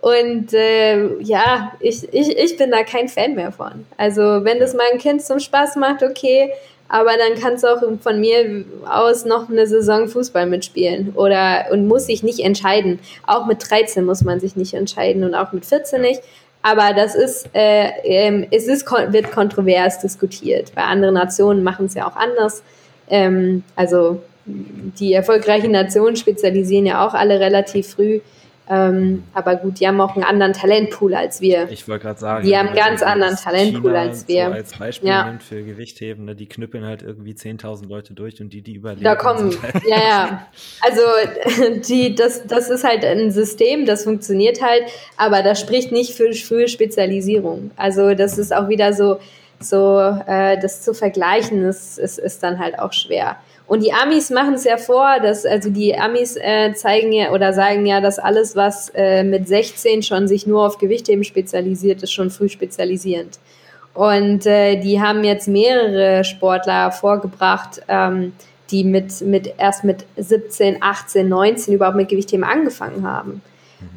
Und 0.00 0.52
äh, 0.52 1.20
ja, 1.20 1.72
ich, 1.78 2.12
ich, 2.12 2.36
ich 2.36 2.56
bin 2.56 2.72
da 2.72 2.82
kein 2.82 3.08
Fan 3.08 3.36
mehr 3.36 3.52
von. 3.52 3.86
Also 3.96 4.20
wenn 4.20 4.58
das 4.58 4.74
mein 4.74 4.98
Kind 4.98 5.22
zum 5.22 5.38
Spaß 5.38 5.76
macht, 5.76 6.02
okay, 6.02 6.50
aber 6.88 7.12
dann 7.16 7.40
kann 7.40 7.54
es 7.54 7.64
auch 7.64 7.80
von 8.00 8.20
mir 8.20 8.64
aus 8.84 9.24
noch 9.24 9.48
eine 9.48 9.66
Saison 9.66 10.08
Fußball 10.08 10.46
mitspielen 10.46 11.12
oder 11.14 11.66
und 11.70 11.86
muss 11.86 12.06
sich 12.06 12.22
nicht 12.22 12.40
entscheiden. 12.40 12.98
Auch 13.26 13.46
mit 13.46 13.70
13 13.70 14.04
muss 14.04 14.22
man 14.22 14.40
sich 14.40 14.56
nicht 14.56 14.74
entscheiden 14.74 15.22
und 15.24 15.34
auch 15.34 15.52
mit 15.52 15.64
14 15.64 16.02
nicht. 16.02 16.20
Aber 16.62 16.92
das 16.94 17.14
ist, 17.14 17.48
äh, 17.54 17.90
ähm, 18.04 18.46
es 18.50 18.66
ist, 18.66 18.90
wird 18.90 19.32
kontrovers 19.32 20.00
diskutiert. 20.00 20.74
Bei 20.74 20.82
anderen 20.82 21.14
Nationen 21.14 21.62
machen 21.62 21.86
es 21.86 21.94
ja 21.94 22.06
auch 22.06 22.16
anders. 22.16 22.62
Ähm, 23.08 23.64
also 23.74 24.20
die 24.44 25.12
erfolgreichen 25.12 25.70
Nationen 25.70 26.16
spezialisieren 26.16 26.86
ja 26.86 27.06
auch 27.06 27.14
alle 27.14 27.40
relativ 27.40 27.88
früh. 27.88 28.20
Ähm, 28.70 29.24
aber 29.34 29.56
gut, 29.56 29.80
die 29.80 29.88
haben 29.88 30.00
auch 30.00 30.14
einen 30.14 30.24
anderen 30.24 30.52
Talentpool 30.52 31.14
als 31.14 31.40
wir. 31.40 31.68
Ich 31.70 31.88
wollte 31.88 32.04
gerade 32.04 32.20
sagen. 32.20 32.46
Die 32.46 32.56
haben 32.56 32.68
einen 32.68 32.76
ganz 32.76 33.02
anderen 33.02 33.36
Talentpool 33.36 33.90
China 33.90 34.00
als 34.00 34.28
wir. 34.28 34.46
So 34.46 34.52
als 34.52 34.78
Beispiel 34.78 35.08
ja. 35.08 35.24
nimmt 35.24 35.42
für 35.42 35.62
Gewichtheben, 35.64 36.24
ne, 36.24 36.36
die 36.36 36.48
knüppeln 36.48 36.86
halt 36.86 37.02
irgendwie 37.02 37.32
10.000 37.32 37.88
Leute 37.88 38.14
durch 38.14 38.40
und 38.40 38.50
die, 38.52 38.62
die 38.62 38.74
überleben. 38.74 39.02
Da 39.02 39.16
kommen, 39.16 39.52
halt 39.60 39.84
ja, 39.84 39.98
ja. 39.98 40.46
Also, 40.80 41.02
die, 41.88 42.14
das, 42.14 42.46
das 42.46 42.70
ist 42.70 42.84
halt 42.84 43.04
ein 43.04 43.32
System, 43.32 43.84
das 43.84 44.04
funktioniert 44.04 44.62
halt, 44.62 44.84
aber 45.16 45.42
das 45.42 45.60
spricht 45.60 45.90
nicht 45.90 46.14
für 46.14 46.32
frühe 46.32 46.68
Spezialisierung. 46.68 47.72
Also, 47.76 48.14
das 48.14 48.38
ist 48.38 48.54
auch 48.54 48.68
wieder 48.68 48.92
so, 48.92 49.18
so 49.58 49.98
äh, 49.98 50.58
das 50.60 50.82
zu 50.82 50.94
vergleichen, 50.94 51.64
ist, 51.64 51.98
ist, 51.98 52.18
ist 52.18 52.44
dann 52.44 52.60
halt 52.60 52.78
auch 52.78 52.92
schwer. 52.92 53.36
Und 53.66 53.82
die 53.82 53.92
Amis 53.92 54.30
machen 54.30 54.54
es 54.54 54.64
ja 54.64 54.76
vor, 54.76 55.18
dass, 55.22 55.46
also 55.46 55.70
die 55.70 55.96
Amis 55.96 56.36
äh, 56.36 56.74
zeigen 56.74 57.12
ja 57.12 57.30
oder 57.30 57.52
sagen 57.52 57.86
ja, 57.86 58.00
dass 58.00 58.18
alles, 58.18 58.54
was 58.56 58.90
äh, 58.94 59.24
mit 59.24 59.48
16 59.48 60.02
schon 60.02 60.28
sich 60.28 60.46
nur 60.46 60.66
auf 60.66 60.78
Gewichtheben 60.78 61.24
spezialisiert, 61.24 62.02
ist 62.02 62.12
schon 62.12 62.30
früh 62.30 62.48
spezialisierend. 62.48 63.38
Und 63.94 64.46
äh, 64.46 64.76
die 64.80 65.00
haben 65.00 65.24
jetzt 65.24 65.48
mehrere 65.48 66.24
Sportler 66.24 66.90
vorgebracht, 66.92 67.82
ähm, 67.88 68.32
die 68.70 68.84
mit, 68.84 69.20
mit 69.20 69.54
erst 69.58 69.84
mit 69.84 70.06
17, 70.16 70.82
18, 70.82 71.28
19 71.28 71.74
überhaupt 71.74 71.96
mit 71.96 72.08
Gewichtheben 72.08 72.44
angefangen 72.44 73.06
haben 73.06 73.42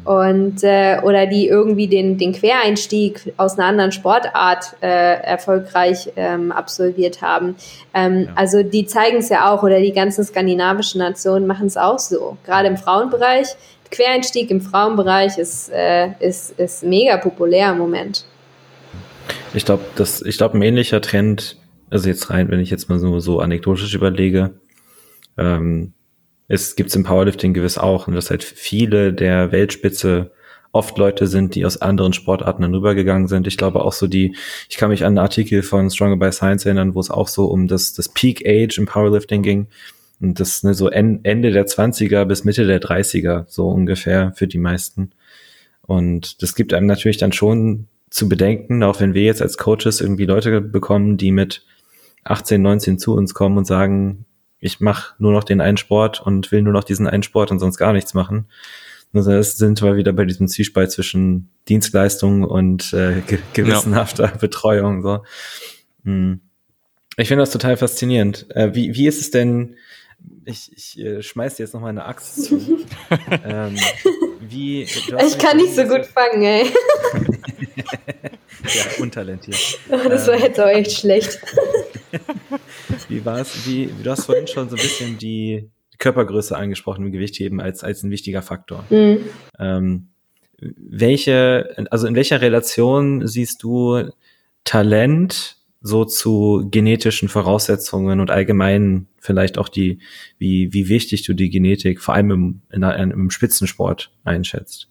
und 0.05 0.63
äh, 0.63 0.99
oder 1.03 1.25
die 1.25 1.47
irgendwie 1.47 1.87
den, 1.87 2.17
den 2.17 2.31
Quereinstieg 2.33 3.33
aus 3.37 3.57
einer 3.57 3.67
anderen 3.67 3.91
Sportart 3.91 4.75
äh, 4.81 4.87
erfolgreich 4.87 6.11
ähm, 6.15 6.51
absolviert 6.51 7.21
haben. 7.21 7.55
Ähm, 7.93 8.25
ja. 8.27 8.33
Also 8.35 8.61
die 8.61 8.85
zeigen 8.85 9.17
es 9.17 9.29
ja 9.29 9.51
auch 9.51 9.63
oder 9.63 9.79
die 9.79 9.93
ganzen 9.93 10.23
skandinavischen 10.23 10.99
Nationen 10.99 11.47
machen 11.47 11.67
es 11.67 11.75
auch 11.75 11.99
so. 11.99 12.37
Gerade 12.45 12.67
im 12.67 12.77
Frauenbereich, 12.77 13.47
Quereinstieg 13.89 14.51
im 14.51 14.61
Frauenbereich 14.61 15.37
ist, 15.37 15.71
äh, 15.71 16.09
ist, 16.19 16.59
ist 16.59 16.83
mega 16.83 17.17
populär 17.17 17.71
im 17.71 17.79
Moment. 17.79 18.25
Ich 19.55 19.65
glaube, 19.65 19.85
das, 19.95 20.21
ich 20.21 20.37
glaube, 20.37 20.57
ein 20.57 20.61
ähnlicher 20.61 21.01
Trend, 21.01 21.57
also 21.89 22.09
jetzt 22.09 22.29
rein, 22.29 22.51
wenn 22.51 22.59
ich 22.59 22.69
jetzt 22.69 22.89
mal 22.89 22.99
so, 22.99 23.19
so 23.19 23.39
anekdotisch 23.39 23.95
überlege, 23.95 24.59
ähm, 25.37 25.93
es 26.47 26.75
gibt's 26.75 26.95
im 26.95 27.03
Powerlifting 27.03 27.53
gewiss 27.53 27.77
auch, 27.77 28.07
und 28.07 28.15
dass 28.15 28.29
halt 28.29 28.43
viele 28.43 29.13
der 29.13 29.51
Weltspitze 29.51 30.31
oft 30.71 30.97
Leute 30.97 31.27
sind, 31.27 31.55
die 31.55 31.65
aus 31.65 31.81
anderen 31.81 32.11
Sportarten 32.11 32.61
dann 32.61 32.73
rübergegangen 32.73 33.29
sind. 33.29 33.47
Ich 33.47 33.55
glaube 33.55 33.83
auch 33.83 33.93
so 33.93 34.07
die, 34.07 34.35
ich 34.69 34.75
kann 34.75 34.89
mich 34.89 35.03
an 35.03 35.17
einen 35.17 35.19
Artikel 35.19 35.63
von 35.63 35.89
Stronger 35.89 36.17
by 36.17 36.33
Science 36.33 36.65
erinnern, 36.65 36.95
wo 36.95 36.99
es 36.99 37.09
auch 37.09 37.29
so 37.29 37.45
um 37.45 37.67
das, 37.69 37.93
das 37.93 38.09
Peak 38.09 38.43
Age 38.45 38.77
im 38.77 38.85
Powerlifting 38.85 39.41
ging. 39.41 39.67
Und 40.19 40.39
das 40.39 40.63
ne, 40.63 40.73
so 40.73 40.89
Ende 40.89 41.51
der 41.51 41.65
20er 41.65 42.25
bis 42.25 42.43
Mitte 42.43 42.67
der 42.67 42.81
30er, 42.81 43.45
so 43.47 43.69
ungefähr 43.69 44.33
für 44.35 44.47
die 44.47 44.57
meisten. 44.57 45.11
Und 45.81 46.41
das 46.41 46.55
gibt 46.55 46.73
einem 46.73 46.87
natürlich 46.87 47.17
dann 47.17 47.31
schon 47.31 47.87
zu 48.09 48.27
bedenken, 48.27 48.83
auch 48.83 48.99
wenn 48.99 49.13
wir 49.13 49.23
jetzt 49.23 49.41
als 49.41 49.57
Coaches 49.57 50.01
irgendwie 50.01 50.25
Leute 50.25 50.59
bekommen, 50.59 51.15
die 51.15 51.31
mit 51.31 51.65
18, 52.25 52.61
19 52.61 52.99
zu 52.99 53.13
uns 53.13 53.33
kommen 53.33 53.57
und 53.57 53.65
sagen, 53.65 54.25
ich 54.65 54.79
mache 54.79 55.13
nur 55.19 55.31
noch 55.31 55.43
den 55.43 55.61
einen 55.61 55.77
Sport 55.77 56.21
und 56.25 56.51
will 56.51 56.63
nur 56.63 56.73
noch 56.73 56.83
diesen 56.83 57.07
einen 57.07 57.21
Sport 57.21 57.51
und 57.51 57.59
sonst 57.59 57.77
gar 57.77 57.93
nichts 57.93 58.15
machen. 58.15 58.47
Also 59.13 59.31
das 59.31 59.57
sind 59.57 59.81
wir 59.83 59.95
wieder 59.95 60.11
bei 60.11 60.25
diesem 60.25 60.47
Zwiespalt 60.47 60.91
zwischen 60.91 61.49
Dienstleistung 61.69 62.43
und 62.43 62.91
äh, 62.91 63.21
ge 63.21 63.37
gewissenhafter 63.53 64.25
ja. 64.25 64.31
Betreuung. 64.39 65.03
So. 65.03 65.23
Hm. 66.03 66.41
Ich 67.15 67.27
finde 67.27 67.43
das 67.43 67.51
total 67.51 67.77
faszinierend. 67.77 68.47
Äh, 68.55 68.73
wie, 68.73 68.95
wie 68.95 69.07
ist 69.07 69.21
es 69.21 69.29
denn, 69.29 69.75
ich, 70.45 70.71
ich 70.75 70.99
äh, 70.99 71.21
schmeiß 71.21 71.55
dir 71.55 71.63
jetzt 71.63 71.73
noch 71.73 71.81
mal 71.81 71.89
eine 71.89 72.05
Axt 72.05 72.45
zu. 72.45 72.59
ähm, 73.45 73.77
wie, 74.41 74.81
ich 74.81 75.37
kann 75.37 75.57
nicht 75.57 75.75
so 75.75 75.83
gut 75.83 76.07
fangen, 76.07 76.41
ey. 76.41 76.65
ja, 78.63 78.83
untalentiert. 78.99 79.79
Oh, 79.89 80.09
das 80.09 80.27
war 80.27 80.33
ähm, 80.33 80.41
jetzt 80.41 80.59
auch 80.59 80.67
echt 80.67 80.91
schlecht. 80.91 81.39
Wie 83.09 83.25
war 83.25 83.39
es? 83.39 83.67
Wie, 83.67 83.89
du 84.03 84.09
hast 84.09 84.25
vorhin 84.25 84.47
schon 84.47 84.69
so 84.69 84.75
ein 84.75 84.81
bisschen 84.81 85.17
die 85.17 85.69
Körpergröße 85.97 86.57
angesprochen 86.57 87.05
im 87.05 87.11
Gewichtheben 87.11 87.59
als, 87.59 87.83
als 87.83 88.03
ein 88.03 88.11
wichtiger 88.11 88.41
Faktor. 88.41 88.85
Mhm. 88.89 89.19
Ähm, 89.59 90.07
welche, 90.59 91.75
also 91.91 92.07
in 92.07 92.15
welcher 92.15 92.41
Relation 92.41 93.27
siehst 93.27 93.61
du 93.63 94.09
Talent 94.63 95.57
so 95.81 96.03
zu 96.03 96.67
genetischen 96.71 97.29
Voraussetzungen 97.29 98.19
und 98.19 98.31
allgemein 98.31 99.07
vielleicht 99.19 99.57
auch 99.57 99.69
die, 99.69 99.99
wie, 100.39 100.73
wie 100.73 100.89
wichtig 100.89 101.23
du 101.23 101.33
die 101.33 101.49
Genetik 101.49 102.01
vor 102.01 102.15
allem 102.15 102.31
im, 102.31 102.61
in, 102.71 102.83
im 102.83 103.29
Spitzensport 103.29 104.11
einschätzt? 104.23 104.89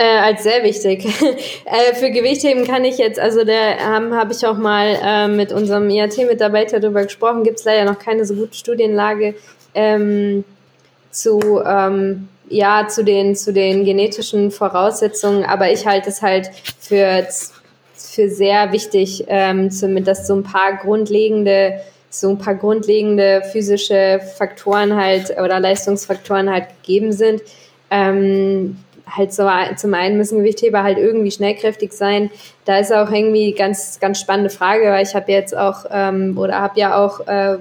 Äh, 0.00 0.18
als 0.18 0.44
sehr 0.44 0.62
wichtig. 0.62 1.04
äh, 1.64 1.94
für 1.94 2.10
Gewichtheben 2.10 2.64
kann 2.64 2.84
ich 2.84 2.98
jetzt, 2.98 3.18
also 3.18 3.42
da 3.42 3.52
ähm, 3.52 4.14
habe 4.14 4.32
ich 4.32 4.46
auch 4.46 4.56
mal 4.56 4.96
äh, 5.02 5.26
mit 5.26 5.52
unserem 5.52 5.90
IAT-Mitarbeiter 5.90 6.78
darüber 6.78 7.02
gesprochen, 7.02 7.42
gibt 7.42 7.58
es 7.58 7.64
leider 7.64 7.84
noch 7.84 7.98
keine 7.98 8.24
so 8.24 8.34
gute 8.34 8.54
Studienlage 8.54 9.34
ähm, 9.74 10.44
zu, 11.10 11.60
ähm, 11.66 12.28
ja, 12.48 12.86
zu, 12.86 13.02
den, 13.02 13.34
zu 13.34 13.52
den 13.52 13.84
genetischen 13.84 14.52
Voraussetzungen, 14.52 15.44
aber 15.44 15.72
ich 15.72 15.84
halte 15.84 16.10
es 16.10 16.22
halt 16.22 16.48
für, 16.78 17.26
für 17.94 18.28
sehr 18.28 18.70
wichtig, 18.70 19.24
ähm, 19.26 19.70
dass 20.04 20.28
so 20.28 20.36
ein 20.36 20.44
paar 20.44 20.76
grundlegende 20.76 21.80
so 22.10 22.30
ein 22.30 22.38
paar 22.38 22.54
grundlegende 22.54 23.42
physische 23.52 24.20
Faktoren 24.38 24.96
halt 24.96 25.30
oder 25.38 25.60
Leistungsfaktoren 25.60 26.50
halt 26.50 26.68
gegeben 26.82 27.12
sind. 27.12 27.42
Ähm, 27.90 28.78
halt 29.16 29.32
so, 29.32 29.48
zum 29.76 29.94
einen 29.94 30.16
müssen 30.16 30.38
Gewichtheber 30.38 30.82
halt 30.82 30.98
irgendwie 30.98 31.30
schnellkräftig 31.30 31.92
sein. 31.92 32.30
Da 32.64 32.78
ist 32.78 32.92
auch 32.92 33.10
irgendwie 33.10 33.52
ganz, 33.52 34.00
ganz 34.00 34.20
spannende 34.20 34.50
Frage, 34.50 34.84
weil 34.86 35.04
ich 35.04 35.14
habe 35.14 35.30
jetzt 35.32 35.56
auch 35.56 35.84
ähm, 35.90 36.36
oder 36.38 36.60
habe 36.60 36.78
ja 36.78 36.96
auch 36.96 37.26
äh, 37.26 37.58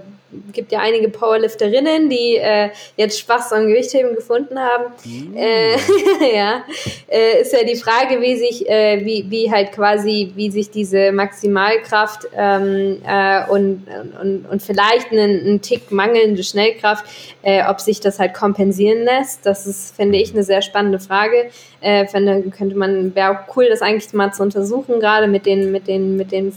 gibt 0.53 0.71
ja 0.71 0.79
einige 0.79 1.09
Powerlifterinnen, 1.09 2.09
die 2.09 2.37
äh, 2.37 2.69
jetzt 2.95 3.19
Spaß 3.19 3.53
am 3.53 3.67
Gewichtheben 3.67 4.15
gefunden 4.15 4.59
haben. 4.59 4.93
Mm. 5.03 5.35
Äh, 5.35 5.71
ja, 6.35 6.63
äh, 7.07 7.41
ist 7.41 7.53
ja 7.53 7.63
die 7.63 7.75
Frage, 7.75 8.21
wie 8.21 8.37
sich, 8.37 8.69
äh, 8.69 9.03
wie, 9.05 9.25
wie 9.29 9.51
halt 9.51 9.71
quasi, 9.71 10.31
wie 10.35 10.51
sich 10.51 10.69
diese 10.69 11.11
Maximalkraft 11.11 12.27
ähm, 12.35 13.01
äh, 13.05 13.47
und, 13.49 13.85
und, 14.21 14.45
und 14.49 14.61
vielleicht 14.61 15.11
einen, 15.11 15.39
einen 15.39 15.61
Tick 15.61 15.91
mangelnde 15.91 16.43
Schnellkraft, 16.43 17.05
äh, 17.43 17.63
ob 17.67 17.79
sich 17.79 17.99
das 17.99 18.19
halt 18.19 18.33
kompensieren 18.33 19.03
lässt. 19.03 19.45
Das 19.45 19.67
ist, 19.67 19.95
finde 19.95 20.17
ich, 20.17 20.33
eine 20.33 20.43
sehr 20.43 20.61
spannende 20.61 20.99
Frage. 20.99 21.49
Äh, 21.81 22.07
finde, 22.07 22.43
könnte 22.49 22.75
man, 22.75 23.13
wäre 23.15 23.31
auch 23.31 23.55
cool, 23.55 23.67
das 23.69 23.81
eigentlich 23.81 24.11
mal 24.13 24.33
zu 24.33 24.43
untersuchen, 24.43 24.99
gerade 24.99 25.27
mit 25.27 25.45
den, 25.45 25.71
mit 25.71 25.87
den, 25.87 26.17
mit 26.17 26.31
den 26.31 26.53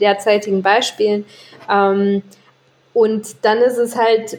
derzeitigen 0.00 0.62
Beispielen. 0.62 1.24
Ähm, 1.70 2.22
und 2.94 3.36
dann 3.42 3.58
ist 3.58 3.76
es 3.76 3.96
halt, 3.96 4.38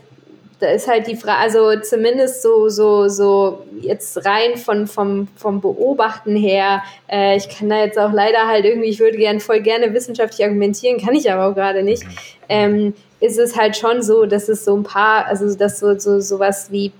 da 0.60 0.70
ist 0.70 0.88
halt 0.88 1.08
die 1.08 1.18
Frage, 1.18 1.40
also 1.40 1.80
zumindest 1.82 2.42
so, 2.42 2.70
so, 2.70 3.10
so 3.10 3.66
jetzt 3.82 4.26
rein 4.26 4.56
von, 4.56 4.88
vom, 4.88 5.28
vom 5.36 5.60
Beobachten 5.60 6.36
her, 6.38 6.82
äh, 7.12 7.36
ich 7.36 7.50
kann 7.50 7.70
da 7.70 7.84
jetzt 7.84 8.00
auch 8.00 8.14
leider 8.14 8.48
halt 8.48 8.64
irgendwie, 8.64 8.88
ich 8.88 9.00
würde 9.00 9.18
gern 9.18 9.42
voll 9.42 9.60
gerne 9.60 9.94
wissenschaftlich 9.94 10.46
argumentieren, 10.46 11.00
kann 11.00 11.14
ich 11.14 11.30
aber 11.30 11.48
auch 11.52 11.54
gerade 11.54 11.84
nicht, 11.84 12.04
ähm, 12.48 12.94
ist 13.20 13.38
es 13.38 13.58
halt 13.58 13.76
schon 13.76 14.02
so, 14.02 14.26
dass 14.26 14.48
es 14.48 14.64
so 14.64 14.76
ein 14.76 14.84
paar, 14.84 15.26
also 15.26 15.54
dass 15.56 15.80
so, 15.80 16.00
so 16.00 16.22
sowas 16.22 16.72
wie 16.72 16.94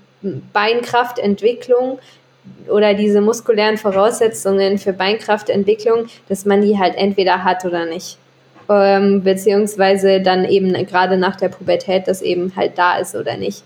Beinkraftentwicklung 0.52 1.98
oder 2.68 2.92
diese 2.92 3.22
muskulären 3.22 3.78
Voraussetzungen 3.78 4.76
für 4.78 4.92
Beinkraftentwicklung, 4.92 6.06
dass 6.28 6.44
man 6.44 6.60
die 6.60 6.78
halt 6.78 6.96
entweder 6.96 7.44
hat 7.44 7.64
oder 7.64 7.86
nicht 7.86 8.18
ähm, 8.68 9.22
beziehungsweise 9.22 10.20
dann 10.20 10.44
eben 10.44 10.72
gerade 10.86 11.16
nach 11.16 11.36
der 11.36 11.48
Pubertät 11.48 12.08
das 12.08 12.22
eben 12.22 12.52
halt 12.56 12.78
da 12.78 12.98
ist 12.98 13.14
oder 13.14 13.36
nicht. 13.36 13.62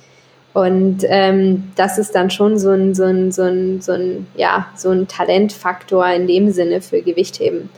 Und 0.52 1.04
ähm, 1.04 1.70
das 1.76 1.98
ist 1.98 2.14
dann 2.14 2.30
schon 2.30 2.58
so 2.58 2.70
ein, 2.70 2.94
so 2.94 3.04
ein, 3.04 3.30
so 3.30 3.42
ein, 3.42 3.80
so 3.80 3.92
ein, 3.92 4.26
ja, 4.34 4.66
so 4.74 4.90
ein 4.90 5.06
Talentfaktor 5.06 6.06
in 6.08 6.26
dem 6.26 6.50
Sinne 6.50 6.80
für 6.80 7.02
Gewichtheben. 7.02 7.70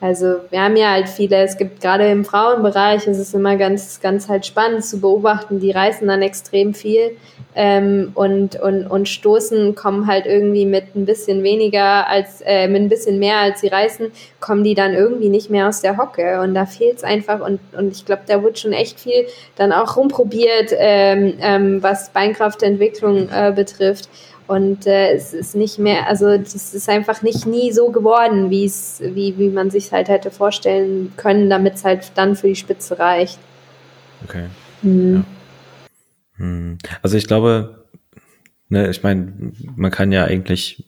Also 0.00 0.36
wir 0.48 0.62
haben 0.62 0.76
ja 0.76 0.92
halt 0.92 1.10
viele, 1.10 1.42
es 1.42 1.58
gibt 1.58 1.82
gerade 1.82 2.10
im 2.10 2.24
Frauenbereich, 2.24 3.06
es 3.06 3.18
ist 3.18 3.34
immer 3.34 3.56
ganz, 3.56 4.00
ganz 4.00 4.28
halt 4.28 4.46
spannend 4.46 4.82
zu 4.82 4.98
beobachten, 4.98 5.60
die 5.60 5.72
reißen 5.72 6.08
dann 6.08 6.22
extrem 6.22 6.72
viel 6.72 7.16
ähm, 7.54 8.12
und, 8.14 8.58
und, 8.58 8.86
und 8.86 9.08
stoßen, 9.10 9.74
kommen 9.74 10.06
halt 10.06 10.24
irgendwie 10.24 10.64
mit 10.64 10.96
ein 10.96 11.04
bisschen 11.04 11.42
weniger 11.42 12.08
als, 12.08 12.40
äh, 12.46 12.66
mit 12.66 12.80
ein 12.80 12.88
bisschen 12.88 13.18
mehr 13.18 13.38
als 13.38 13.60
sie 13.60 13.68
reißen, 13.68 14.10
kommen 14.40 14.64
die 14.64 14.74
dann 14.74 14.94
irgendwie 14.94 15.28
nicht 15.28 15.50
mehr 15.50 15.68
aus 15.68 15.82
der 15.82 15.98
Hocke 15.98 16.40
und 16.40 16.54
da 16.54 16.64
fehlt 16.64 16.96
es 16.96 17.04
einfach 17.04 17.40
und, 17.40 17.60
und 17.76 17.92
ich 17.92 18.06
glaube, 18.06 18.22
da 18.26 18.42
wird 18.42 18.58
schon 18.58 18.72
echt 18.72 19.00
viel 19.00 19.26
dann 19.56 19.70
auch 19.70 19.98
rumprobiert, 19.98 20.72
ähm, 20.78 21.34
ähm, 21.42 21.82
was 21.82 22.08
Beinkraftentwicklung 22.08 23.28
äh, 23.28 23.52
betrifft. 23.54 24.08
Und 24.50 24.84
äh, 24.84 25.12
es 25.12 25.32
ist 25.32 25.54
nicht 25.54 25.78
mehr, 25.78 26.08
also 26.08 26.36
das 26.36 26.74
ist 26.74 26.88
einfach 26.88 27.22
nicht 27.22 27.46
nie 27.46 27.70
so 27.70 27.92
geworden, 27.92 28.50
wie 28.50 28.64
es, 28.64 29.00
wie, 29.00 29.38
wie 29.38 29.48
man 29.48 29.70
sich 29.70 29.92
halt 29.92 30.08
hätte 30.08 30.32
vorstellen 30.32 31.12
können, 31.16 31.48
damit 31.48 31.74
es 31.74 31.84
halt 31.84 32.10
dann 32.16 32.34
für 32.34 32.48
die 32.48 32.56
Spitze 32.56 32.98
reicht. 32.98 33.38
Okay. 34.24 34.46
Mhm. 34.82 35.24
Ja. 36.38 36.44
Hm. 36.44 36.78
Also 37.00 37.16
ich 37.16 37.28
glaube, 37.28 37.84
ne, 38.70 38.90
ich 38.90 39.04
meine, 39.04 39.52
man 39.76 39.92
kann 39.92 40.10
ja 40.10 40.24
eigentlich 40.24 40.84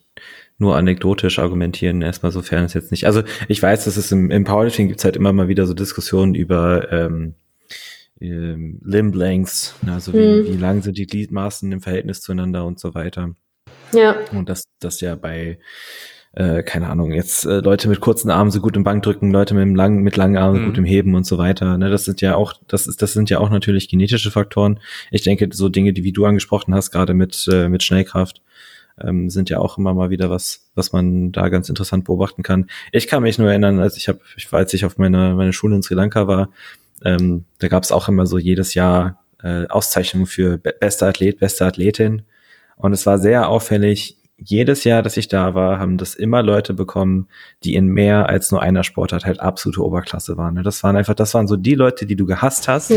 nur 0.57 0.75
anekdotisch 0.75 1.39
argumentieren, 1.39 2.01
erstmal 2.01 2.33
sofern 2.33 2.65
es 2.65 2.73
jetzt 2.73 2.91
nicht. 2.91 3.05
Also 3.05 3.23
ich 3.47 3.63
weiß, 3.63 3.85
dass 3.85 3.95
es 3.95 4.11
im, 4.11 4.29
im 4.29 4.43
Powerlifting 4.43 4.89
gibt 4.89 4.99
es 4.99 5.05
halt 5.05 5.15
immer 5.15 5.31
mal 5.31 5.47
wieder 5.47 5.65
so 5.67 5.73
Diskussionen 5.73 6.35
über 6.35 6.91
ähm, 6.91 7.35
ähm, 8.19 8.81
Limb 8.83 9.15
Lengths, 9.15 9.73
ne, 9.83 9.93
also 9.93 10.11
wie, 10.11 10.17
mhm. 10.17 10.47
wie 10.47 10.57
lang 10.57 10.81
sind 10.81 10.97
die 10.97 11.07
Gliedmaßen 11.07 11.71
im 11.71 11.79
Verhältnis 11.79 12.19
zueinander 12.19 12.65
und 12.65 12.77
so 12.77 12.93
weiter. 12.93 13.33
Ja. 13.93 14.15
Und 14.31 14.49
dass 14.49 14.65
das 14.79 15.01
ja 15.01 15.15
bei, 15.15 15.59
äh, 16.33 16.63
keine 16.63 16.89
Ahnung, 16.89 17.11
jetzt 17.11 17.45
äh, 17.45 17.59
Leute 17.59 17.87
mit 17.89 18.01
kurzen 18.01 18.29
Armen 18.29 18.51
so 18.51 18.59
gut 18.59 18.75
im 18.75 18.83
Bankdrücken, 18.83 19.31
Leute 19.31 19.53
mit, 19.53 19.75
lang, 19.75 20.01
mit 20.03 20.17
langen 20.17 20.37
Armen 20.37 20.61
mhm. 20.61 20.65
gut 20.67 20.77
im 20.77 20.85
Heben 20.85 21.15
und 21.15 21.25
so 21.25 21.37
weiter. 21.37 21.77
Ne, 21.77 21.89
das 21.89 22.05
sind 22.05 22.21
ja 22.21 22.35
auch, 22.35 22.53
das 22.67 22.87
ist, 22.87 23.01
das 23.01 23.13
sind 23.13 23.29
ja 23.29 23.39
auch 23.39 23.49
natürlich 23.49 23.89
genetische 23.89 24.31
Faktoren. 24.31 24.79
Ich 25.11 25.23
denke, 25.23 25.49
so 25.51 25.69
Dinge, 25.69 25.93
die 25.93 26.03
wie 26.03 26.13
du 26.13 26.25
angesprochen 26.25 26.73
hast, 26.73 26.91
gerade 26.91 27.13
mit, 27.13 27.47
äh, 27.51 27.69
mit 27.69 27.83
Schnellkraft, 27.83 28.41
ähm, 29.01 29.29
sind 29.29 29.49
ja 29.49 29.59
auch 29.59 29.77
immer 29.77 29.93
mal 29.93 30.09
wieder 30.09 30.29
was, 30.29 30.69
was 30.75 30.93
man 30.93 31.31
da 31.31 31.49
ganz 31.49 31.69
interessant 31.69 32.05
beobachten 32.05 32.43
kann. 32.43 32.67
Ich 32.91 33.07
kann 33.07 33.23
mich 33.23 33.37
nur 33.37 33.49
erinnern, 33.49 33.79
als 33.79 33.97
ich 33.97 34.07
habe, 34.07 34.19
ich 34.37 34.51
war, 34.51 34.59
als 34.59 34.73
ich 34.73 34.85
auf 34.85 34.97
meiner 34.97 35.35
meine 35.35 35.53
Schule 35.53 35.75
in 35.75 35.81
Sri 35.81 35.95
Lanka 35.95 36.27
war, 36.27 36.49
ähm, 37.03 37.45
da 37.59 37.67
gab 37.67 37.83
es 37.83 37.91
auch 37.91 38.07
immer 38.07 38.25
so 38.25 38.37
jedes 38.37 38.73
Jahr 38.73 39.23
äh, 39.41 39.67
Auszeichnungen 39.67 40.25
für 40.27 40.57
be 40.57 40.73
bester 40.79 41.07
Athlet, 41.07 41.39
beste 41.39 41.65
Athletin. 41.65 42.23
Und 42.75 42.93
es 42.93 43.05
war 43.05 43.17
sehr 43.17 43.49
auffällig, 43.49 44.17
jedes 44.37 44.83
Jahr, 44.83 45.01
dass 45.03 45.15
ich 45.15 45.27
da 45.27 45.53
war, 45.53 45.79
haben 45.79 45.97
das 45.97 46.15
immer 46.15 46.41
Leute 46.41 46.73
bekommen, 46.73 47.27
die 47.63 47.75
in 47.75 47.87
mehr 47.87 48.29
als 48.29 48.51
nur 48.51 48.61
einer 48.61 48.83
Sportart 48.83 49.25
halt 49.25 49.39
absolute 49.39 49.83
Oberklasse 49.83 50.37
waren. 50.37 50.61
Das 50.63 50.83
waren 50.83 50.95
einfach, 50.95 51.13
das 51.13 51.33
waren 51.33 51.47
so 51.47 51.55
die 51.55 51.75
Leute, 51.75 52.05
die 52.05 52.15
du 52.15 52.25
gehasst 52.25 52.67
hast, 52.67 52.89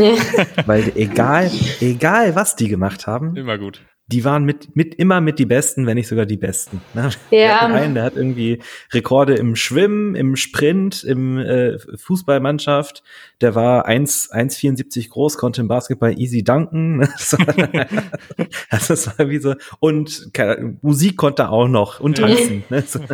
weil 0.65 0.91
egal, 0.95 1.49
egal 1.79 2.35
was 2.35 2.55
die 2.55 2.67
gemacht 2.67 3.07
haben, 3.07 3.35
immer 3.35 3.57
gut 3.57 3.81
die 4.09 4.23
waren 4.23 4.45
mit, 4.45 4.73
mit 4.73 4.95
immer 4.95 5.19
mit 5.19 5.37
die 5.37 5.45
Besten, 5.45 5.85
wenn 5.85 5.95
nicht 5.95 6.07
sogar 6.07 6.25
die 6.25 6.37
Besten. 6.37 6.81
Ne? 6.93 7.09
Ja. 7.29 7.67
Einen, 7.67 7.93
der 7.93 8.03
hat 8.03 8.15
irgendwie 8.15 8.59
Rekorde 8.93 9.35
im 9.35 9.57
Schwimmen, 9.57 10.15
im 10.15 10.37
Sprint, 10.37 11.03
im 11.03 11.37
äh, 11.37 11.77
Fußballmannschaft. 11.77 13.03
Der 13.41 13.53
war 13.53 13.85
1, 13.85 14.31
1,74 14.31 15.09
groß, 15.09 15.37
konnte 15.37 15.59
im 15.59 15.67
Basketball 15.67 16.17
easy 16.17 16.41
danken. 16.41 16.97
Ne? 16.97 17.09
also 18.69 18.93
das 18.93 19.19
war 19.19 19.29
wie 19.29 19.39
so, 19.39 19.55
und 19.79 20.29
keine, 20.33 20.77
Musik 20.81 21.17
konnte 21.17 21.49
auch 21.49 21.67
noch 21.67 21.99
und 21.99 22.17
tanzen. 22.17 22.63
ne? 22.69 22.83
so. 22.87 22.99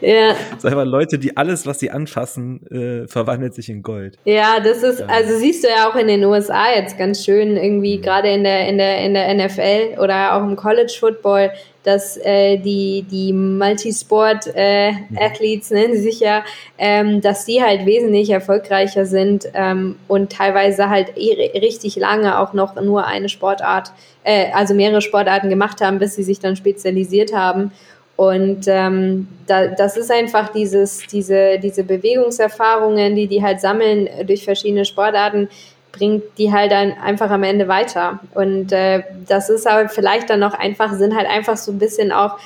Ja. 0.00 0.34
So 0.58 0.68
einfach 0.68 0.84
Leute, 0.84 1.18
die 1.18 1.36
alles, 1.36 1.66
was 1.66 1.78
sie 1.78 1.90
anfassen, 1.90 2.66
äh, 2.66 3.08
verwandelt 3.08 3.54
sich 3.54 3.70
in 3.70 3.82
Gold. 3.82 4.18
Ja, 4.24 4.60
das 4.60 4.82
ist, 4.82 5.00
also 5.00 5.38
siehst 5.38 5.64
du 5.64 5.68
ja 5.68 5.88
auch 5.88 5.96
in 5.96 6.08
den 6.08 6.24
USA 6.24 6.72
jetzt 6.74 6.98
ganz 6.98 7.24
schön 7.24 7.56
irgendwie, 7.56 7.98
mhm. 7.98 8.02
gerade 8.02 8.28
in 8.28 8.44
der, 8.44 8.68
in 8.68 8.76
der, 8.76 8.98
in 8.98 9.14
der 9.14 9.34
NFL 9.34 9.73
NFL 9.74 9.98
oder 10.00 10.34
auch 10.34 10.42
im 10.42 10.56
College 10.56 10.92
Football, 10.98 11.52
dass 11.82 12.16
äh, 12.16 12.56
die, 12.58 13.04
die 13.10 13.32
Multisport-Athletes 13.32 15.70
äh, 15.70 15.74
nennen 15.74 15.94
sie 15.94 16.02
sich 16.02 16.20
ja, 16.20 16.44
ähm, 16.78 17.20
dass 17.20 17.44
die 17.44 17.60
halt 17.62 17.86
wesentlich 17.86 18.30
erfolgreicher 18.30 19.06
sind 19.06 19.48
ähm, 19.54 19.96
und 20.08 20.32
teilweise 20.32 20.88
halt 20.88 21.16
eh 21.16 21.58
richtig 21.58 21.96
lange 21.96 22.38
auch 22.38 22.54
noch 22.54 22.80
nur 22.80 23.06
eine 23.06 23.28
Sportart, 23.28 23.92
äh, 24.22 24.52
also 24.52 24.74
mehrere 24.74 25.02
Sportarten 25.02 25.50
gemacht 25.50 25.80
haben, 25.80 25.98
bis 25.98 26.14
sie 26.14 26.22
sich 26.22 26.38
dann 26.40 26.54
spezialisiert 26.56 27.34
haben. 27.34 27.72
Und 28.16 28.66
ähm, 28.68 29.26
da, 29.46 29.66
das 29.66 29.96
ist 29.96 30.10
einfach 30.10 30.50
dieses, 30.50 31.06
diese, 31.08 31.58
diese 31.58 31.82
Bewegungserfahrungen, 31.82 33.16
die 33.16 33.26
die 33.26 33.42
halt 33.42 33.60
sammeln 33.60 34.08
durch 34.26 34.44
verschiedene 34.44 34.84
Sportarten, 34.84 35.48
bringt 35.94 36.24
die 36.38 36.52
halt 36.52 36.72
dann 36.72 36.92
einfach 36.92 37.30
am 37.30 37.42
Ende 37.42 37.68
weiter. 37.68 38.20
Und 38.34 38.72
äh, 38.72 39.02
das 39.26 39.48
ist 39.48 39.66
aber 39.66 39.88
vielleicht 39.88 40.30
dann 40.30 40.42
auch 40.42 40.54
einfach, 40.54 40.92
sind 40.94 41.16
halt 41.16 41.28
einfach 41.28 41.56
so 41.56 41.72
ein 41.72 41.78
bisschen 41.78 42.12
auch 42.12 42.38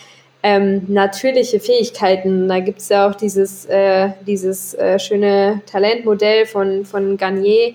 ähm, 0.43 0.83
natürliche 0.89 1.59
Fähigkeiten. 1.59 2.49
Da 2.49 2.61
gibt's 2.61 2.89
ja 2.89 3.09
auch 3.09 3.15
dieses, 3.15 3.67
äh, 3.67 4.11
dieses 4.27 4.75
äh, 4.75 4.99
schöne 4.99 5.63
Talentmodell 5.67 6.47
von, 6.47 6.85
von 6.85 7.17
Garnier, 7.17 7.75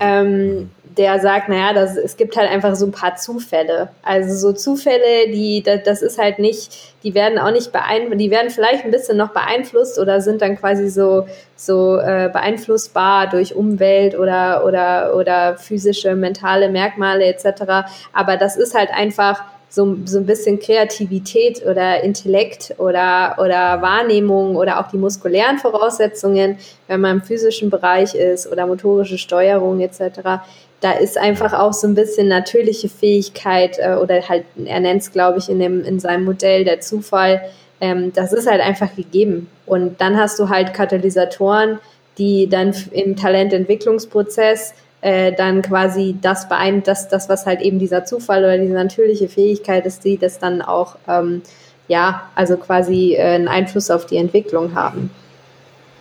ähm, 0.00 0.70
der 0.96 1.18
sagt, 1.18 1.48
naja, 1.48 1.72
das, 1.72 1.96
es 1.96 2.16
gibt 2.16 2.36
halt 2.36 2.50
einfach 2.50 2.74
so 2.76 2.86
ein 2.86 2.92
paar 2.92 3.16
Zufälle. 3.16 3.88
Also 4.02 4.34
so 4.36 4.52
Zufälle, 4.52 5.28
die, 5.28 5.62
das, 5.62 5.82
das 5.82 6.02
ist 6.02 6.18
halt 6.18 6.38
nicht, 6.38 6.94
die 7.02 7.14
werden 7.14 7.38
auch 7.38 7.50
nicht 7.50 7.72
beeinflusst, 7.72 8.20
die 8.20 8.30
werden 8.30 8.50
vielleicht 8.50 8.84
ein 8.84 8.90
bisschen 8.90 9.16
noch 9.16 9.32
beeinflusst 9.32 9.98
oder 9.98 10.20
sind 10.20 10.42
dann 10.42 10.56
quasi 10.56 10.88
so, 10.88 11.26
so 11.56 11.98
äh, 11.98 12.30
beeinflussbar 12.32 13.28
durch 13.28 13.54
Umwelt 13.54 14.16
oder, 14.16 14.64
oder, 14.64 15.16
oder 15.16 15.56
physische, 15.56 16.14
mentale 16.14 16.68
Merkmale 16.68 17.24
etc. 17.26 17.88
Aber 18.12 18.36
das 18.36 18.56
ist 18.56 18.74
halt 18.74 18.90
einfach 18.90 19.42
so, 19.74 19.96
so 20.04 20.18
ein 20.18 20.26
bisschen 20.26 20.60
Kreativität 20.60 21.66
oder 21.66 22.02
Intellekt 22.04 22.74
oder, 22.78 23.36
oder 23.38 23.82
Wahrnehmung 23.82 24.54
oder 24.54 24.78
auch 24.78 24.88
die 24.88 24.98
muskulären 24.98 25.58
Voraussetzungen, 25.58 26.58
wenn 26.86 27.00
man 27.00 27.16
im 27.16 27.22
physischen 27.22 27.70
Bereich 27.70 28.14
ist 28.14 28.50
oder 28.50 28.66
motorische 28.66 29.18
Steuerung 29.18 29.80
etc. 29.80 30.42
Da 30.84 30.92
ist 30.92 31.16
einfach 31.16 31.54
auch 31.54 31.72
so 31.72 31.86
ein 31.86 31.94
bisschen 31.94 32.28
natürliche 32.28 32.90
Fähigkeit 32.90 33.78
äh, 33.78 33.94
oder 33.94 34.28
halt, 34.28 34.44
er 34.62 34.80
nennt 34.80 35.00
es, 35.00 35.10
glaube 35.10 35.38
ich, 35.38 35.48
in, 35.48 35.58
dem, 35.58 35.82
in 35.82 35.98
seinem 35.98 36.26
Modell 36.26 36.62
der 36.64 36.80
Zufall. 36.80 37.40
Ähm, 37.80 38.12
das 38.12 38.34
ist 38.34 38.46
halt 38.46 38.60
einfach 38.60 38.94
gegeben. 38.94 39.48
Und 39.64 39.98
dann 40.02 40.18
hast 40.18 40.38
du 40.38 40.50
halt 40.50 40.74
Katalysatoren, 40.74 41.78
die 42.18 42.50
dann 42.50 42.74
im 42.92 43.16
Talententwicklungsprozess 43.16 44.74
äh, 45.00 45.32
dann 45.32 45.62
quasi 45.62 46.16
das 46.20 46.50
beeint, 46.50 46.86
das, 46.86 47.08
das, 47.08 47.30
was 47.30 47.46
halt 47.46 47.62
eben 47.62 47.78
dieser 47.78 48.04
Zufall 48.04 48.44
oder 48.44 48.58
diese 48.58 48.74
natürliche 48.74 49.30
Fähigkeit 49.30 49.86
ist, 49.86 50.04
die 50.04 50.18
das 50.18 50.38
dann 50.38 50.60
auch, 50.60 50.96
ähm, 51.08 51.40
ja, 51.88 52.30
also 52.34 52.58
quasi 52.58 53.14
äh, 53.14 53.22
einen 53.22 53.48
Einfluss 53.48 53.90
auf 53.90 54.04
die 54.04 54.18
Entwicklung 54.18 54.74
haben. 54.74 55.10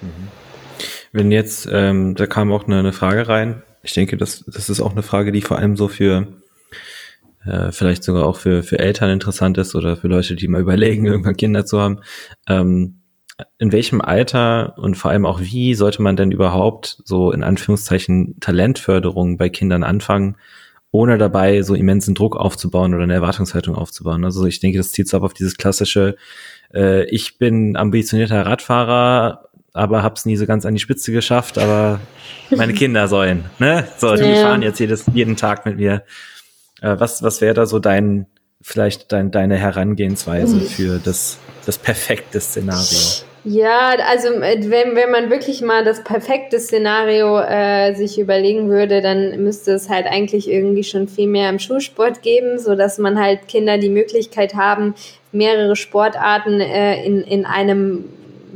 Mhm. 0.02 0.28
Wenn 1.14 1.32
jetzt, 1.32 1.70
ähm, 1.72 2.16
da 2.16 2.26
kam 2.26 2.52
auch 2.52 2.68
eine, 2.68 2.80
eine 2.80 2.92
Frage 2.92 3.30
rein, 3.30 3.64
ich 3.84 3.94
denke, 3.94 4.18
das, 4.18 4.44
das 4.48 4.70
ist 4.70 4.82
auch 4.82 4.94
eine 4.94 5.04
Frage, 5.04 5.32
die 5.32 5.42
vor 5.42 5.58
allem 5.58 5.76
so 5.76 5.90
für 5.90 6.28
äh, 7.46 7.72
vielleicht 7.72 8.04
sogar 8.04 8.26
auch 8.26 8.38
für, 8.38 8.64
für 8.64 8.80
Eltern 8.80 9.10
interessant 9.10 9.58
ist 9.58 9.76
oder 9.76 9.98
für 9.98 10.08
Leute, 10.08 10.36
die 10.36 10.48
mal 10.48 10.62
überlegen, 10.68 11.06
irgendwann 11.06 11.38
Kinder 11.38 11.66
zu 11.66 11.80
haben. 11.80 12.00
Ähm, 12.48 13.00
in 13.58 13.72
welchem 13.72 14.00
Alter 14.00 14.78
und 14.78 14.96
vor 14.96 15.12
allem 15.12 15.26
auch 15.26 15.42
wie 15.42 15.74
sollte 15.74 16.02
man 16.02 16.16
denn 16.16 16.32
überhaupt 16.32 17.02
so 17.04 17.32
in 17.32 17.44
Anführungszeichen 17.44 18.40
Talentförderung 18.40 19.38
bei 19.38 19.50
Kindern 19.50 19.84
anfangen, 19.84 20.38
ohne 20.92 21.18
dabei 21.18 21.64
so 21.64 21.74
immensen 21.74 22.14
Druck 22.14 22.38
aufzubauen 22.38 22.94
oder 22.94 23.04
eine 23.04 23.16
Erwartungshaltung 23.16 23.76
aufzubauen. 23.76 24.24
Also 24.24 24.46
ich 24.46 24.60
denke, 24.60 24.78
das 24.78 24.92
zieht 24.92 25.10
so 25.10 25.18
ab 25.18 25.24
auf 25.24 25.34
dieses 25.34 25.58
klassische, 25.58 26.16
äh, 26.74 27.06
ich 27.06 27.40
bin 27.40 27.76
ambitionierter 27.76 28.46
Radfahrer, 28.46 29.50
aber 29.74 30.04
hab's 30.04 30.26
nie 30.26 30.38
so 30.38 30.46
ganz 30.46 30.66
an 30.66 30.76
die 30.76 30.80
Spitze 30.80 31.12
geschafft, 31.12 31.58
aber 31.58 32.00
meine 32.52 32.74
Kinder 32.74 33.08
sollen, 33.08 33.46
ne? 33.60 33.88
So, 33.98 34.16
die 34.16 34.24
ja. 34.24 34.36
fahren 34.36 34.62
jetzt 34.62 34.80
jedes, 34.80 35.06
jeden 35.14 35.36
Tag 35.36 35.66
mit 35.66 35.78
mir. 35.78 36.04
Äh, 36.82 36.96
was, 37.00 37.24
was 37.24 37.42
wäre 37.42 37.56
da 37.56 37.66
so 37.66 37.80
dein, 37.80 38.28
vielleicht 38.62 39.12
dein, 39.12 39.32
deine 39.32 39.58
Herangehensweise 39.58 40.62
für 40.62 41.00
das, 41.04 41.40
das 41.66 41.80
perfekte 41.80 42.40
Szenario? 42.40 43.26
Ja, 43.46 43.96
also 44.08 44.30
äh, 44.30 44.70
wenn, 44.70 44.96
wenn 44.96 45.12
man 45.12 45.30
wirklich 45.30 45.62
mal 45.62 45.84
das 45.84 46.04
perfekte 46.04 46.60
Szenario 46.60 47.40
äh, 47.40 47.94
sich 47.94 48.20
überlegen 48.20 48.70
würde, 48.70 49.02
dann 49.02 49.44
müsste 49.44 49.74
es 49.74 49.90
halt 49.90 50.06
eigentlich 50.06 50.50
irgendwie 50.50 50.84
schon 50.84 51.08
viel 51.08 51.28
mehr 51.28 51.50
im 51.50 51.60
Schulsport 51.60 52.22
geben, 52.22 52.58
so 52.58 52.76
dass 52.76 53.00
man 53.00 53.20
halt 53.20 53.48
Kinder 53.48 53.78
die 53.78 53.90
Möglichkeit 53.90 54.54
haben, 54.54 54.94
mehrere 55.32 55.76
Sportarten 55.76 56.62
äh, 56.62 57.04
in, 57.04 57.22
in 57.22 57.46
einem 57.46 58.06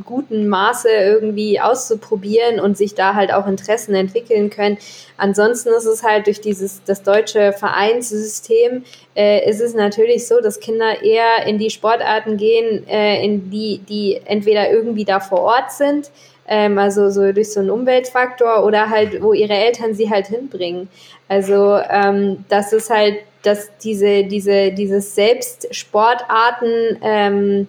guten 0.06 0.48
Maße 0.48 0.90
irgendwie 0.90 1.60
auszuprobieren 1.60 2.60
und 2.60 2.78
sich 2.78 2.96
da 2.96 3.16
halt 3.16 3.34
auch 3.34 3.48
Interessen 3.48 3.96
entwickeln 3.96 4.50
können. 4.50 4.78
Ansonsten 5.18 5.70
ist 5.70 5.86
es 5.86 6.04
halt 6.04 6.28
durch 6.28 6.42
dieses 6.42 6.84
das 6.86 7.04
deutsche 7.04 7.54
Vereinssystem 7.54 8.84
äh, 9.16 9.50
ist 9.50 9.62
es 9.62 9.74
natürlich 9.74 10.28
so, 10.28 10.40
dass 10.42 10.60
Kinder 10.60 11.02
eher 11.02 11.46
in 11.48 11.58
die 11.58 11.70
Sportarten 11.70 12.38
gehen, 12.38 12.88
äh, 12.88 13.24
in 13.24 13.50
die 13.50 13.80
die 13.90 14.22
entweder 14.26 14.70
irgendwie 14.70 15.06
da 15.06 15.20
vor 15.20 15.42
Ort 15.42 15.72
sind, 15.72 16.12
ähm, 16.48 16.78
also 16.78 17.10
so 17.10 17.32
durch 17.32 17.52
so 17.52 17.60
einen 17.60 17.72
Umweltfaktor 17.72 18.64
oder 18.64 18.90
halt 18.90 19.22
wo 19.22 19.34
ihre 19.34 19.54
Eltern 19.54 19.94
sie 19.94 20.10
halt 20.10 20.28
hinbringen. 20.28 20.90
Also 21.28 21.80
ähm, 21.90 22.46
das 22.50 22.74
ist 22.74 22.90
halt, 22.90 23.18
dass 23.44 23.70
diese 23.84 24.24
diese 24.24 24.72
dieses 24.72 25.16
Selbstsportarten 25.16 27.00
ähm, 27.02 27.68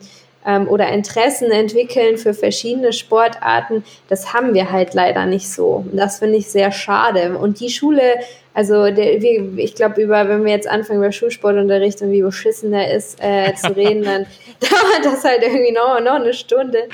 ähm, 0.48 0.66
oder 0.66 0.88
Interessen 0.88 1.50
entwickeln 1.50 2.16
für 2.16 2.32
verschiedene 2.32 2.94
Sportarten, 2.94 3.84
das 4.08 4.32
haben 4.32 4.54
wir 4.54 4.72
halt 4.72 4.94
leider 4.94 5.26
nicht 5.26 5.48
so. 5.52 5.84
Und 5.86 5.96
das 5.96 6.20
finde 6.20 6.38
ich 6.38 6.48
sehr 6.48 6.72
schade. 6.72 7.36
Und 7.36 7.60
die 7.60 7.68
Schule, 7.68 8.14
also 8.54 8.90
der, 8.90 9.20
wir, 9.20 9.58
ich 9.58 9.74
glaube, 9.74 10.00
über, 10.00 10.26
wenn 10.26 10.46
wir 10.46 10.52
jetzt 10.52 10.66
anfangen 10.66 11.00
über 11.00 11.12
Schulsportunterricht 11.12 12.00
und 12.00 12.12
wie 12.12 12.22
beschissen 12.22 12.72
der 12.72 12.94
ist, 12.94 13.18
äh, 13.20 13.54
zu 13.54 13.76
reden, 13.76 14.02
dann 14.02 14.26
dauert 14.60 15.04
das 15.04 15.22
halt 15.22 15.42
irgendwie 15.42 15.72
noch, 15.72 16.00
noch 16.00 16.14
eine 16.14 16.32
Stunde. 16.32 16.88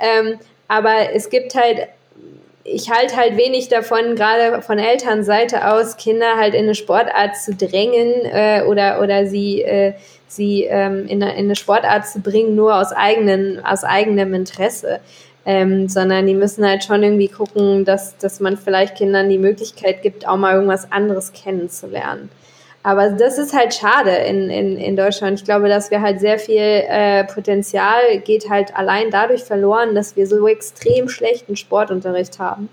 Ähm, 0.00 0.38
aber 0.66 1.12
es 1.14 1.30
gibt 1.30 1.54
halt 1.54 1.88
ich 2.68 2.90
halte 2.90 3.14
halt 3.14 3.36
wenig 3.36 3.68
davon, 3.68 4.16
gerade 4.16 4.60
von 4.60 4.80
Elternseite 4.80 5.72
aus, 5.72 5.96
Kinder 5.96 6.36
halt 6.36 6.52
in 6.52 6.64
eine 6.64 6.74
Sportart 6.74 7.36
zu 7.36 7.54
drängen 7.54 8.24
äh, 8.24 8.64
oder, 8.66 9.00
oder 9.00 9.28
sie 9.28 9.62
äh, 9.62 9.92
sie 10.28 10.64
ähm, 10.64 11.06
in, 11.06 11.22
eine, 11.22 11.32
in, 11.32 11.46
eine, 11.46 11.56
Sportart 11.56 12.06
zu 12.06 12.20
bringen, 12.20 12.54
nur 12.54 12.76
aus, 12.76 12.92
eigenen, 12.92 13.64
aus 13.64 13.84
eigenem 13.84 14.34
Interesse. 14.34 15.00
Ähm, 15.48 15.88
sondern 15.88 16.26
die 16.26 16.34
müssen 16.34 16.66
halt 16.66 16.82
schon 16.82 17.04
irgendwie 17.04 17.28
gucken, 17.28 17.84
dass, 17.84 18.18
dass 18.18 18.40
man 18.40 18.56
vielleicht 18.56 18.96
Kindern 18.96 19.28
die 19.28 19.38
Möglichkeit 19.38 20.02
gibt, 20.02 20.26
auch 20.26 20.36
mal 20.36 20.54
irgendwas 20.54 20.90
anderes 20.90 21.32
kennenzulernen. 21.32 22.30
Aber 22.86 23.10
das 23.10 23.36
ist 23.36 23.52
halt 23.52 23.74
schade 23.74 24.10
in, 24.10 24.48
in, 24.48 24.76
in 24.76 24.94
Deutschland. 24.94 25.40
Ich 25.40 25.44
glaube, 25.44 25.68
dass 25.68 25.90
wir 25.90 26.00
halt 26.02 26.20
sehr 26.20 26.38
viel 26.38 26.60
äh, 26.60 27.24
Potenzial 27.24 28.20
geht 28.24 28.48
halt 28.48 28.76
allein 28.76 29.10
dadurch 29.10 29.42
verloren, 29.42 29.96
dass 29.96 30.14
wir 30.14 30.28
so 30.28 30.46
extrem 30.46 31.08
schlechten 31.08 31.56
Sportunterricht 31.56 32.38
haben. 32.38 32.68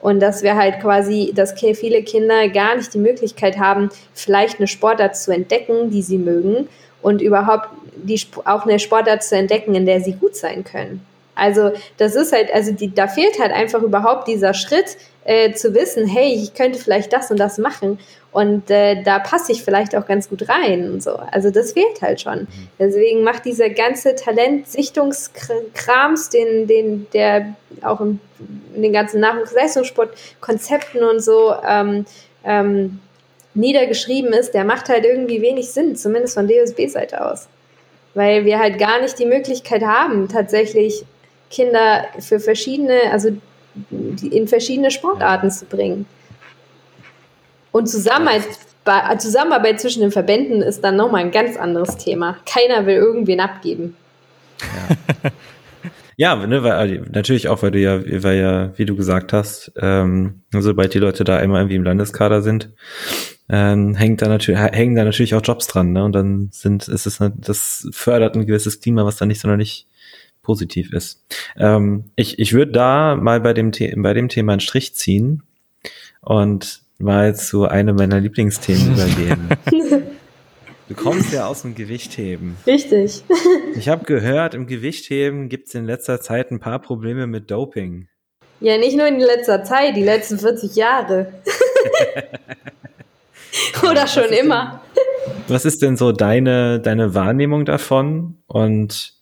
Und 0.00 0.20
dass 0.20 0.44
wir 0.44 0.54
halt 0.54 0.78
quasi, 0.80 1.32
dass 1.34 1.60
viele 1.60 2.04
Kinder 2.04 2.48
gar 2.48 2.76
nicht 2.76 2.94
die 2.94 2.98
Möglichkeit 2.98 3.58
haben, 3.58 3.88
vielleicht 4.14 4.58
eine 4.58 4.68
Sportart 4.68 5.16
zu 5.16 5.32
entdecken, 5.32 5.90
die 5.90 6.02
sie 6.02 6.18
mögen 6.18 6.68
und 7.06 7.22
überhaupt 7.22 7.68
die, 7.94 8.20
auch 8.46 8.66
eine 8.66 8.80
Sportart 8.80 9.22
zu 9.22 9.36
entdecken, 9.36 9.76
in 9.76 9.86
der 9.86 10.00
sie 10.00 10.14
gut 10.14 10.34
sein 10.34 10.64
können. 10.64 11.06
Also 11.36 11.70
das 11.98 12.16
ist 12.16 12.32
halt, 12.32 12.52
also 12.52 12.72
die, 12.72 12.92
da 12.92 13.06
fehlt 13.06 13.38
halt 13.38 13.52
einfach 13.52 13.80
überhaupt 13.82 14.26
dieser 14.26 14.54
Schritt 14.54 14.96
äh, 15.24 15.52
zu 15.52 15.72
wissen, 15.72 16.08
hey, 16.08 16.34
ich 16.34 16.54
könnte 16.54 16.80
vielleicht 16.80 17.12
das 17.12 17.30
und 17.30 17.38
das 17.38 17.58
machen 17.58 18.00
und 18.32 18.72
äh, 18.72 19.04
da 19.04 19.20
passe 19.20 19.52
ich 19.52 19.62
vielleicht 19.62 19.94
auch 19.94 20.04
ganz 20.04 20.28
gut 20.28 20.48
rein 20.48 20.90
und 20.90 21.00
so. 21.00 21.12
Also 21.30 21.50
das 21.50 21.74
fehlt 21.74 22.02
halt 22.02 22.20
schon. 22.20 22.48
Deswegen 22.80 23.22
macht 23.22 23.44
dieser 23.44 23.70
ganze 23.70 24.16
Talentsichtungskrams, 24.16 26.30
den, 26.30 26.66
den 26.66 27.06
der 27.12 27.54
auch 27.82 28.00
im, 28.00 28.18
in 28.74 28.82
den 28.82 28.92
ganzen 28.92 29.20
Nachwuchsleistungssportkonzepten 29.20 31.04
und 31.04 31.22
so 31.22 31.54
ähm, 31.64 32.04
ähm, 32.42 32.98
niedergeschrieben 33.56 34.32
ist, 34.32 34.52
der 34.52 34.64
macht 34.64 34.88
halt 34.88 35.04
irgendwie 35.04 35.42
wenig 35.42 35.70
Sinn, 35.70 35.96
zumindest 35.96 36.34
von 36.34 36.48
DSB-Seite 36.48 37.24
aus. 37.24 37.48
Weil 38.14 38.44
wir 38.44 38.58
halt 38.58 38.78
gar 38.78 39.00
nicht 39.00 39.18
die 39.18 39.26
Möglichkeit 39.26 39.82
haben, 39.82 40.28
tatsächlich 40.28 41.04
Kinder 41.50 42.06
für 42.18 42.40
verschiedene, 42.40 43.10
also 43.12 43.30
in 43.90 44.48
verschiedene 44.48 44.90
Sportarten 44.90 45.50
zu 45.50 45.66
bringen. 45.66 46.06
Und 47.72 47.88
Zusammenarbeit, 47.88 48.44
Zusammenarbeit 49.18 49.80
zwischen 49.80 50.00
den 50.00 50.12
Verbänden 50.12 50.62
ist 50.62 50.82
dann 50.82 50.96
nochmal 50.96 51.22
ein 51.22 51.30
ganz 51.30 51.56
anderes 51.56 51.96
Thema. 51.98 52.38
Keiner 52.46 52.86
will 52.86 52.96
irgendwen 52.96 53.40
abgeben. 53.40 53.96
Ja. 54.60 55.30
Ja, 56.18 56.34
ne, 56.34 56.62
weil, 56.62 56.72
also, 56.72 56.94
natürlich 57.10 57.48
auch, 57.48 57.62
weil 57.62 57.72
du 57.72 57.78
ja, 57.78 58.00
weil 58.22 58.38
ja, 58.38 58.78
wie 58.78 58.86
du 58.86 58.96
gesagt 58.96 59.34
hast, 59.34 59.70
ähm, 59.76 60.40
sobald 60.50 60.94
die 60.94 60.98
Leute 60.98 61.24
da 61.24 61.36
einmal 61.36 61.60
irgendwie 61.60 61.76
im 61.76 61.84
Landeskader 61.84 62.40
sind, 62.40 62.70
ähm, 63.48 63.94
hängt 63.94 64.22
da 64.22 64.28
natürlich, 64.28 64.60
hängen 64.60 64.94
da 64.94 65.04
natürlich 65.04 65.34
auch 65.34 65.42
Jobs 65.44 65.66
dran, 65.66 65.92
ne? 65.92 66.04
Und 66.04 66.12
dann 66.12 66.48
sind, 66.52 66.88
ist 66.88 67.06
es, 67.06 67.20
das 67.36 67.88
fördert 67.92 68.34
ein 68.34 68.46
gewisses 68.46 68.80
Klima, 68.80 69.04
was 69.04 69.16
dann 69.16 69.28
nicht 69.28 69.40
sonderlich 69.40 69.86
positiv 70.42 70.92
ist. 70.92 71.24
Ähm, 71.56 72.04
ich 72.16 72.38
ich 72.38 72.52
würde 72.52 72.72
da 72.72 73.16
mal 73.16 73.40
bei 73.40 73.52
dem, 73.52 73.72
The 73.72 73.94
bei 73.96 74.14
dem 74.14 74.28
Thema 74.28 74.52
einen 74.52 74.60
Strich 74.60 74.94
ziehen 74.94 75.42
und 76.20 76.82
mal 76.98 77.34
zu 77.36 77.66
einem 77.66 77.96
meiner 77.96 78.20
Lieblingsthemen 78.20 78.94
übergehen. 78.94 79.48
Du 80.88 80.94
kommst 80.94 81.32
ja 81.32 81.46
aus 81.46 81.62
dem 81.62 81.74
Gewichtheben. 81.74 82.56
Richtig. 82.66 83.22
Ich 83.76 83.90
habe 83.90 84.06
gehört, 84.06 84.54
im 84.54 84.66
Gewichtheben 84.66 85.50
gibt 85.50 85.68
es 85.68 85.74
in 85.74 85.84
letzter 85.84 86.18
Zeit 86.18 86.50
ein 86.50 86.60
paar 86.60 86.78
Probleme 86.78 87.26
mit 87.26 87.50
Doping. 87.50 88.08
Ja, 88.60 88.78
nicht 88.78 88.96
nur 88.96 89.06
in 89.06 89.20
letzter 89.20 89.64
Zeit, 89.64 89.96
die 89.96 90.02
letzten 90.02 90.38
40 90.38 90.76
Jahre. 90.76 91.34
Oder 93.90 94.06
schon 94.06 94.30
immer. 94.30 94.80
Denn, 94.94 95.34
was 95.48 95.64
ist 95.64 95.82
denn 95.82 95.96
so 95.96 96.12
deine, 96.12 96.80
deine 96.80 97.14
Wahrnehmung 97.14 97.64
davon? 97.64 98.38
Und 98.46 99.14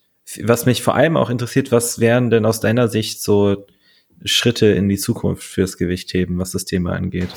was 0.42 0.66
mich 0.66 0.82
vor 0.82 0.94
allem 0.94 1.16
auch 1.16 1.30
interessiert, 1.30 1.72
was 1.72 2.00
wären 2.00 2.30
denn 2.30 2.46
aus 2.46 2.60
deiner 2.60 2.88
Sicht 2.88 3.22
so 3.22 3.66
Schritte 4.24 4.66
in 4.66 4.88
die 4.88 4.96
Zukunft 4.96 5.42
fürs 5.42 5.76
Gewichtheben, 5.76 6.38
was 6.38 6.52
das 6.52 6.64
Thema 6.64 6.92
angeht? 6.92 7.28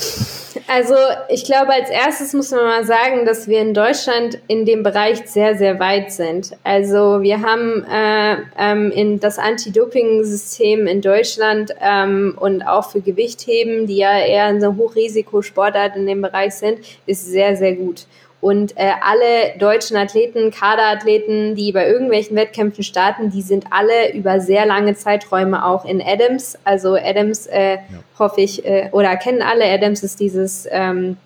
Also 0.67 0.95
ich 1.29 1.45
glaube, 1.45 1.73
als 1.73 1.89
erstes 1.89 2.33
muss 2.33 2.51
man 2.51 2.63
mal 2.63 2.85
sagen, 2.85 3.25
dass 3.25 3.47
wir 3.47 3.61
in 3.61 3.73
Deutschland 3.73 4.39
in 4.47 4.65
dem 4.65 4.83
Bereich 4.83 5.19
sehr, 5.25 5.57
sehr 5.57 5.79
weit 5.79 6.11
sind. 6.11 6.51
Also 6.63 7.21
wir 7.21 7.41
haben 7.41 7.83
äh, 7.83 8.37
ähm, 8.57 8.91
in 8.91 9.19
das 9.19 9.37
Anti-Doping-System 9.37 10.87
in 10.87 11.01
Deutschland 11.01 11.73
ähm, 11.81 12.37
und 12.39 12.63
auch 12.63 12.91
für 12.91 13.01
Gewichtheben, 13.01 13.87
die 13.87 13.97
ja 13.97 14.19
eher 14.19 14.45
eine 14.45 14.75
Hochrisikosportart 14.75 15.95
in 15.95 16.05
dem 16.05 16.21
Bereich 16.21 16.53
sind, 16.53 16.79
ist 17.05 17.25
sehr, 17.25 17.55
sehr 17.55 17.75
gut. 17.75 18.05
Und 18.39 18.77
äh, 18.77 18.91
alle 19.01 19.57
deutschen 19.57 19.97
Athleten, 19.97 20.51
Kaderathleten, 20.51 21.55
die 21.55 21.71
bei 21.71 21.87
irgendwelchen 21.87 22.35
Wettkämpfen 22.35 22.83
starten, 22.83 23.31
die 23.31 23.41
sind 23.41 23.65
alle 23.71 24.13
über 24.13 24.39
sehr 24.39 24.65
lange 24.67 24.95
Zeiträume 24.95 25.65
auch 25.65 25.85
in 25.85 26.01
Adams. 26.01 26.57
Also 26.63 26.95
Adams, 26.95 27.47
äh, 27.47 27.75
ja. 27.75 27.81
hoffe 28.19 28.41
ich, 28.41 28.63
äh, 28.63 28.89
oder 28.91 29.15
kennen 29.17 29.41
alle 29.41 29.65
Adams 29.65 30.03
ist 30.03 30.19
dieses 30.19 30.67
ähm, 30.69 31.17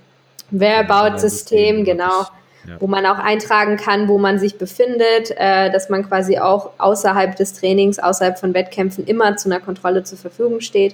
Whereabout-System, 0.51 1.83
genau. 1.83 2.25
Ja. 2.67 2.75
wo 2.79 2.85
man 2.85 3.07
auch 3.07 3.17
eintragen 3.17 3.75
kann, 3.75 4.07
wo 4.07 4.19
man 4.19 4.37
sich 4.37 4.59
befindet, 4.59 5.31
äh, 5.35 5.71
dass 5.71 5.89
man 5.89 6.07
quasi 6.07 6.37
auch 6.37 6.69
außerhalb 6.77 7.35
des 7.35 7.53
Trainings, 7.53 7.97
außerhalb 7.97 8.37
von 8.37 8.53
Wettkämpfen 8.53 9.05
immer 9.05 9.35
zu 9.35 9.49
einer 9.49 9.59
Kontrolle 9.59 10.03
zur 10.03 10.19
Verfügung 10.19 10.61
steht. 10.61 10.93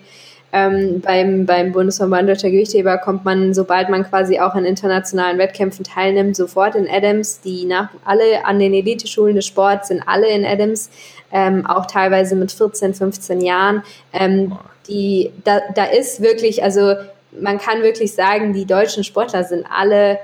Ähm, 0.54 1.02
beim, 1.02 1.46
beim 1.46 1.74
Bundesverband 1.74 2.30
Deutscher 2.30 2.50
Gewichtheber 2.50 2.98
kommt 2.98 3.26
man, 3.26 3.54
sobald 3.54 3.90
man 3.90 4.04
quasi 4.04 4.40
auch 4.40 4.56
an 4.56 4.64
internationalen 4.64 5.38
Wettkämpfen 5.38 5.84
teilnimmt, 5.84 6.36
sofort 6.36 6.76
in 6.76 6.90
Adams. 6.90 7.42
Die 7.42 7.66
nach, 7.66 7.90
alle 8.06 8.46
an 8.46 8.60
den 8.60 8.74
Eliteschulen 8.74 9.36
des 9.36 9.46
Sports 9.46 9.90
sind 9.90 10.02
alle 10.08 10.30
in 10.30 10.46
Adams, 10.46 10.90
ähm, 11.32 11.66
auch 11.66 11.86
teilweise 11.86 12.36
mit 12.36 12.52
14, 12.52 12.94
15 12.94 13.42
Jahren. 13.42 13.84
Ähm, 14.14 14.58
die, 14.88 15.32
da, 15.44 15.60
da 15.76 15.86
ist 15.86 16.22
wirklich, 16.22 16.64
also 16.64 16.94
man 17.32 17.58
kann 17.58 17.84
wirklich 17.84 18.14
sagen, 18.14 18.54
die 18.54 18.66
deutschen 18.66 19.04
Sportler 19.04 19.44
sind 19.44 19.66
alle 19.70 20.18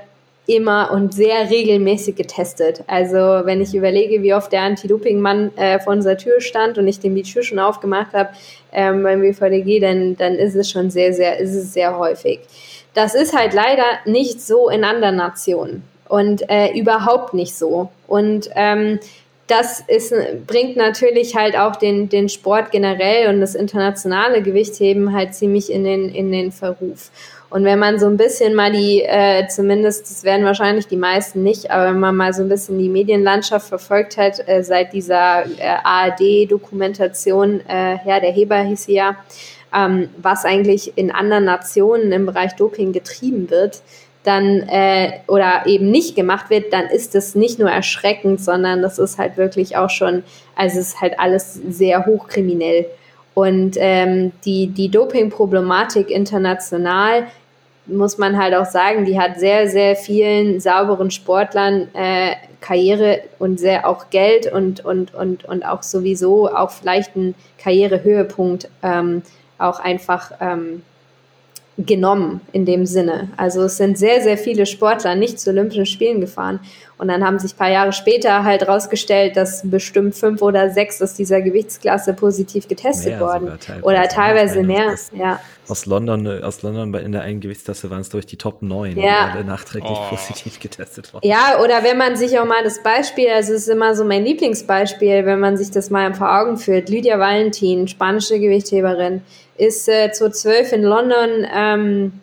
immer 0.46 0.90
und 0.92 1.14
sehr 1.14 1.50
regelmäßig 1.50 2.16
getestet. 2.16 2.84
Also 2.86 3.16
wenn 3.16 3.60
ich 3.60 3.74
überlege, 3.74 4.22
wie 4.22 4.34
oft 4.34 4.52
der 4.52 4.62
Anti-Doping-Mann 4.62 5.56
äh, 5.56 5.78
vor 5.80 5.92
unserer 5.92 6.18
Tür 6.18 6.40
stand 6.40 6.76
und 6.76 6.86
ich 6.86 7.00
dem 7.00 7.14
die 7.14 7.22
Tür 7.22 7.42
schon 7.42 7.58
aufgemacht 7.58 8.12
habe 8.12 8.30
ähm, 8.72 9.02
beim 9.02 9.22
WVDG, 9.22 9.80
dann, 9.80 10.16
dann 10.16 10.34
ist 10.34 10.54
es 10.54 10.70
schon 10.70 10.90
sehr, 10.90 11.14
sehr, 11.14 11.38
ist 11.38 11.54
es 11.54 11.72
sehr 11.72 11.98
häufig. 11.98 12.40
Das 12.92 13.14
ist 13.14 13.36
halt 13.36 13.54
leider 13.54 13.84
nicht 14.04 14.40
so 14.40 14.68
in 14.68 14.84
anderen 14.84 15.16
Nationen 15.16 15.82
und 16.08 16.48
äh, 16.50 16.72
überhaupt 16.78 17.34
nicht 17.34 17.54
so. 17.54 17.90
Und 18.06 18.50
ähm, 18.54 19.00
das 19.46 19.80
ist, 19.86 20.14
bringt 20.46 20.76
natürlich 20.76 21.36
halt 21.36 21.56
auch 21.56 21.76
den, 21.76 22.08
den 22.08 22.28
Sport 22.28 22.70
generell 22.70 23.28
und 23.28 23.40
das 23.40 23.54
internationale 23.54 24.42
Gewichtheben 24.42 25.12
halt 25.12 25.34
ziemlich 25.34 25.70
in 25.70 25.84
den, 25.84 26.08
in 26.08 26.32
den 26.32 26.50
Verruf. 26.50 27.10
Und 27.50 27.64
wenn 27.64 27.78
man 27.78 28.00
so 28.00 28.06
ein 28.06 28.16
bisschen 28.16 28.54
mal 28.54 28.72
die, 28.72 29.02
äh, 29.02 29.46
zumindest, 29.46 30.10
das 30.10 30.24
werden 30.24 30.44
wahrscheinlich 30.44 30.88
die 30.88 30.96
meisten 30.96 31.42
nicht, 31.42 31.70
aber 31.70 31.90
wenn 31.90 32.00
man 32.00 32.16
mal 32.16 32.32
so 32.32 32.42
ein 32.42 32.48
bisschen 32.48 32.78
die 32.78 32.88
Medienlandschaft 32.88 33.68
verfolgt 33.68 34.16
hat, 34.16 34.42
äh, 34.48 34.64
seit 34.64 34.92
dieser 34.92 35.44
äh, 35.44 35.76
ARD-Dokumentation, 35.84 37.60
äh, 37.60 37.96
Herr 37.98 38.20
der 38.20 38.32
Heber 38.32 38.58
hieß 38.58 38.86
sie 38.86 38.94
ja, 38.94 39.16
ähm, 39.72 40.08
was 40.16 40.44
eigentlich 40.44 40.96
in 40.96 41.10
anderen 41.10 41.44
Nationen 41.44 42.12
im 42.12 42.26
Bereich 42.26 42.56
Doping 42.56 42.92
getrieben 42.92 43.50
wird, 43.50 43.82
dann 44.24 44.60
äh, 44.68 45.20
oder 45.28 45.66
eben 45.66 45.90
nicht 45.90 46.16
gemacht 46.16 46.50
wird, 46.50 46.72
dann 46.72 46.86
ist 46.86 47.14
das 47.14 47.34
nicht 47.34 47.58
nur 47.58 47.70
erschreckend, 47.70 48.40
sondern 48.40 48.82
das 48.82 48.98
ist 48.98 49.18
halt 49.18 49.36
wirklich 49.36 49.76
auch 49.76 49.90
schon, 49.90 50.24
also 50.56 50.80
es 50.80 50.88
ist 50.88 51.00
halt 51.00 51.20
alles 51.20 51.54
sehr 51.54 52.06
hochkriminell. 52.06 52.86
Und 53.34 53.76
ähm, 53.78 54.32
die, 54.44 54.68
die 54.68 54.90
Doping-Problematik 54.90 56.10
international 56.10 57.26
muss 57.86 58.16
man 58.16 58.38
halt 58.38 58.54
auch 58.54 58.64
sagen, 58.64 59.04
die 59.04 59.20
hat 59.20 59.38
sehr, 59.38 59.68
sehr 59.68 59.94
vielen 59.94 60.58
sauberen 60.58 61.10
Sportlern 61.10 61.88
äh, 61.92 62.36
Karriere 62.60 63.20
und 63.38 63.60
sehr 63.60 63.86
auch 63.86 64.08
Geld 64.08 64.50
und, 64.50 64.82
und, 64.82 65.14
und, 65.14 65.44
und 65.44 65.66
auch 65.66 65.82
sowieso 65.82 66.48
auch 66.48 66.70
vielleicht 66.70 67.14
einen 67.14 67.34
Karrierehöhepunkt 67.58 68.70
ähm, 68.82 69.22
auch 69.58 69.80
einfach 69.80 70.32
ähm, 70.40 70.82
genommen 71.76 72.40
in 72.52 72.64
dem 72.64 72.86
Sinne. 72.86 73.28
Also 73.36 73.62
es 73.62 73.76
sind 73.76 73.98
sehr, 73.98 74.22
sehr 74.22 74.38
viele 74.38 74.64
Sportler 74.66 75.14
nicht 75.16 75.40
zu 75.40 75.50
Olympischen 75.50 75.86
Spielen 75.86 76.20
gefahren. 76.20 76.60
Und 76.96 77.08
dann 77.08 77.24
haben 77.24 77.40
sich 77.40 77.54
ein 77.54 77.58
paar 77.58 77.70
Jahre 77.70 77.92
später 77.92 78.44
halt 78.44 78.68
rausgestellt, 78.68 79.36
dass 79.36 79.68
bestimmt 79.68 80.14
fünf 80.14 80.40
oder 80.42 80.70
sechs 80.70 81.02
aus 81.02 81.14
dieser 81.14 81.42
Gewichtsklasse 81.42 82.14
positiv 82.14 82.68
getestet 82.68 83.18
wurden. 83.18 83.58
Teilweise. 83.58 83.84
Oder 83.84 84.08
teilweise 84.08 84.62
mehr, 84.62 84.92
aus, 84.92 85.10
ja. 85.12 85.40
Aus 85.66 85.86
London, 85.86 86.42
aus 86.44 86.62
London 86.62 86.94
in 86.94 87.10
der 87.10 87.22
einen 87.22 87.40
Gewichtsklasse 87.40 87.90
waren 87.90 88.02
es 88.02 88.10
durch 88.10 88.26
die 88.26 88.36
Top 88.36 88.62
9, 88.62 88.96
ja. 88.96 89.32
alle 89.32 89.44
nachträglich 89.44 89.90
oh. 89.90 90.14
positiv 90.14 90.60
getestet 90.60 91.12
worden. 91.12 91.26
Ja, 91.26 91.58
oder 91.62 91.82
wenn 91.82 91.98
man 91.98 92.16
sich 92.16 92.38
auch 92.38 92.44
mal 92.44 92.62
das 92.62 92.82
Beispiel, 92.82 93.28
also 93.28 93.54
es 93.54 93.62
ist 93.62 93.68
immer 93.68 93.96
so 93.96 94.04
mein 94.04 94.24
Lieblingsbeispiel, 94.24 95.26
wenn 95.26 95.40
man 95.40 95.56
sich 95.56 95.72
das 95.72 95.90
mal 95.90 96.14
vor 96.14 96.38
Augen 96.38 96.58
führt. 96.58 96.88
Lydia 96.90 97.18
Valentin, 97.18 97.88
spanische 97.88 98.38
Gewichtheberin, 98.38 99.22
ist 99.56 99.88
äh, 99.88 100.10
2012 100.10 100.72
in 100.72 100.82
London, 100.82 101.46
ähm, 101.54 102.20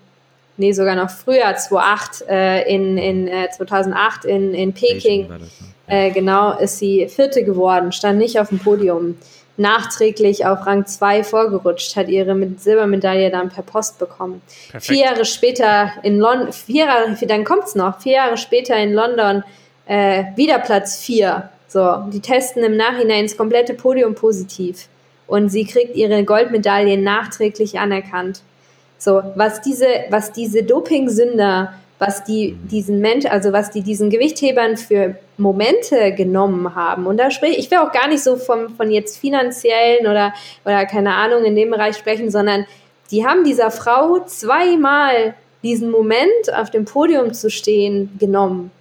nee, 0.57 0.73
sogar 0.73 0.95
noch 0.95 1.09
früher, 1.09 1.55
2008, 1.55 2.29
äh, 2.29 2.73
in, 2.73 2.97
in 2.97 3.27
äh, 3.27 3.49
2008 3.49 4.25
in, 4.25 4.53
in 4.53 4.73
Peking, 4.73 5.27
das, 5.29 5.39
ne? 5.39 5.47
äh, 5.87 6.11
genau, 6.11 6.57
ist 6.57 6.79
sie 6.79 7.07
Vierte 7.07 7.43
geworden, 7.43 7.91
stand 7.91 8.19
nicht 8.19 8.39
auf 8.39 8.49
dem 8.49 8.59
Podium. 8.59 9.17
Nachträglich 9.57 10.45
auf 10.45 10.65
Rang 10.65 10.87
2 10.87 11.23
vorgerutscht, 11.23 11.95
hat 11.95 12.07
ihre 12.07 12.35
Silbermedaille 12.57 13.29
dann 13.29 13.49
per 13.49 13.63
Post 13.63 13.99
bekommen. 13.99 14.41
Perfekt. 14.71 14.85
Vier 14.85 15.05
Jahre 15.05 15.25
später 15.25 15.91
in 16.03 16.17
London, 16.17 16.51
vier 16.53 16.85
Jahre, 16.85 17.17
dann 17.27 17.43
kommt's 17.43 17.75
noch, 17.75 17.99
vier 17.99 18.13
Jahre 18.13 18.37
später 18.37 18.75
in 18.77 18.93
London 18.93 19.43
äh, 19.85 20.23
wieder 20.35 20.57
Platz 20.59 20.97
4. 21.01 21.49
So, 21.67 21.97
die 22.11 22.21
testen 22.21 22.63
im 22.63 22.75
Nachhinein 22.75 23.25
das 23.25 23.37
komplette 23.37 23.73
Podium 23.73 24.15
positiv 24.15 24.87
und 25.31 25.47
sie 25.47 25.63
kriegt 25.63 25.95
ihre 25.95 26.25
Goldmedaille 26.25 26.97
nachträglich 26.97 27.79
anerkannt. 27.79 28.41
So, 28.97 29.23
was 29.35 29.61
diese, 29.61 29.87
was 30.09 30.33
diese 30.33 30.63
Dopingsünder, 30.63 31.73
was 31.99 32.25
die 32.25 32.57
diesen 32.69 32.99
Mensch, 32.99 33.25
also 33.25 33.53
was 33.53 33.71
die 33.71 33.81
diesen 33.81 34.09
Gewichthebern 34.09 34.75
für 34.75 35.15
Momente 35.37 36.13
genommen 36.13 36.75
haben. 36.75 37.07
Und 37.07 37.15
da 37.15 37.31
spreche 37.31 37.57
ich 37.57 37.71
will 37.71 37.77
auch 37.77 37.93
gar 37.93 38.09
nicht 38.09 38.23
so 38.23 38.35
vom, 38.35 38.75
von 38.75 38.91
jetzt 38.91 39.19
finanziellen 39.19 40.05
oder, 40.05 40.33
oder 40.65 40.85
keine 40.85 41.13
Ahnung 41.13 41.45
in 41.45 41.55
dem 41.55 41.71
Bereich 41.71 41.95
sprechen, 41.95 42.29
sondern 42.29 42.65
die 43.09 43.25
haben 43.25 43.45
dieser 43.45 43.71
Frau 43.71 44.19
zweimal 44.25 45.33
diesen 45.63 45.91
Moment 45.91 46.53
auf 46.53 46.71
dem 46.71 46.83
Podium 46.83 47.33
zu 47.33 47.49
stehen 47.49 48.17
genommen. 48.19 48.71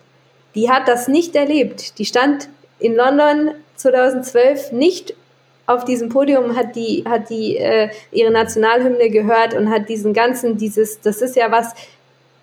Die 0.57 0.69
hat 0.69 0.89
das 0.89 1.07
nicht 1.07 1.37
erlebt. 1.37 1.99
Die 1.99 2.05
stand 2.05 2.49
in 2.81 2.97
London 2.97 3.53
2012 3.77 4.73
nicht 4.73 5.15
auf 5.75 5.85
diesem 5.85 6.09
Podium 6.09 6.57
hat 6.57 6.77
die, 6.77 7.05
hat 7.09 7.31
die 7.31 7.57
äh, 7.57 7.91
ihre 8.11 8.31
Nationalhymne 8.31 9.11
gehört 9.11 9.55
und 9.55 9.71
hat 9.71 9.89
diesen 9.89 10.13
ganzen, 10.13 10.57
dieses, 10.57 11.01
das 11.01 11.23
ist 11.23 11.37
ja 11.37 11.51
was, 11.51 11.75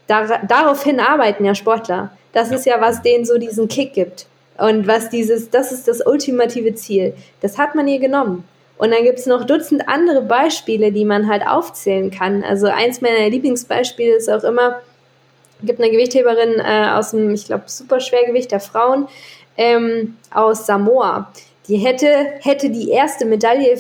dar, 0.07 0.45
daraufhin 0.47 0.99
arbeiten 0.99 1.45
ja 1.45 1.55
Sportler. 1.55 2.11
Das 2.34 2.51
ist 2.51 2.65
ja, 2.65 2.80
was 2.80 3.01
denen 3.01 3.25
so 3.25 3.38
diesen 3.38 3.67
Kick 3.67 3.93
gibt. 3.93 4.28
Und 4.57 4.88
was 4.88 5.09
dieses, 5.09 5.49
das 5.49 5.71
ist 5.71 5.88
das 5.88 6.05
ultimative 6.05 6.73
Ziel. 6.75 7.13
Das 7.41 7.57
hat 7.57 7.75
man 7.75 7.88
ihr 7.88 7.99
genommen. 7.99 8.43
Und 8.78 8.91
dann 8.91 9.03
gibt 9.03 9.19
es 9.19 9.25
noch 9.25 9.45
Dutzend 9.45 9.88
andere 9.88 10.21
Beispiele, 10.21 10.91
die 10.91 11.05
man 11.05 11.28
halt 11.28 11.47
aufzählen 11.47 12.11
kann. 12.11 12.43
Also 12.43 12.67
eins 12.67 13.01
meiner 13.01 13.30
Lieblingsbeispiele 13.30 14.15
ist 14.15 14.30
auch 14.30 14.43
immer, 14.43 14.80
gibt 15.63 15.80
eine 15.80 15.91
Gewichtheberin 15.91 16.59
äh, 16.59 16.89
aus 16.91 17.11
dem, 17.11 17.34
ich 17.34 17.45
glaube, 17.45 17.63
Superschwergewicht 17.65 18.51
der 18.51 18.59
Frauen 18.59 19.07
ähm, 19.57 20.15
aus 20.32 20.67
Samoa 20.67 21.32
die 21.68 21.78
hätte, 21.78 22.07
hätte 22.41 22.70
die 22.70 22.89
erste 22.89 23.26
Medaille, 23.26 23.78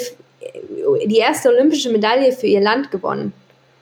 die 1.05 1.17
erste 1.17 1.49
olympische 1.49 1.91
Medaille 1.91 2.31
für 2.31 2.47
ihr 2.47 2.61
Land 2.61 2.91
gewonnen, 2.91 3.33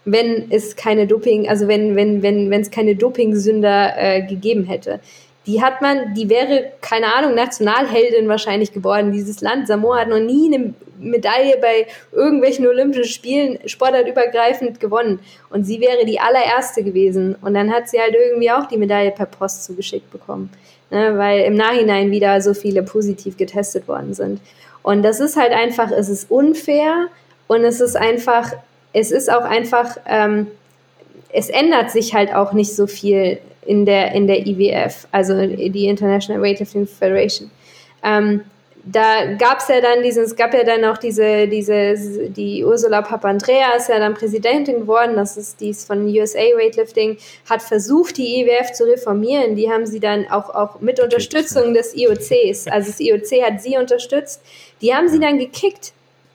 wenn 0.06 0.52
es 0.52 0.76
keine 0.76 1.08
Doping, 1.08 1.50
also 1.50 1.68
wenn, 1.68 1.96
wenn, 1.96 2.22
wenn, 2.22 2.50
wenn 2.52 2.62
es 2.62 2.72
keine 2.72 2.96
Dopingsünder 2.96 3.94
äh, 3.98 4.22
gegeben 4.22 4.66
hätte. 4.66 5.00
Die 5.48 5.62
hat 5.62 5.82
man, 5.82 6.16
die 6.16 6.30
wäre, 6.30 6.72
keine 6.82 7.14
Ahnung, 7.14 7.36
Nationalheldin 7.36 8.28
wahrscheinlich 8.28 8.74
geworden. 8.74 9.12
Dieses 9.12 9.42
Land, 9.42 9.68
Samoa, 9.68 10.00
hat 10.00 10.10
noch 10.10 10.20
nie 10.20 10.52
eine 10.54 10.74
Medaille 10.98 11.58
bei 11.62 11.86
irgendwelchen 12.12 12.66
Olympischen 12.66 13.06
Spielen 13.06 13.60
sportartübergreifend 13.68 14.80
gewonnen. 14.80 15.20
Und 15.52 15.64
sie 15.64 15.80
wäre 15.82 16.04
die 16.06 16.20
allererste 16.20 16.84
gewesen. 16.84 17.36
Und 17.44 17.54
dann 17.54 17.72
hat 17.72 17.90
sie 17.90 18.00
halt 18.00 18.16
irgendwie 18.16 18.50
auch 18.50 18.66
die 18.66 18.78
Medaille 18.78 19.12
per 19.12 19.28
Post 19.28 19.66
zugeschickt 19.66 20.12
bekommen 20.12 20.50
ne, 20.96 21.18
weil 21.18 21.42
im 21.42 21.56
Nachhinein 21.56 22.10
wieder 22.10 22.40
so 22.42 22.54
viele 22.54 22.82
positiv 22.82 23.38
getestet 23.38 23.88
worden 23.88 24.14
sind. 24.14 24.40
Und 24.82 25.04
das 25.04 25.20
ist 25.20 25.36
halt 25.36 25.52
einfach, 25.52 25.92
es 25.92 26.10
ist 26.10 26.32
unfair 26.32 27.08
und 27.48 27.64
es 27.64 27.82
ist 27.82 27.98
einfach, 27.98 28.54
es 28.94 29.12
ist 29.12 29.32
auch 29.32 29.44
einfach, 29.44 29.98
ähm, 30.08 30.48
es 31.34 31.50
ändert 31.50 31.92
sich 31.92 32.14
halt 32.14 32.34
auch 32.34 32.54
nicht 32.54 32.74
so 32.74 32.88
viel 32.88 33.40
in 33.66 33.86
der, 33.86 34.14
in 34.14 34.26
der 34.28 34.48
IWF, 34.48 35.08
also 35.12 35.46
die 35.46 35.88
International 35.88 36.42
Weightlifting 36.42 36.88
Federation. 36.88 37.52
Ähm, 38.04 38.42
da 38.88 39.34
gab 39.34 39.60
es 39.60 39.68
ja 39.68 39.82
dann 39.82 40.04
diesen, 40.04 40.24
es 40.24 40.36
gab 40.36 40.54
ja 40.54 40.64
dann 40.64 40.86
auch 40.86 40.98
diese, 40.98 41.48
diese, 41.48 41.96
die 42.30 42.64
Ursula 42.64 43.02
Papandrea 43.02 43.74
ist 43.76 43.90
ja 43.90 43.98
dann 43.98 44.14
Präsidentin 44.14 44.82
geworden, 44.82 45.16
das 45.16 45.38
ist 45.38 45.60
dies 45.60 45.86
von 45.86 46.06
USA 46.06 46.40
Weightlifting, 46.40 47.18
hat 47.50 47.64
versucht, 47.64 48.18
die 48.18 48.42
IWF 48.42 48.74
zu 48.74 48.84
reformieren. 48.84 49.56
Die 49.56 49.72
haben 49.72 49.88
sie 49.88 50.00
dann 50.00 50.28
auch, 50.30 50.54
auch 50.54 50.82
mit 50.82 51.00
Unterstützung 51.00 51.74
des 51.74 51.96
IOCs, 51.96 52.68
also 52.68 52.92
das 52.92 53.00
IOC 53.00 53.44
hat 53.44 53.62
sie 53.62 53.78
unterstützt, 53.78 54.42
die 54.82 54.94
haben 54.94 55.10
sie 55.10 55.20
dann 55.20 55.40
gekickt. 55.40 55.94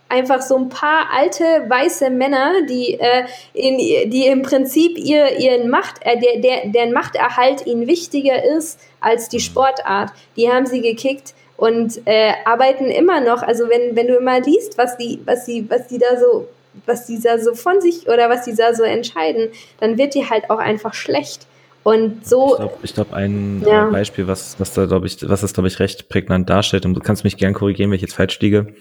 Einfach 0.08 0.42
so 0.42 0.56
ein 0.56 0.70
paar 0.70 1.06
alte 1.16 1.44
weiße 1.68 2.10
Männer, 2.10 2.62
die, 2.68 2.94
äh, 2.94 3.26
in, 3.52 3.78
die 4.10 4.26
im 4.26 4.42
Prinzip 4.42 4.98
ihr, 4.98 5.38
ihren 5.38 5.70
Macht, 5.70 6.00
äh, 6.00 6.18
der, 6.18 6.40
der, 6.40 6.66
deren 6.66 6.92
Machterhalt 6.92 7.64
ihnen 7.64 7.86
wichtiger 7.86 8.42
ist 8.56 8.80
als 9.00 9.28
die 9.28 9.38
Sportart. 9.38 10.10
Die 10.36 10.50
haben 10.50 10.66
sie 10.66 10.80
gekickt 10.80 11.34
und 11.60 12.00
äh, 12.06 12.32
arbeiten 12.46 12.86
immer 12.86 13.20
noch. 13.20 13.42
Also 13.42 13.68
wenn, 13.68 13.94
wenn 13.94 14.06
du 14.06 14.16
immer 14.16 14.40
liest, 14.40 14.78
was 14.78 14.96
die, 14.96 15.20
was 15.26 15.44
die, 15.44 15.68
was 15.68 15.86
die 15.88 15.98
da 15.98 16.18
so, 16.18 16.48
was 16.86 17.06
die 17.06 17.20
da 17.20 17.38
so 17.38 17.54
von 17.54 17.82
sich 17.82 18.08
oder 18.08 18.30
was 18.30 18.46
die 18.46 18.54
da 18.54 18.74
so 18.74 18.82
entscheiden, 18.82 19.50
dann 19.78 19.98
wird 19.98 20.14
die 20.14 20.28
halt 20.28 20.48
auch 20.48 20.58
einfach 20.58 20.94
schlecht. 20.94 21.46
Und 21.82 22.26
so. 22.26 22.52
Ich 22.52 22.56
glaube, 22.56 22.74
ich 22.82 22.94
glaub, 22.94 23.12
ein 23.12 23.62
ja. 23.66 23.84
Beispiel, 23.86 24.26
was, 24.26 24.58
was 24.58 24.72
da, 24.72 24.86
glaube 24.86 25.06
ich, 25.06 25.28
was 25.28 25.42
das, 25.42 25.52
glaube 25.52 25.68
ich, 25.68 25.78
recht 25.80 26.08
prägnant 26.08 26.48
darstellt, 26.48 26.86
und 26.86 26.94
du 26.94 27.00
kannst 27.00 27.24
mich 27.24 27.36
gern 27.36 27.52
korrigieren, 27.52 27.90
wenn 27.90 27.96
ich 27.96 28.02
jetzt 28.02 28.14
falsch 28.14 28.40
liege, 28.40 28.74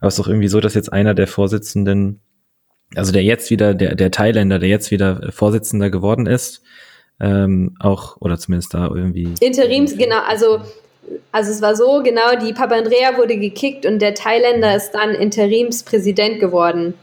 aber 0.00 0.08
es 0.08 0.14
ist 0.14 0.18
doch 0.18 0.28
irgendwie 0.28 0.48
so, 0.48 0.60
dass 0.60 0.74
jetzt 0.74 0.92
einer 0.92 1.14
der 1.14 1.26
Vorsitzenden, 1.26 2.20
also 2.94 3.12
der 3.12 3.22
jetzt 3.22 3.50
wieder, 3.50 3.74
der, 3.74 3.94
der 3.96 4.10
Thailänder, 4.10 4.58
der 4.58 4.68
jetzt 4.68 4.90
wieder 4.90 5.30
Vorsitzender 5.30 5.90
geworden 5.90 6.26
ist, 6.26 6.62
ähm, 7.20 7.76
auch, 7.80 8.16
oder 8.20 8.38
zumindest 8.38 8.72
da 8.74 8.88
irgendwie. 8.88 9.28
Interims, 9.40 9.96
genau, 9.96 10.20
also, 10.26 10.60
also 11.32 11.50
es 11.50 11.62
war 11.62 11.76
so, 11.76 12.02
genau, 12.02 12.36
die 12.40 12.52
Papandrea 12.52 13.16
wurde 13.16 13.36
gekickt 13.38 13.86
und 13.86 14.00
der 14.00 14.14
Thailänder 14.14 14.74
ist 14.76 14.92
dann 14.92 15.10
Interimspräsident 15.10 16.40
geworden. 16.40 16.94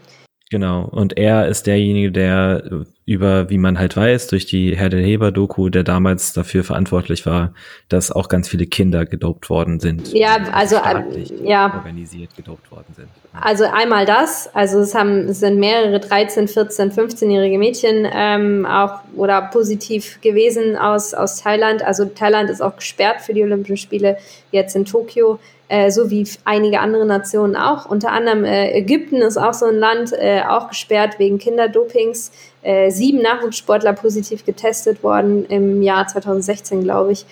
Genau, 0.50 0.84
und 0.84 1.16
er 1.16 1.48
ist 1.48 1.66
derjenige, 1.66 2.12
der 2.12 2.84
über, 3.12 3.50
wie 3.50 3.58
man 3.58 3.78
halt 3.78 3.96
weiß, 3.96 4.28
durch 4.28 4.46
die 4.46 4.76
Herr 4.76 4.88
der 4.88 5.00
Heber-Doku, 5.00 5.68
der 5.68 5.84
damals 5.84 6.32
dafür 6.32 6.64
verantwortlich 6.64 7.26
war, 7.26 7.54
dass 7.88 8.10
auch 8.10 8.28
ganz 8.28 8.48
viele 8.48 8.66
Kinder 8.66 9.06
gedopt 9.06 9.50
worden 9.50 9.80
sind. 9.80 10.12
Ja, 10.12 10.36
also 10.52 10.76
äh, 10.76 11.02
ja. 11.44 11.74
organisiert 11.76 12.34
gedopt 12.36 12.70
worden 12.70 12.92
sind. 12.96 13.08
Also 13.32 13.64
einmal 13.64 14.04
das, 14.04 14.54
also 14.54 14.80
es 14.80 14.94
haben 14.94 15.28
es 15.28 15.40
sind 15.40 15.58
mehrere 15.58 16.00
13, 16.00 16.48
14, 16.48 16.92
15-jährige 16.92 17.58
Mädchen 17.58 18.06
ähm, 18.12 18.66
auch 18.66 19.00
oder 19.16 19.40
positiv 19.40 20.20
gewesen 20.20 20.76
aus 20.76 21.14
aus 21.14 21.40
Thailand. 21.40 21.82
Also 21.82 22.04
Thailand 22.04 22.50
ist 22.50 22.60
auch 22.60 22.76
gesperrt 22.76 23.22
für 23.22 23.32
die 23.32 23.42
Olympischen 23.42 23.78
Spiele 23.78 24.18
jetzt 24.50 24.76
in 24.76 24.84
Tokio 24.84 25.38
äh, 25.72 25.90
so 25.90 26.10
wie 26.10 26.28
einige 26.44 26.80
andere 26.80 27.06
Nationen 27.06 27.56
auch. 27.56 27.86
Unter 27.86 28.12
anderem 28.12 28.44
äh, 28.44 28.72
Ägypten 28.72 29.16
ist 29.22 29.38
auch 29.38 29.54
so 29.54 29.64
ein 29.64 29.76
Land, 29.76 30.12
äh, 30.12 30.42
auch 30.46 30.68
gesperrt 30.68 31.18
wegen 31.18 31.38
Kinderdopings. 31.38 32.30
Äh, 32.62 32.90
sieben 32.90 33.22
Nachwuchssportler 33.22 33.94
positiv 33.94 34.44
getestet 34.44 35.02
worden 35.02 35.46
im 35.46 35.82
Jahr 35.82 36.06
2016, 36.06 36.84
glaube 36.84 37.12
ich. 37.12 37.24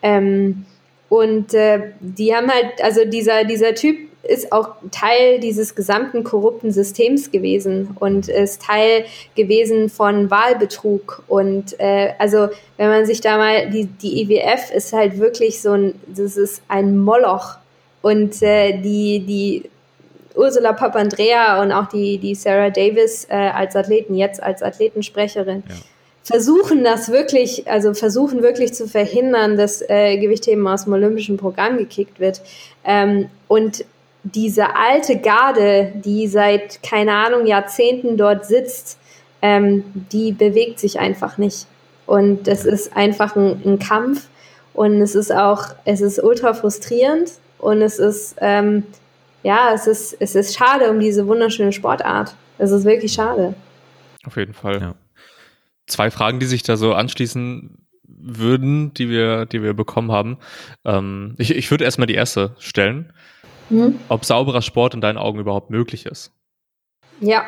Ähm, 0.00 0.64
und 1.08 1.54
äh, 1.54 1.90
die 1.98 2.32
haben 2.32 2.48
halt, 2.48 2.80
also 2.84 3.04
dieser, 3.04 3.42
dieser 3.42 3.74
Typ 3.74 3.96
ist 4.22 4.52
auch 4.52 4.76
Teil 4.92 5.40
dieses 5.40 5.74
gesamten 5.74 6.22
korrupten 6.22 6.70
Systems 6.70 7.32
gewesen 7.32 7.96
und 7.98 8.28
ist 8.28 8.62
Teil 8.62 9.06
gewesen 9.34 9.88
von 9.88 10.30
Wahlbetrug. 10.30 11.24
Und 11.26 11.80
äh, 11.80 12.12
also 12.20 12.48
wenn 12.76 12.90
man 12.90 13.06
sich 13.06 13.20
da 13.20 13.38
mal, 13.38 13.70
die, 13.70 13.86
die 13.86 14.22
IWF 14.22 14.70
ist 14.72 14.92
halt 14.92 15.18
wirklich 15.18 15.60
so 15.60 15.72
ein, 15.72 15.94
das 16.06 16.36
ist 16.36 16.62
ein 16.68 16.96
Moloch 16.98 17.56
und 18.08 18.42
äh, 18.42 18.80
die, 18.80 19.20
die 19.20 19.70
Ursula 20.34 20.72
Papandrea 20.72 21.60
und 21.60 21.72
auch 21.72 21.88
die, 21.88 22.16
die 22.16 22.34
Sarah 22.34 22.70
Davis 22.70 23.26
äh, 23.28 23.34
als 23.34 23.76
Athleten, 23.76 24.14
jetzt 24.14 24.42
als 24.42 24.62
Athletensprecherin, 24.62 25.62
ja. 25.68 25.74
versuchen 26.24 26.84
das 26.84 27.10
wirklich, 27.12 27.68
also 27.68 27.92
versuchen 27.92 28.42
wirklich 28.42 28.72
zu 28.72 28.88
verhindern, 28.88 29.58
dass 29.58 29.82
äh, 29.82 30.16
Gewichtheben 30.16 30.66
aus 30.66 30.84
dem 30.84 30.94
olympischen 30.94 31.36
Programm 31.36 31.76
gekickt 31.76 32.18
wird. 32.18 32.40
Ähm, 32.82 33.28
und 33.46 33.84
diese 34.22 34.74
alte 34.74 35.18
Garde, 35.18 35.92
die 36.02 36.28
seit, 36.28 36.82
keine 36.82 37.12
Ahnung, 37.12 37.46
Jahrzehnten 37.46 38.16
dort 38.16 38.46
sitzt, 38.46 38.98
ähm, 39.42 39.84
die 40.12 40.32
bewegt 40.32 40.80
sich 40.80 40.98
einfach 40.98 41.36
nicht. 41.36 41.66
Und 42.06 42.48
das 42.48 42.64
ist 42.64 42.96
einfach 42.96 43.36
ein, 43.36 43.60
ein 43.66 43.78
Kampf. 43.78 44.28
Und 44.72 45.02
es 45.02 45.14
ist 45.14 45.30
auch, 45.30 45.66
es 45.84 46.00
ist 46.00 46.22
ultra 46.22 46.54
frustrierend 46.54 47.32
und 47.58 47.82
es 47.82 47.98
ist, 47.98 48.36
ähm, 48.40 48.84
ja, 49.42 49.72
es 49.72 49.86
ist, 49.86 50.16
es 50.20 50.34
ist 50.34 50.56
schade 50.56 50.90
um 50.90 51.00
diese 51.00 51.26
wunderschöne 51.26 51.72
Sportart. 51.72 52.34
Es 52.58 52.70
ist 52.70 52.84
wirklich 52.84 53.12
schade. 53.12 53.54
Auf 54.24 54.36
jeden 54.36 54.54
Fall. 54.54 54.80
Ja. 54.80 54.94
Zwei 55.86 56.10
Fragen, 56.10 56.40
die 56.40 56.46
sich 56.46 56.62
da 56.62 56.76
so 56.76 56.94
anschließen 56.94 57.86
würden, 58.06 58.92
die 58.94 59.08
wir, 59.08 59.46
die 59.46 59.62
wir 59.62 59.74
bekommen 59.74 60.10
haben. 60.12 60.38
Ähm, 60.84 61.34
ich, 61.38 61.54
ich 61.54 61.70
würde 61.70 61.84
erstmal 61.84 62.06
die 62.06 62.14
erste 62.14 62.56
stellen. 62.58 63.12
Hm? 63.68 63.98
Ob 64.08 64.24
sauberer 64.24 64.62
Sport 64.62 64.94
in 64.94 65.00
deinen 65.00 65.18
Augen 65.18 65.38
überhaupt 65.38 65.70
möglich 65.70 66.06
ist. 66.06 66.32
Ja, 67.20 67.44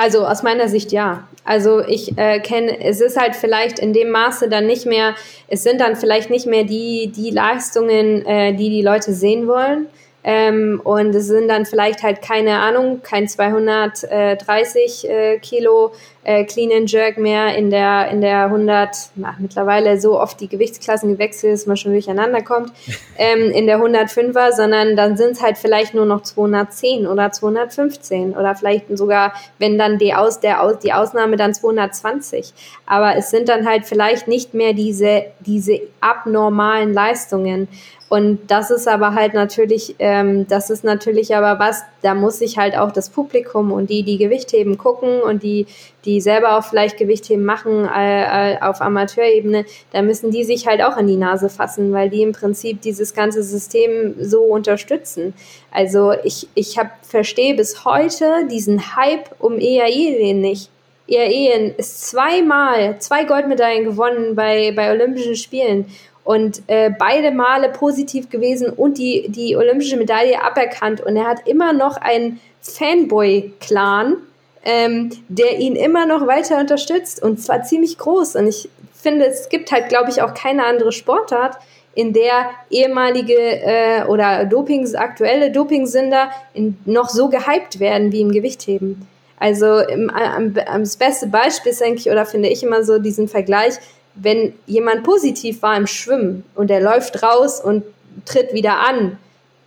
also 0.00 0.26
aus 0.26 0.42
meiner 0.42 0.66
Sicht 0.68 0.92
ja. 0.92 1.28
Also 1.44 1.80
ich 1.86 2.16
äh, 2.16 2.40
kenne, 2.40 2.82
es 2.82 3.02
ist 3.02 3.20
halt 3.20 3.36
vielleicht 3.36 3.78
in 3.78 3.92
dem 3.92 4.10
Maße 4.10 4.48
dann 4.48 4.66
nicht 4.66 4.86
mehr, 4.86 5.14
es 5.46 5.62
sind 5.62 5.78
dann 5.78 5.94
vielleicht 5.94 6.30
nicht 6.30 6.46
mehr 6.46 6.64
die, 6.64 7.12
die 7.14 7.30
Leistungen, 7.30 8.24
äh, 8.24 8.54
die 8.54 8.70
die 8.70 8.80
Leute 8.80 9.12
sehen 9.12 9.46
wollen. 9.46 9.88
Ähm, 10.22 10.80
und 10.84 11.14
es 11.14 11.28
sind 11.28 11.48
dann 11.48 11.64
vielleicht 11.64 12.02
halt 12.02 12.20
keine 12.20 12.58
Ahnung, 12.58 13.00
kein 13.02 13.26
230 13.26 15.08
äh, 15.08 15.38
Kilo 15.38 15.92
äh, 16.22 16.44
Clean 16.44 16.70
and 16.70 16.92
Jerk 16.92 17.16
mehr 17.16 17.56
in 17.56 17.70
der, 17.70 18.08
in 18.10 18.20
der 18.20 18.44
100, 18.44 18.94
na, 19.14 19.34
mittlerweile 19.38 19.98
so 19.98 20.20
oft 20.20 20.38
die 20.40 20.48
Gewichtsklassen 20.48 21.12
gewechselt, 21.12 21.54
dass 21.54 21.66
man 21.66 21.78
schon 21.78 21.92
durcheinander 21.92 22.42
kommt, 22.42 22.72
ähm, 23.16 23.50
in 23.50 23.66
der 23.66 23.78
105er, 23.78 24.52
sondern 24.52 24.96
dann 24.96 25.16
sind 25.16 25.32
es 25.32 25.42
halt 25.42 25.56
vielleicht 25.56 25.94
nur 25.94 26.04
noch 26.04 26.22
210 26.22 27.06
oder 27.06 27.32
215 27.32 28.34
oder 28.36 28.54
vielleicht 28.54 28.86
sogar, 28.96 29.32
wenn 29.58 29.78
dann 29.78 29.96
die, 29.96 30.12
Aus, 30.12 30.40
der, 30.40 30.62
Aus, 30.62 30.78
die 30.80 30.92
Ausnahme 30.92 31.36
dann 31.36 31.54
220. 31.54 32.52
Aber 32.84 33.16
es 33.16 33.30
sind 33.30 33.48
dann 33.48 33.66
halt 33.66 33.86
vielleicht 33.86 34.28
nicht 34.28 34.52
mehr 34.52 34.74
diese, 34.74 35.24
diese 35.40 35.80
abnormalen 36.00 36.92
Leistungen. 36.92 37.68
Und 38.10 38.50
das 38.50 38.72
ist 38.72 38.88
aber 38.88 39.14
halt 39.14 39.34
natürlich, 39.34 39.94
ähm, 40.00 40.48
das 40.48 40.68
ist 40.68 40.82
natürlich 40.82 41.36
aber 41.36 41.60
was, 41.60 41.84
da 42.02 42.16
muss 42.16 42.40
sich 42.40 42.58
halt 42.58 42.76
auch 42.76 42.90
das 42.90 43.08
Publikum 43.08 43.70
und 43.70 43.88
die, 43.88 44.02
die 44.02 44.18
Gewichtheben 44.18 44.78
gucken 44.78 45.22
und 45.22 45.44
die, 45.44 45.66
die 46.04 46.20
selber 46.20 46.58
auch 46.58 46.64
vielleicht 46.64 46.96
Gewichtheben 46.96 47.44
machen 47.44 47.88
äh, 47.88 48.54
äh, 48.54 48.60
auf 48.62 48.80
Amateurebene, 48.80 49.64
da 49.92 50.02
müssen 50.02 50.32
die 50.32 50.42
sich 50.42 50.66
halt 50.66 50.82
auch 50.82 50.96
an 50.96 51.06
die 51.06 51.16
Nase 51.16 51.48
fassen, 51.48 51.92
weil 51.92 52.10
die 52.10 52.22
im 52.22 52.32
Prinzip 52.32 52.80
dieses 52.80 53.14
ganze 53.14 53.44
System 53.44 54.16
so 54.20 54.40
unterstützen. 54.40 55.32
Also 55.70 56.12
ich, 56.24 56.48
ich 56.54 56.78
hab, 56.78 57.06
verstehe 57.06 57.54
bis 57.54 57.84
heute 57.84 58.44
diesen 58.50 58.96
Hype 58.96 59.30
um 59.38 59.60
EAE 59.60 60.34
nicht. 60.34 60.68
EAE 61.06 61.74
ist 61.76 62.08
zweimal, 62.08 62.98
zwei 62.98 63.22
Goldmedaillen 63.22 63.84
gewonnen 63.84 64.34
bei, 64.34 64.72
bei 64.74 64.90
Olympischen 64.90 65.36
Spielen 65.36 65.86
und 66.24 66.62
äh, 66.66 66.90
beide 66.96 67.30
Male 67.30 67.70
positiv 67.70 68.30
gewesen 68.30 68.70
und 68.70 68.98
die, 68.98 69.26
die 69.28 69.56
olympische 69.56 69.96
Medaille 69.96 70.42
aberkannt. 70.42 71.00
Und 71.00 71.16
er 71.16 71.26
hat 71.26 71.48
immer 71.48 71.72
noch 71.72 71.96
einen 71.96 72.40
Fanboy-Clan, 72.60 74.16
ähm, 74.64 75.10
der 75.28 75.58
ihn 75.58 75.76
immer 75.76 76.06
noch 76.06 76.26
weiter 76.26 76.58
unterstützt 76.58 77.22
und 77.22 77.40
zwar 77.40 77.62
ziemlich 77.62 77.98
groß. 77.98 78.36
Und 78.36 78.46
ich 78.46 78.68
finde, 78.94 79.26
es 79.26 79.48
gibt 79.48 79.72
halt, 79.72 79.88
glaube 79.88 80.10
ich, 80.10 80.22
auch 80.22 80.34
keine 80.34 80.64
andere 80.64 80.92
Sportart, 80.92 81.56
in 81.94 82.12
der 82.12 82.50
ehemalige 82.70 83.34
äh, 83.34 84.04
oder 84.04 84.44
Dopings, 84.44 84.94
aktuelle 84.94 85.50
Dopingsünder 85.50 86.30
in, 86.54 86.78
noch 86.84 87.08
so 87.08 87.28
gehypt 87.28 87.80
werden 87.80 88.12
wie 88.12 88.20
im 88.20 88.30
Gewichtheben. 88.30 89.08
Also 89.38 89.78
im, 89.78 90.10
am, 90.10 90.54
am, 90.66 90.80
das 90.82 90.96
beste 90.96 91.26
Beispiel 91.26 91.72
ist 91.72 91.82
eigentlich, 91.82 92.10
oder 92.10 92.26
finde 92.26 92.48
ich 92.48 92.62
immer 92.62 92.84
so 92.84 92.98
diesen 92.98 93.26
Vergleich, 93.26 93.74
wenn 94.14 94.54
jemand 94.66 95.04
positiv 95.04 95.62
war 95.62 95.76
im 95.76 95.86
Schwimmen 95.86 96.44
und 96.54 96.70
er 96.70 96.80
läuft 96.80 97.22
raus 97.22 97.60
und 97.60 97.84
tritt 98.24 98.52
wieder 98.52 98.80
an, 98.80 99.18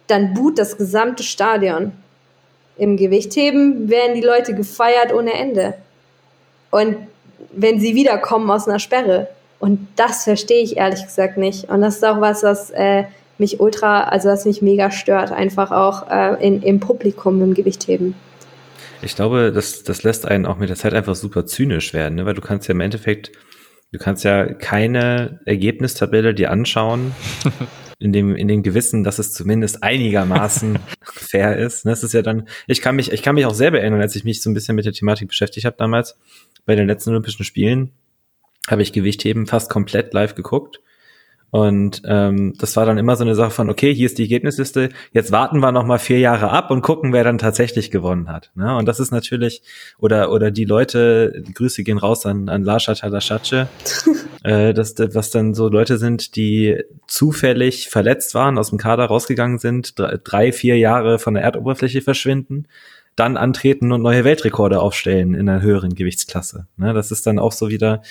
dann 0.07 0.33
buht 0.33 0.59
das 0.59 0.77
gesamte 0.77 1.23
Stadion. 1.23 1.93
Im 2.77 2.97
Gewichtheben 2.97 3.89
werden 3.89 4.15
die 4.15 4.21
Leute 4.21 4.53
gefeiert 4.53 5.13
ohne 5.13 5.33
Ende. 5.33 5.75
Und 6.71 6.97
wenn 7.51 7.79
sie 7.79 7.95
wiederkommen 7.95 8.49
aus 8.49 8.67
einer 8.67 8.79
Sperre. 8.79 9.27
Und 9.59 9.87
das 9.95 10.23
verstehe 10.23 10.61
ich 10.61 10.77
ehrlich 10.77 11.03
gesagt 11.03 11.37
nicht. 11.37 11.69
Und 11.69 11.81
das 11.81 11.95
ist 11.97 12.05
auch 12.05 12.19
was, 12.19 12.43
was 12.43 12.71
äh, 12.71 13.05
mich 13.37 13.59
ultra, 13.59 14.03
also 14.03 14.29
was 14.29 14.45
mich 14.45 14.61
mega 14.61 14.91
stört, 14.91 15.31
einfach 15.31 15.71
auch 15.71 16.09
äh, 16.09 16.45
in, 16.45 16.61
im 16.61 16.79
Publikum 16.79 17.41
im 17.41 17.53
Gewichtheben. 17.53 18.15
Ich 19.01 19.15
glaube, 19.15 19.51
das, 19.53 19.83
das 19.83 20.03
lässt 20.03 20.25
einen 20.25 20.45
auch 20.45 20.57
mit 20.57 20.69
der 20.69 20.77
Zeit 20.77 20.93
einfach 20.93 21.15
super 21.15 21.45
zynisch 21.45 21.93
werden, 21.93 22.15
ne? 22.15 22.25
weil 22.25 22.33
du 22.33 22.41
kannst 22.41 22.67
ja 22.67 22.73
im 22.73 22.79
Endeffekt 22.79 23.31
Du 23.93 23.99
kannst 23.99 24.23
ja 24.23 24.51
keine 24.51 25.39
Ergebnistabelle 25.45 26.33
dir 26.33 26.49
anschauen, 26.49 27.11
in 27.99 28.11
dem, 28.11 28.35
in 28.35 28.47
dem 28.47 28.63
Gewissen, 28.63 29.03
dass 29.03 29.19
es 29.19 29.33
zumindest 29.33 29.83
einigermaßen 29.83 30.79
fair 31.03 31.57
ist. 31.57 31.85
Das 31.85 32.03
ist 32.03 32.13
ja 32.13 32.23
dann, 32.23 32.47
ich 32.65 32.81
kann 32.81 32.95
mich, 32.95 33.11
ich 33.11 33.21
kann 33.21 33.35
mich 33.35 33.45
auch 33.45 33.53
selber 33.53 33.79
erinnern, 33.79 34.01
als 34.01 34.15
ich 34.15 34.23
mich 34.23 34.41
so 34.41 34.49
ein 34.49 34.55
bisschen 34.55 34.75
mit 34.75 34.85
der 34.85 34.93
Thematik 34.93 35.27
beschäftigt 35.27 35.67
habe 35.67 35.75
damals, 35.77 36.17
bei 36.65 36.75
den 36.75 36.87
letzten 36.87 37.11
Olympischen 37.11 37.45
Spielen, 37.45 37.91
habe 38.67 38.81
ich 38.81 38.93
Gewichtheben 38.93 39.45
fast 39.45 39.69
komplett 39.69 40.11
live 40.11 40.33
geguckt 40.33 40.81
und 41.53 42.01
ähm, 42.07 42.55
das 42.57 42.75
war 42.77 42.87
dann 42.87 42.97
immer 42.97 43.15
so 43.15 43.23
eine 43.23 43.35
Sache 43.35 43.51
von, 43.51 43.69
okay, 43.69 43.93
hier 43.93 44.07
ist 44.07 44.17
die 44.17 44.23
Ergebnisliste, 44.23 44.89
jetzt 45.11 45.31
warten 45.31 45.59
wir 45.59 45.71
noch 45.71 45.85
mal 45.85 45.99
vier 45.99 46.17
Jahre 46.17 46.49
ab 46.49 46.71
und 46.71 46.81
gucken, 46.81 47.13
wer 47.13 47.23
dann 47.23 47.37
tatsächlich 47.37 47.91
gewonnen 47.91 48.27
hat. 48.27 48.49
Ne? 48.55 48.75
Und 48.75 48.87
das 48.87 48.99
ist 48.99 49.11
natürlich, 49.11 49.61
oder 49.99 50.31
oder 50.31 50.49
die 50.49 50.65
Leute, 50.65 51.43
die 51.45 51.53
Grüße 51.53 51.83
gehen 51.83 51.99
raus 51.99 52.25
an, 52.25 52.49
an 52.49 52.63
Lascha 52.63 52.95
Talaschace, 52.95 53.67
äh, 54.43 54.73
dass, 54.73 54.95
was 54.97 55.29
dann 55.29 55.53
so 55.53 55.67
Leute 55.67 55.99
sind, 55.99 56.35
die 56.37 56.81
zufällig 57.05 57.87
verletzt 57.87 58.33
waren, 58.33 58.57
aus 58.57 58.71
dem 58.71 58.79
Kader 58.79 59.05
rausgegangen 59.05 59.59
sind, 59.59 59.93
drei, 60.23 60.51
vier 60.51 60.79
Jahre 60.79 61.19
von 61.19 61.35
der 61.35 61.43
Erdoberfläche 61.43 62.01
verschwinden 62.01 62.65
dann 63.15 63.37
antreten 63.37 63.91
und 63.91 64.01
neue 64.01 64.23
Weltrekorde 64.23 64.79
aufstellen 64.79 65.35
in 65.35 65.47
einer 65.47 65.61
höheren 65.61 65.93
Gewichtsklasse. 65.93 66.67
Ne, 66.77 66.93
das 66.93 67.11
ist 67.11 67.27
dann 67.27 67.37
auch 67.37 67.51
so 67.51 67.69
wieder 67.69 68.01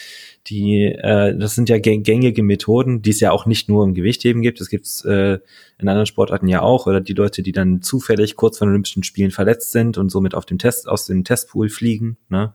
die, 0.48 0.86
äh, 0.86 1.36
das 1.36 1.54
sind 1.54 1.68
ja 1.68 1.78
gängige 1.78 2.42
Methoden, 2.42 3.02
die 3.02 3.10
es 3.10 3.20
ja 3.20 3.30
auch 3.30 3.46
nicht 3.46 3.68
nur 3.68 3.84
im 3.84 3.94
Gewichtheben 3.94 4.42
gibt, 4.42 4.60
das 4.60 4.68
gibt 4.68 4.86
es 4.86 5.04
äh, 5.04 5.38
in 5.78 5.88
anderen 5.88 6.06
Sportarten 6.06 6.48
ja 6.48 6.62
auch, 6.62 6.86
oder 6.86 7.00
die 7.00 7.12
Leute, 7.12 7.42
die 7.42 7.52
dann 7.52 7.80
zufällig 7.80 8.34
kurz 8.34 8.58
vor 8.58 8.66
den 8.66 8.72
Olympischen 8.72 9.04
Spielen 9.04 9.30
verletzt 9.30 9.72
sind 9.72 9.98
und 9.98 10.10
somit 10.10 10.34
auf 10.34 10.44
dem 10.44 10.58
Test, 10.58 10.88
aus 10.88 11.06
dem 11.06 11.24
Testpool 11.24 11.68
fliegen. 11.68 12.16
Ne? 12.28 12.54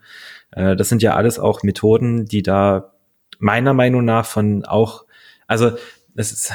Äh, 0.51 0.75
das 0.75 0.89
sind 0.89 1.01
ja 1.01 1.15
alles 1.15 1.39
auch 1.39 1.63
Methoden, 1.63 2.25
die 2.25 2.43
da 2.43 2.93
meiner 3.39 3.73
Meinung 3.73 4.03
nach 4.03 4.25
von 4.25 4.65
auch, 4.65 5.05
also 5.47 5.71
es 6.15 6.31
ist, 6.31 6.53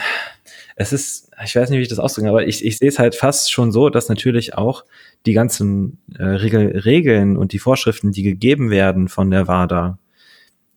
es 0.76 0.92
ist, 0.92 1.30
ich 1.42 1.56
weiß 1.56 1.70
nicht, 1.70 1.78
wie 1.78 1.82
ich 1.82 1.88
das 1.88 1.98
ausdrücke, 1.98 2.28
aber 2.28 2.46
ich, 2.46 2.64
ich 2.64 2.78
sehe 2.78 2.88
es 2.88 2.98
halt 2.98 3.14
fast 3.14 3.52
schon 3.52 3.72
so, 3.72 3.88
dass 3.88 4.08
natürlich 4.08 4.54
auch 4.54 4.84
die 5.24 5.32
ganzen 5.32 6.02
äh, 6.18 6.24
Regel, 6.24 6.78
Regeln 6.78 7.36
und 7.36 7.52
die 7.52 7.58
Vorschriften, 7.58 8.12
die 8.12 8.22
gegeben 8.22 8.70
werden 8.70 9.08
von 9.08 9.30
der 9.30 9.48
WADA, 9.48 9.98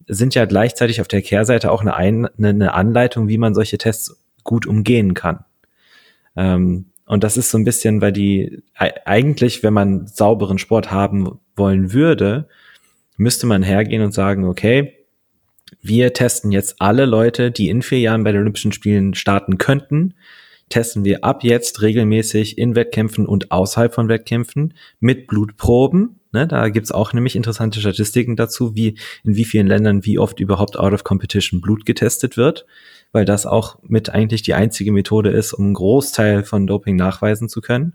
sind 0.08 0.36
ja 0.36 0.46
gleichzeitig 0.46 1.02
auf 1.02 1.08
der 1.08 1.22
Kehrseite 1.22 1.72
auch 1.72 1.82
eine, 1.82 1.96
Ein 1.96 2.28
eine 2.38 2.74
Anleitung, 2.74 3.28
wie 3.28 3.38
man 3.38 3.54
solche 3.54 3.78
Tests 3.78 4.24
gut 4.44 4.66
umgehen 4.66 5.14
kann. 5.14 5.46
Ähm, 6.36 6.88
und 7.06 7.24
das 7.24 7.38
ist 7.38 7.52
so 7.52 7.58
ein 7.58 7.66
bisschen, 7.66 8.02
weil 8.02 8.12
die 8.12 8.64
eigentlich, 8.74 9.62
wenn 9.64 9.74
man 9.74 10.08
sauberen 10.08 10.58
Sport 10.58 10.92
haben 10.92 11.40
wollen 11.56 11.94
würde, 11.94 12.48
müsste 13.18 13.46
man 13.46 13.64
hergehen 13.64 14.02
und 14.02 14.14
sagen, 14.14 14.46
okay, 14.46 14.94
wir 15.82 16.14
testen 16.14 16.52
jetzt 16.52 16.76
alle 16.80 17.06
Leute, 17.06 17.52
die 17.52 17.70
in 17.70 17.82
vier 17.82 18.00
Jahren 18.00 18.24
bei 18.24 18.32
den 18.32 18.42
Olympischen 18.42 18.72
Spielen 18.72 19.14
starten 19.14 19.58
könnten, 19.58 20.16
testen 20.70 21.06
wir 21.06 21.24
ab 21.24 21.44
jetzt 21.44 21.82
regelmäßig 21.82 22.58
in 22.58 22.76
Wettkämpfen 22.76 23.26
und 23.26 23.52
außerhalb 23.52 23.94
von 23.94 24.10
Wettkämpfen 24.10 24.74
mit 25.00 25.28
Blutproben. 25.28 26.20
Ne, 26.36 26.46
da 26.46 26.68
gibt's 26.68 26.92
auch 26.92 27.14
nämlich 27.14 27.38
interessante 27.38 27.80
Statistiken 27.80 28.36
dazu, 28.36 28.76
wie 28.76 28.98
in 29.24 29.38
wie 29.38 29.46
vielen 29.46 29.68
Ländern 29.68 30.04
wie 30.04 30.20
oft 30.20 30.42
überhaupt 30.42 30.78
out 30.78 30.92
of 30.92 31.06
competition 31.06 31.62
Blut 31.62 31.86
getestet 31.86 32.36
wird, 32.36 32.66
weil 33.14 33.24
das 33.24 33.46
auch 33.46 33.80
mit 33.84 34.10
eigentlich 34.10 34.42
die 34.42 34.54
einzige 34.54 34.92
Methode 34.92 35.30
ist, 35.30 35.54
um 35.54 35.64
einen 35.64 35.74
Großteil 35.76 36.44
von 36.44 36.68
Doping 36.68 36.98
nachweisen 36.98 37.48
zu 37.48 37.62
können. 37.62 37.94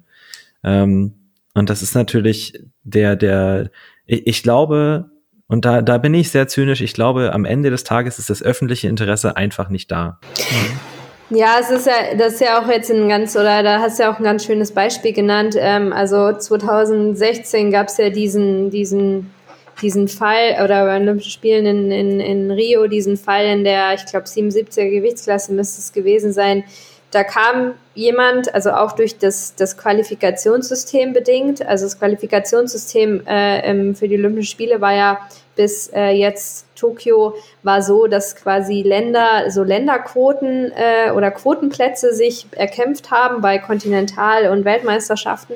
Ähm, 0.64 1.16
und 1.52 1.68
das 1.68 1.82
ist 1.82 1.94
natürlich 1.94 2.58
der, 2.82 3.14
der, 3.14 3.70
ich, 4.06 4.26
ich 4.26 4.42
glaube, 4.42 5.10
und 5.46 5.66
da, 5.66 5.82
da 5.82 5.98
bin 5.98 6.14
ich 6.14 6.30
sehr 6.30 6.48
zynisch. 6.48 6.80
Ich 6.80 6.94
glaube, 6.94 7.34
am 7.34 7.44
Ende 7.44 7.68
des 7.68 7.84
Tages 7.84 8.18
ist 8.18 8.30
das 8.30 8.42
öffentliche 8.42 8.88
Interesse 8.88 9.36
einfach 9.36 9.68
nicht 9.68 9.90
da. 9.90 10.18
Mhm. 10.38 10.99
Ja, 11.32 11.58
es 11.60 11.70
ist 11.70 11.86
ja, 11.86 12.14
das 12.16 12.34
ist 12.34 12.40
ja 12.40 12.60
auch 12.60 12.68
jetzt 12.68 12.90
ein 12.90 13.08
ganz, 13.08 13.36
oder 13.36 13.62
da 13.62 13.78
hast 13.78 13.98
du 13.98 14.02
ja 14.02 14.12
auch 14.12 14.18
ein 14.18 14.24
ganz 14.24 14.44
schönes 14.44 14.72
Beispiel 14.72 15.12
genannt. 15.12 15.54
Ähm, 15.56 15.92
also 15.92 16.32
2016 16.36 17.70
gab 17.70 17.86
es 17.86 17.98
ja 17.98 18.10
diesen, 18.10 18.70
diesen, 18.70 19.32
diesen 19.80 20.08
Fall, 20.08 20.56
oder 20.64 20.86
bei 20.86 20.96
Olympischen 20.96 21.30
Spielen 21.30 21.66
in, 21.66 21.90
in, 21.92 22.18
in 22.18 22.50
Rio, 22.50 22.88
diesen 22.88 23.16
Fall 23.16 23.46
in 23.46 23.62
der, 23.62 23.94
ich 23.94 24.06
glaube, 24.06 24.26
77er 24.26 24.90
Gewichtsklasse 24.90 25.52
müsste 25.52 25.80
es 25.80 25.92
gewesen 25.92 26.32
sein. 26.32 26.64
Da 27.12 27.22
kam 27.22 27.74
jemand, 27.94 28.52
also 28.52 28.72
auch 28.72 28.92
durch 28.92 29.18
das, 29.18 29.54
das 29.54 29.76
Qualifikationssystem 29.76 31.12
bedingt, 31.12 31.64
also 31.64 31.84
das 31.84 31.98
Qualifikationssystem 31.98 33.24
äh, 33.26 33.94
für 33.94 34.08
die 34.08 34.16
Olympischen 34.16 34.50
Spiele 34.50 34.80
war 34.80 34.94
ja 34.94 35.18
bis 35.54 35.88
äh, 35.94 36.10
jetzt 36.10 36.66
Tokio 36.80 37.34
war 37.62 37.82
so, 37.82 38.06
dass 38.06 38.36
quasi 38.36 38.82
Länder, 38.82 39.50
so 39.50 39.62
Länderquoten 39.62 40.72
äh, 40.72 41.10
oder 41.12 41.30
Quotenplätze 41.30 42.14
sich 42.14 42.46
erkämpft 42.52 43.10
haben 43.10 43.40
bei 43.40 43.58
Kontinental- 43.58 44.50
und 44.50 44.64
Weltmeisterschaften 44.64 45.54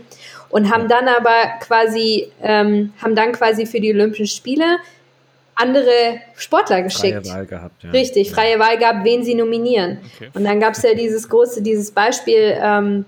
und 0.51 0.73
haben 0.73 0.89
dann 0.89 1.09
aber 1.09 1.59
quasi, 1.61 2.31
ähm, 2.43 2.93
haben 3.03 3.15
dann 3.15 3.33
quasi 3.33 3.67
für 3.67 3.81
die 3.81 3.93
Olympischen 3.93 4.27
Spiele 4.27 4.79
andere 5.57 6.21
Sportler 6.37 6.83
geschickt. 6.83 7.27
Freie 7.27 7.37
Wahl 7.37 7.47
gehabt, 7.47 7.85
ja. 7.85 7.91
Richtig, 7.91 8.31
freie 8.31 8.59
Wahl 8.59 8.79
gehabt, 8.79 9.05
wen 9.05 9.25
sie 9.25 9.35
nominieren. 9.35 9.99
Okay. 10.17 10.31
Und 10.35 10.45
dann 10.45 10.61
gab 10.61 10.75
es 10.75 10.83
ja 10.83 10.95
dieses 10.95 11.29
große, 11.29 11.63
dieses 11.63 11.91
Beispiel 11.93 12.57
ähm, 12.61 13.05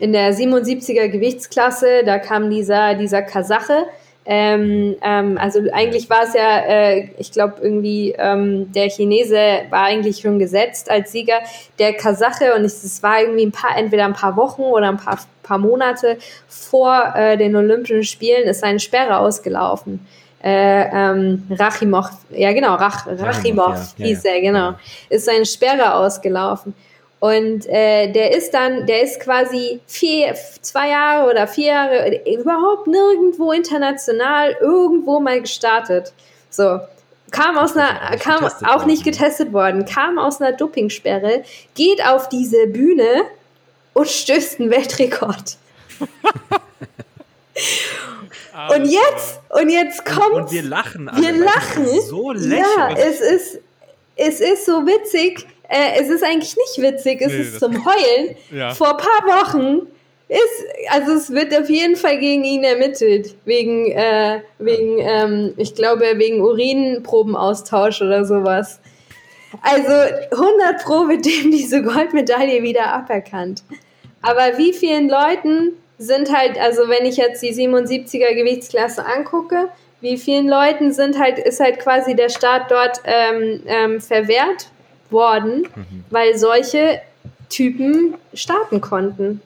in 0.00 0.12
der 0.12 0.34
77er 0.34 1.08
Gewichtsklasse, 1.08 2.02
da 2.04 2.18
kam 2.18 2.50
dieser, 2.50 2.94
dieser 2.94 3.22
Kasache, 3.22 3.86
ähm, 4.26 4.96
ähm, 5.02 5.36
also 5.38 5.60
eigentlich 5.72 6.08
war 6.08 6.22
es 6.22 6.34
ja, 6.34 6.58
äh, 6.60 7.08
ich 7.18 7.30
glaube 7.30 7.56
irgendwie, 7.60 8.14
ähm, 8.16 8.72
der 8.72 8.88
Chinese 8.88 9.36
war 9.68 9.84
eigentlich 9.84 10.20
schon 10.20 10.38
gesetzt 10.38 10.90
als 10.90 11.12
Sieger. 11.12 11.40
Der 11.78 11.92
Kasache, 11.92 12.54
und 12.54 12.64
es 12.64 13.02
war 13.02 13.20
irgendwie 13.20 13.44
ein 13.44 13.52
paar, 13.52 13.76
entweder 13.76 14.06
ein 14.06 14.14
paar 14.14 14.36
Wochen 14.36 14.62
oder 14.62 14.88
ein 14.88 14.96
paar, 14.96 15.18
paar 15.42 15.58
Monate 15.58 16.16
vor 16.48 17.12
äh, 17.14 17.36
den 17.36 17.54
Olympischen 17.54 18.04
Spielen, 18.04 18.44
ist 18.44 18.60
seine 18.60 18.80
Sperre 18.80 19.18
ausgelaufen. 19.18 20.06
Äh, 20.42 20.88
ähm, 20.92 21.46
Rachimov, 21.50 22.10
ja 22.30 22.52
genau, 22.52 22.74
Rach, 22.74 23.06
Rachimov 23.06 23.94
ja, 23.96 24.04
hieß 24.04 24.24
ja, 24.24 24.32
er, 24.32 24.40
genau, 24.42 24.74
ist 25.08 25.24
seine 25.24 25.46
Sperre 25.46 25.94
ausgelaufen. 25.94 26.74
Und 27.24 27.66
äh, 27.70 28.12
der 28.12 28.36
ist 28.36 28.52
dann, 28.52 28.84
der 28.84 29.02
ist 29.02 29.18
quasi 29.18 29.80
vier, 29.86 30.34
zwei 30.60 30.90
Jahre 30.90 31.30
oder 31.30 31.46
vier 31.46 31.68
Jahre 31.68 32.20
überhaupt 32.30 32.86
nirgendwo 32.86 33.50
international 33.52 34.54
irgendwo 34.60 35.20
mal 35.20 35.40
gestartet. 35.40 36.12
So. 36.50 36.80
Kam 37.30 37.56
aus 37.56 37.74
einer, 37.78 38.18
kam 38.18 38.44
auch 38.66 38.84
nicht 38.84 39.04
getestet 39.04 39.54
worden, 39.54 39.86
kam 39.86 40.18
aus 40.18 40.42
einer 40.42 40.52
Dopingsperre, 40.52 41.44
geht 41.74 42.04
auf 42.04 42.28
diese 42.28 42.66
Bühne 42.66 43.22
und 43.94 44.06
stößt 44.06 44.60
einen 44.60 44.70
Weltrekord. 44.70 45.56
und 48.68 48.84
jetzt, 48.84 49.40
und 49.48 49.70
jetzt 49.70 50.04
kommt. 50.04 50.34
Und, 50.34 50.42
und 50.42 50.52
wir 50.52 50.62
lachen. 50.62 51.08
Alle, 51.08 51.22
wir 51.22 51.32
lachen. 51.32 51.86
So 52.02 52.32
lächerlich. 52.32 52.66
Ja, 52.76 52.94
es 52.98 53.22
ist, 53.22 53.60
es 54.14 54.40
ist 54.40 54.66
so 54.66 54.84
witzig 54.84 55.46
äh, 55.68 56.00
es 56.00 56.08
ist 56.08 56.22
eigentlich 56.22 56.56
nicht 56.56 56.78
witzig, 56.78 57.20
es 57.20 57.32
nee, 57.32 57.40
ist 57.40 57.60
zum 57.60 57.72
Heulen. 57.84 58.36
Ja. 58.52 58.74
Vor 58.74 58.90
ein 58.90 58.96
paar 58.96 59.42
Wochen 59.42 59.86
ist, 60.28 60.90
also 60.90 61.12
es 61.12 61.30
wird 61.30 61.56
auf 61.56 61.68
jeden 61.68 61.96
Fall 61.96 62.18
gegen 62.18 62.44
ihn 62.44 62.64
ermittelt, 62.64 63.34
wegen, 63.44 63.90
äh, 63.92 64.40
wegen, 64.58 64.98
ähm, 64.98 65.54
ich 65.56 65.74
glaube, 65.74 66.04
wegen 66.16 66.40
Urinprobenaustausch 66.40 68.02
oder 68.02 68.24
sowas. 68.24 68.80
Also 69.62 69.92
100 70.32 70.82
Pro 70.82 71.08
wird 71.08 71.24
dem 71.26 71.50
diese 71.50 71.82
Goldmedaille 71.82 72.62
wieder 72.62 72.86
aberkannt. 72.92 73.62
Aber 74.22 74.56
wie 74.56 74.72
vielen 74.72 75.08
Leuten 75.08 75.72
sind 75.98 76.34
halt, 76.34 76.58
also 76.58 76.88
wenn 76.88 77.06
ich 77.06 77.18
jetzt 77.18 77.42
die 77.42 77.52
77er 77.52 78.34
Gewichtsklasse 78.34 79.04
angucke, 79.04 79.68
wie 80.00 80.16
vielen 80.16 80.48
Leuten 80.48 80.92
sind 80.92 81.18
halt, 81.18 81.38
ist 81.38 81.60
halt 81.60 81.78
quasi 81.78 82.16
der 82.16 82.28
Start 82.28 82.70
dort 82.70 83.00
ähm, 83.04 83.62
ähm, 83.66 84.00
verwehrt 84.00 84.68
worden, 85.14 85.66
mhm. 85.74 86.04
weil 86.10 86.36
solche 86.36 87.00
Typen 87.48 88.14
starten 88.34 88.82
konnten. 88.82 89.40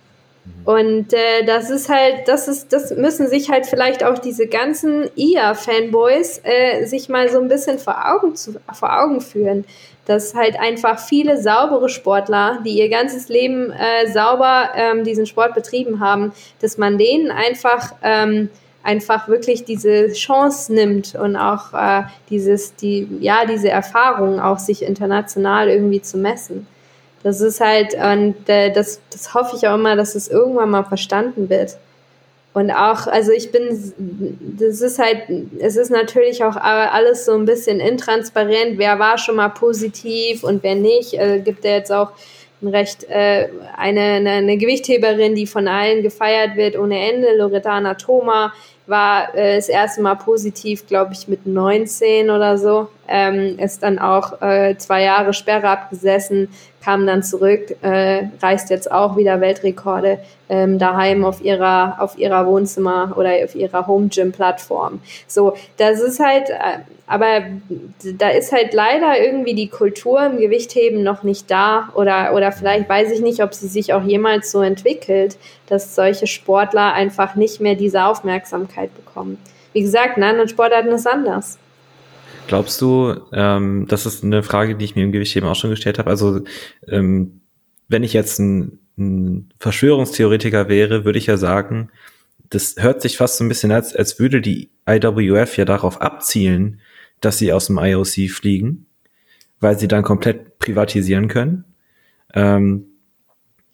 Mhm. 0.45 0.65
Und 0.65 1.13
äh, 1.13 1.45
das 1.47 1.71
ist 1.71 1.89
halt, 1.89 2.27
das 2.27 2.49
ist, 2.49 2.73
das 2.73 2.91
müssen 2.97 3.29
sich 3.29 3.51
halt 3.51 3.67
vielleicht 3.67 4.05
auch 4.05 4.19
diese 4.19 4.47
ganzen 4.47 5.09
IA-Fanboys 5.17 6.41
äh, 6.43 6.85
sich 6.87 7.09
mal 7.09 7.29
so 7.29 7.39
ein 7.39 7.49
bisschen 7.49 7.79
vor 7.79 7.97
Augen, 8.13 8.35
zu, 8.35 8.57
vor 8.73 9.01
Augen 9.01 9.21
führen. 9.21 9.65
Dass 10.07 10.35
halt 10.35 10.59
einfach 10.59 10.99
viele 10.99 11.41
saubere 11.41 11.91
Sportler, 11.91 12.63
die 12.65 12.79
ihr 12.79 12.89
ganzes 12.89 13.29
Leben 13.29 13.71
äh, 13.71 14.11
sauber 14.11 14.71
ähm, 14.75 15.05
diesen 15.05 15.27
Sport 15.27 15.55
betrieben 15.55 16.01
haben, 16.01 16.33
dass 16.63 16.79
man 16.79 16.97
denen 16.97 17.31
einfach 17.31 17.95
ähm, 18.03 18.49
einfach 18.89 19.29
wirklich 19.29 19.65
diese 19.65 20.11
Chance 20.15 20.73
nimmt 20.73 21.15
und 21.15 21.37
auch 21.37 21.75
äh, 21.75 22.05
dieses, 22.31 22.75
die, 22.75 23.07
ja, 23.21 23.45
diese 23.45 23.69
Erfahrung 23.69 24.41
auch 24.41 24.59
sich 24.59 24.83
international 24.83 25.69
irgendwie 25.69 26.01
zu 26.01 26.17
messen. 26.17 26.67
Das 27.23 27.43
ist 27.43 27.61
halt, 27.61 27.93
und 27.93 28.49
äh, 28.49 28.73
das, 28.73 29.03
das 29.11 29.35
hoffe 29.35 29.57
ich 29.57 29.69
auch 29.69 29.75
immer, 29.75 29.95
dass 29.95 30.15
es 30.15 30.29
irgendwann 30.29 30.71
mal 30.71 30.85
verstanden 30.85 31.51
wird. 31.51 31.77
Und 32.55 32.71
auch, 32.71 33.07
also 33.07 33.31
ich 33.31 33.53
bin, 33.53 33.93
das 34.59 34.81
ist 34.81 34.99
halt, 34.99 35.25
es 35.59 35.77
ist 35.77 35.91
natürlich 35.91 36.43
auch 36.43 36.57
alles 36.57 37.27
so 37.27 37.35
ein 37.35 37.45
bisschen 37.45 37.81
intransparent, 37.81 38.79
wer 38.79 38.99
war 38.99 39.19
schon 39.19 39.37
mal 39.37 39.51
positiv 39.51 40.45
und 40.45 40.63
wer 40.63 40.77
nicht. 40.77 41.13
Äh, 41.13 41.41
gibt 41.41 41.63
ja 41.63 41.73
jetzt 41.73 41.93
auch 41.93 42.13
recht 42.63 43.05
äh, 43.05 43.49
eine, 43.77 44.01
eine, 44.01 44.31
eine 44.31 44.57
Gewichtheberin, 44.57 45.35
die 45.35 45.47
von 45.47 45.69
allen 45.69 46.03
gefeiert 46.03 46.57
wird 46.57 46.77
ohne 46.77 46.99
Ende, 46.99 47.37
Loredana 47.37 47.95
Thoma, 47.95 48.53
war 48.89 49.35
äh, 49.35 49.57
das 49.57 49.69
erste 49.69 50.03
Mal 50.03 50.17
positiv, 50.17 50.87
glaube 50.87 51.13
ich, 51.13 51.29
mit 51.29 51.47
19 51.47 52.31
oder 52.31 52.59
so. 52.59 52.89
Ähm, 53.09 53.59
ist 53.59 53.83
dann 53.83 53.99
auch 53.99 54.43
äh, 54.43 54.77
zwei 54.77 55.03
Jahre 55.03 55.33
Sperre 55.33 55.69
abgesessen, 55.69 56.49
kam 56.85 57.07
dann 57.07 57.23
zurück, 57.23 57.77
äh, 57.83 58.25
reißt 58.41 58.71
jetzt 58.71 58.91
auch 58.91 59.17
wieder 59.17 59.41
Weltrekorde 59.41 60.21
ähm, 60.49 60.79
daheim 60.79 61.25
auf 61.25 61.43
ihrer 61.43 61.97
auf 62.01 62.17
ihrer 62.19 62.47
Wohnzimmer 62.47 63.15
oder 63.17 63.31
auf 63.45 63.55
ihrer 63.55 63.87
Home 63.87 64.09
Gym 64.09 64.33
Plattform. 64.33 65.01
So, 65.27 65.55
das 65.77 66.01
ist 66.01 66.21
halt, 66.21 66.51
äh, 66.51 66.81
aber 67.07 67.43
da 68.19 68.31
ist 68.31 68.53
halt 68.53 68.73
leider 68.75 69.21
irgendwie 69.21 69.55
die 69.55 69.69
Kultur 69.69 70.25
im 70.25 70.39
Gewichtheben 70.39 71.03
noch 71.03 71.23
nicht 71.23 71.51
da 71.51 71.89
oder 71.95 72.33
oder 72.35 72.53
vielleicht 72.53 72.89
weiß 72.89 73.11
ich 73.13 73.21
nicht, 73.21 73.43
ob 73.43 73.55
sie 73.55 73.69
sich 73.69 73.93
auch 73.93 74.03
jemals 74.03 74.51
so 74.51 74.63
entwickelt, 74.63 75.37
dass 75.67 75.95
solche 75.95 76.27
Sportler 76.27 76.93
einfach 76.93 77.35
nicht 77.35 77.61
mehr 77.61 77.75
diese 77.75 78.05
Aufmerksamkeit 78.05 78.95
bekommen. 78.95 79.39
Wie 79.73 79.83
gesagt, 79.83 80.17
in 80.17 80.23
anderen 80.23 80.49
Sportarten 80.49 80.89
ist 80.89 81.07
anders. 81.07 81.59
Glaubst 82.49 82.81
du, 82.81 83.15
ähm, 83.33 83.87
das 83.89 84.07
ist 84.07 84.25
eine 84.25 84.43
Frage, 84.43 84.75
die 84.75 84.85
ich 84.87 84.97
mir 84.97 85.05
im 85.05 85.13
Gewichtheben 85.13 85.49
auch 85.49 85.55
schon 85.55 85.69
gestellt 85.69 85.99
habe. 85.99 86.09
Also 86.09 86.41
ähm, 86.89 87.43
wenn 87.89 88.03
ich 88.03 88.15
jetzt 88.15 88.39
ein, 88.39 88.79
ein 88.97 89.53
Verschwörungstheoretiker 89.61 90.69
wäre, 90.69 91.05
würde 91.05 91.19
ich 91.19 91.27
ja 91.27 91.37
sagen, 91.37 91.91
das 92.49 92.77
hört 92.79 93.03
sich 93.03 93.19
fast 93.19 93.37
so 93.37 93.45
ein 93.45 93.49
bisschen 93.49 93.71
als, 93.71 93.95
als 93.95 94.19
würde 94.19 94.41
die 94.41 94.71
IWF 94.89 95.59
ja 95.59 95.67
darauf 95.67 96.01
abzielen, 96.01 96.81
dass 97.21 97.37
sie 97.37 97.53
aus 97.53 97.67
dem 97.67 97.79
IOC 97.79 98.31
fliegen, 98.31 98.87
weil 99.61 99.79
sie 99.79 99.89
dann 99.89 100.03
komplett 100.03 100.59
privatisieren 100.59 101.29
können. 101.29 101.65
Ähm, 102.33 102.87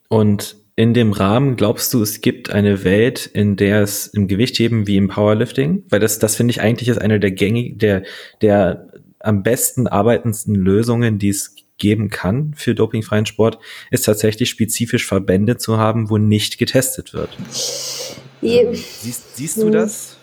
und 0.08 0.56
in 0.76 0.92
dem 0.92 1.12
Rahmen 1.12 1.56
glaubst 1.56 1.94
du, 1.94 2.02
es 2.02 2.20
gibt 2.20 2.50
eine 2.50 2.82
Welt, 2.84 3.26
in 3.26 3.56
der 3.56 3.82
es 3.82 4.08
im 4.08 4.26
Gewichtheben 4.26 4.86
wie 4.86 4.96
im 4.96 5.08
Powerlifting, 5.08 5.84
weil 5.88 6.00
das, 6.00 6.18
das 6.18 6.34
finde 6.34 6.50
ich 6.50 6.60
eigentlich 6.60 6.88
ist 6.88 7.00
eine 7.00 7.20
der 7.20 7.30
gängig, 7.30 7.78
der, 7.78 8.02
der 8.42 8.88
am 9.20 9.42
besten 9.42 9.86
arbeitendsten 9.86 10.54
Lösungen, 10.54 11.18
die 11.18 11.28
es 11.28 11.54
geben 11.78 12.10
kann 12.10 12.54
für 12.56 12.74
dopingfreien 12.74 13.26
Sport, 13.26 13.58
ist 13.90 14.04
tatsächlich 14.04 14.50
spezifisch 14.50 15.06
Verbände 15.06 15.56
zu 15.56 15.78
haben, 15.78 16.10
wo 16.10 16.18
nicht 16.18 16.58
getestet 16.58 17.14
wird. 17.14 17.30
Ähm, 18.42 18.74
siehst, 18.74 19.36
siehst 19.36 19.62
du 19.62 19.70
das? 19.70 20.13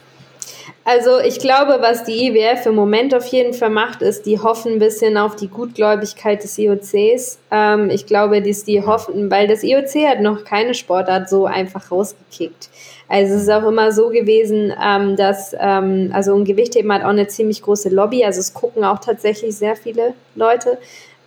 Also 0.83 1.19
ich 1.19 1.37
glaube, 1.37 1.77
was 1.79 2.05
die 2.05 2.27
IWF 2.27 2.65
im 2.65 2.73
Moment 2.73 3.13
auf 3.13 3.27
jeden 3.27 3.53
Fall 3.53 3.69
macht, 3.69 4.01
ist, 4.01 4.25
die 4.25 4.39
hoffen 4.39 4.73
ein 4.73 4.79
bisschen 4.79 5.15
auf 5.15 5.35
die 5.35 5.47
Gutgläubigkeit 5.47 6.43
des 6.43 6.57
IOCs. 6.57 7.37
Ähm, 7.51 7.91
ich 7.91 8.07
glaube, 8.07 8.41
dass 8.41 8.63
die 8.63 8.81
hoffen, 8.83 9.29
weil 9.29 9.47
das 9.47 9.61
IOC 9.63 10.07
hat 10.07 10.21
noch 10.21 10.43
keine 10.43 10.73
Sportart 10.73 11.29
so 11.29 11.45
einfach 11.45 11.91
rausgekickt. 11.91 12.69
Also 13.07 13.35
es 13.35 13.43
ist 13.43 13.49
auch 13.49 13.67
immer 13.67 13.91
so 13.91 14.09
gewesen, 14.09 14.73
ähm, 14.83 15.15
dass 15.17 15.55
ähm, 15.59 16.09
also 16.13 16.33
ein 16.33 16.45
Gewichtheben 16.45 16.91
hat 16.91 17.03
auch 17.03 17.09
eine 17.09 17.27
ziemlich 17.27 17.61
große 17.61 17.89
Lobby. 17.89 18.25
Also 18.25 18.39
es 18.39 18.53
gucken 18.53 18.83
auch 18.83 18.99
tatsächlich 18.99 19.55
sehr 19.55 19.75
viele 19.75 20.13
Leute. 20.33 20.79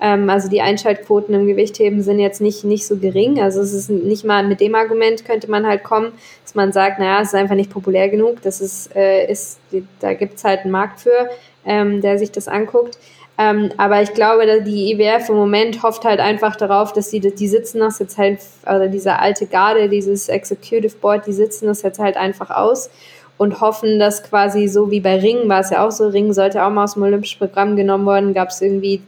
Ähm, 0.05 0.29
also 0.29 0.51
die 0.51 0.61
Einschaltquoten 0.61 1.35
im 1.35 1.47
Gewichtheben 1.47 2.03
sind 2.03 2.19
jetzt 2.19 2.43
nicht, 2.43 2.63
nicht 2.63 2.87
so 2.87 2.99
gering. 2.99 3.41
Also 3.41 3.63
es 3.63 3.73
ist 3.73 3.89
nicht 3.89 4.23
mal 4.23 4.47
mit 4.47 4.61
dem 4.61 4.75
Argument 4.75 5.25
könnte 5.25 5.51
man 5.51 5.67
halt 5.67 5.83
kommen, 5.83 6.13
dass 6.43 6.55
man 6.55 6.73
sagt, 6.73 6.99
naja, 6.99 7.23
es 7.23 7.29
ist 7.29 7.35
einfach 7.35 7.55
nicht 7.55 7.71
populär 7.71 8.11
genug. 8.11 8.43
Das 8.43 8.61
ist, 8.61 8.95
äh, 8.95 9.27
ist 9.27 9.61
da 10.01 10.13
gibt 10.13 10.37
es 10.37 10.45
halt 10.45 10.61
einen 10.61 10.73
Markt 10.73 11.01
für, 11.01 11.31
ähm, 11.65 12.03
der 12.03 12.19
sich 12.19 12.31
das 12.31 12.49
anguckt. 12.49 12.99
Ähm, 13.39 13.73
aber 13.79 14.03
ich 14.03 14.13
glaube, 14.13 14.63
die 14.63 14.93
IWF 14.93 15.31
im 15.31 15.37
Moment 15.37 15.83
hofft 15.83 16.05
halt 16.05 16.21
einfach 16.21 16.55
darauf, 16.55 16.93
dass 16.93 17.09
sie, 17.11 17.21
die 17.21 17.49
sitzen 17.49 17.81
das 17.81 17.99
jetzt 17.99 18.19
halt, 18.19 18.41
also 18.65 18.93
diese 18.93 19.19
alte 19.19 19.47
Garde, 19.47 19.89
dieses 19.89 20.29
Executive 20.29 20.97
Board, 21.01 21.27
die 21.27 21.33
sitzen 21.33 21.67
das 21.67 21.81
jetzt 21.81 21.99
halt 21.99 22.19
einfach 22.19 22.51
aus 22.51 22.91
und 23.39 23.63
hoffen, 23.63 23.99
dass 23.99 24.23
quasi 24.23 24.69
so 24.69 24.91
wie 24.91 25.01
bei 25.01 25.17
Ringen 25.17 25.49
war 25.49 25.61
es 25.61 25.71
ja 25.71 25.85
auch 25.85 25.91
so, 25.91 26.09
Ringen 26.09 26.35
sollte 26.35 26.63
auch 26.63 26.71
mal 26.71 26.85
aus 26.85 26.95
dem 26.95 27.03
Olympischen 27.05 27.39
Programm 27.39 27.75
genommen 27.75 28.05
worden, 28.05 28.35
gab 28.35 28.51
es 28.51 28.61
irgendwie 28.61 29.03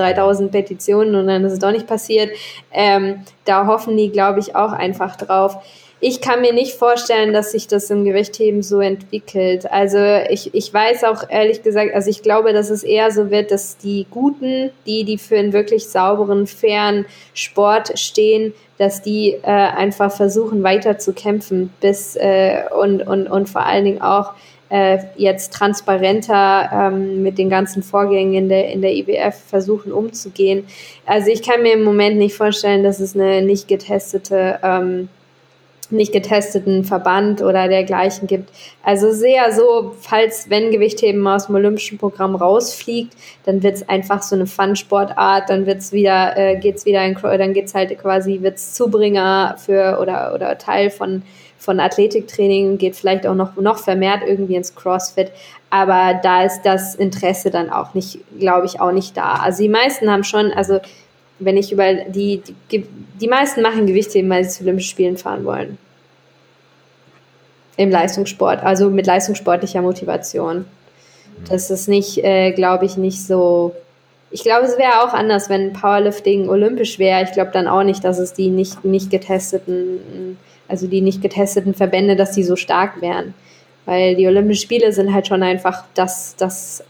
3000 0.00 0.50
Petitionen 0.50 1.14
und 1.14 1.26
dann 1.26 1.44
ist 1.44 1.52
es 1.52 1.58
doch 1.58 1.72
nicht 1.72 1.86
passiert. 1.86 2.30
Ähm, 2.72 3.22
da 3.44 3.66
hoffen 3.66 3.96
die, 3.96 4.10
glaube 4.10 4.40
ich, 4.40 4.56
auch 4.56 4.72
einfach 4.72 5.16
drauf. 5.16 5.58
Ich 6.02 6.22
kann 6.22 6.40
mir 6.40 6.54
nicht 6.54 6.72
vorstellen, 6.72 7.34
dass 7.34 7.52
sich 7.52 7.68
das 7.68 7.90
im 7.90 8.04
Gewichtheben 8.04 8.62
so 8.62 8.80
entwickelt. 8.80 9.70
Also 9.70 9.98
ich, 10.30 10.54
ich 10.54 10.72
weiß 10.72 11.04
auch 11.04 11.28
ehrlich 11.28 11.62
gesagt, 11.62 11.94
also 11.94 12.08
ich 12.08 12.22
glaube, 12.22 12.54
dass 12.54 12.70
es 12.70 12.82
eher 12.82 13.10
so 13.10 13.30
wird, 13.30 13.50
dass 13.50 13.76
die 13.76 14.06
Guten, 14.10 14.70
die, 14.86 15.04
die 15.04 15.18
für 15.18 15.36
einen 15.36 15.52
wirklich 15.52 15.88
sauberen, 15.88 16.46
fairen 16.46 17.04
Sport 17.34 17.98
stehen, 17.98 18.54
dass 18.78 19.02
die 19.02 19.32
äh, 19.42 19.50
einfach 19.50 20.10
versuchen 20.10 20.62
weiter 20.62 20.96
zu 20.96 21.12
kämpfen 21.12 21.70
bis 21.82 22.16
äh, 22.16 22.62
und, 22.74 23.02
und, 23.06 23.26
und 23.26 23.50
vor 23.50 23.66
allen 23.66 23.84
Dingen 23.84 24.00
auch 24.00 24.32
äh, 24.70 24.98
jetzt 25.16 25.52
transparenter 25.52 26.70
ähm, 26.72 27.22
mit 27.22 27.38
den 27.38 27.50
ganzen 27.50 27.82
Vorgängen 27.82 28.34
in 28.34 28.48
der, 28.48 28.68
in 28.70 28.82
der 28.82 28.94
IWF 28.94 29.34
versuchen 29.48 29.92
umzugehen. 29.92 30.64
Also 31.06 31.30
ich 31.30 31.42
kann 31.42 31.62
mir 31.62 31.74
im 31.74 31.82
Moment 31.82 32.16
nicht 32.16 32.34
vorstellen, 32.34 32.82
dass 32.82 33.00
es 33.00 33.14
eine 33.14 33.42
nicht 33.42 33.68
getestete 33.68 34.60
ähm, 34.62 35.08
nicht 35.90 36.12
getesteten 36.12 36.84
Verband 36.84 37.42
oder 37.42 37.68
dergleichen 37.68 38.28
gibt. 38.28 38.50
Also 38.82 39.12
sehr 39.12 39.52
so, 39.52 39.94
falls, 40.00 40.48
wenn 40.48 40.70
Gewichtheben 40.70 41.26
aus 41.26 41.46
dem 41.46 41.56
olympischen 41.56 41.98
Programm 41.98 42.36
rausfliegt, 42.36 43.12
dann 43.44 43.62
wird 43.62 43.76
es 43.76 43.88
einfach 43.88 44.22
so 44.22 44.36
eine 44.36 44.46
Fun-Sportart, 44.46 45.50
dann 45.50 45.66
wird's 45.66 45.92
wieder, 45.92 46.36
äh, 46.36 46.56
geht's 46.56 46.86
wieder 46.86 47.04
in, 47.04 47.16
dann 47.20 47.52
geht's 47.52 47.74
halt 47.74 47.96
quasi, 47.98 48.40
wird's 48.42 48.74
Zubringer 48.74 49.56
für 49.58 49.98
oder, 50.00 50.32
oder 50.34 50.56
Teil 50.58 50.90
von 50.90 51.22
von 51.60 51.78
Athletiktraining 51.78 52.78
geht 52.78 52.96
vielleicht 52.96 53.26
auch 53.26 53.34
noch, 53.34 53.54
noch 53.56 53.78
vermehrt 53.78 54.22
irgendwie 54.26 54.56
ins 54.56 54.74
CrossFit. 54.74 55.30
Aber 55.68 56.18
da 56.22 56.44
ist 56.44 56.62
das 56.62 56.94
Interesse 56.94 57.50
dann 57.50 57.70
auch 57.70 57.92
nicht, 57.92 58.18
glaube 58.38 58.64
ich, 58.64 58.80
auch 58.80 58.92
nicht 58.92 59.14
da. 59.14 59.34
Also 59.34 59.62
die 59.62 59.68
meisten 59.68 60.10
haben 60.10 60.24
schon, 60.24 60.52
also 60.52 60.80
wenn 61.38 61.58
ich 61.58 61.70
über 61.70 61.92
die, 61.92 62.42
die, 62.70 62.86
die 63.20 63.28
meisten 63.28 63.60
machen 63.60 63.86
Gewichtheben, 63.86 64.30
weil 64.30 64.44
sie 64.44 64.50
zu 64.50 64.62
Olympischen 64.64 64.90
Spielen 64.90 65.16
fahren 65.18 65.44
wollen. 65.44 65.76
Im 67.76 67.90
Leistungssport, 67.90 68.62
also 68.62 68.88
mit 68.88 69.06
leistungssportlicher 69.06 69.82
Motivation. 69.82 70.64
Das 71.48 71.70
ist 71.70 71.88
nicht, 71.88 72.24
äh, 72.24 72.52
glaube 72.52 72.86
ich, 72.86 72.96
nicht 72.96 73.22
so. 73.22 73.74
Ich 74.30 74.42
glaube, 74.42 74.64
es 74.64 74.78
wäre 74.78 75.02
auch 75.02 75.12
anders, 75.12 75.50
wenn 75.50 75.74
Powerlifting 75.74 76.48
olympisch 76.48 76.98
wäre. 76.98 77.22
Ich 77.24 77.32
glaube 77.32 77.50
dann 77.52 77.68
auch 77.68 77.82
nicht, 77.82 78.02
dass 78.02 78.18
es 78.18 78.32
die 78.32 78.48
nicht, 78.48 78.82
nicht 78.84 79.10
getesteten 79.10 80.38
also 80.70 80.86
die 80.86 81.00
nicht 81.00 81.20
getesteten 81.20 81.74
Verbände, 81.74 82.16
dass 82.16 82.32
die 82.32 82.44
so 82.44 82.56
stark 82.56 83.00
wären. 83.02 83.34
Weil 83.86 84.14
die 84.16 84.26
Olympischen 84.26 84.62
Spiele 84.62 84.92
sind 84.92 85.12
halt 85.12 85.26
schon 85.26 85.42
einfach 85.42 85.84
das, 85.94 86.36
das 86.36 86.84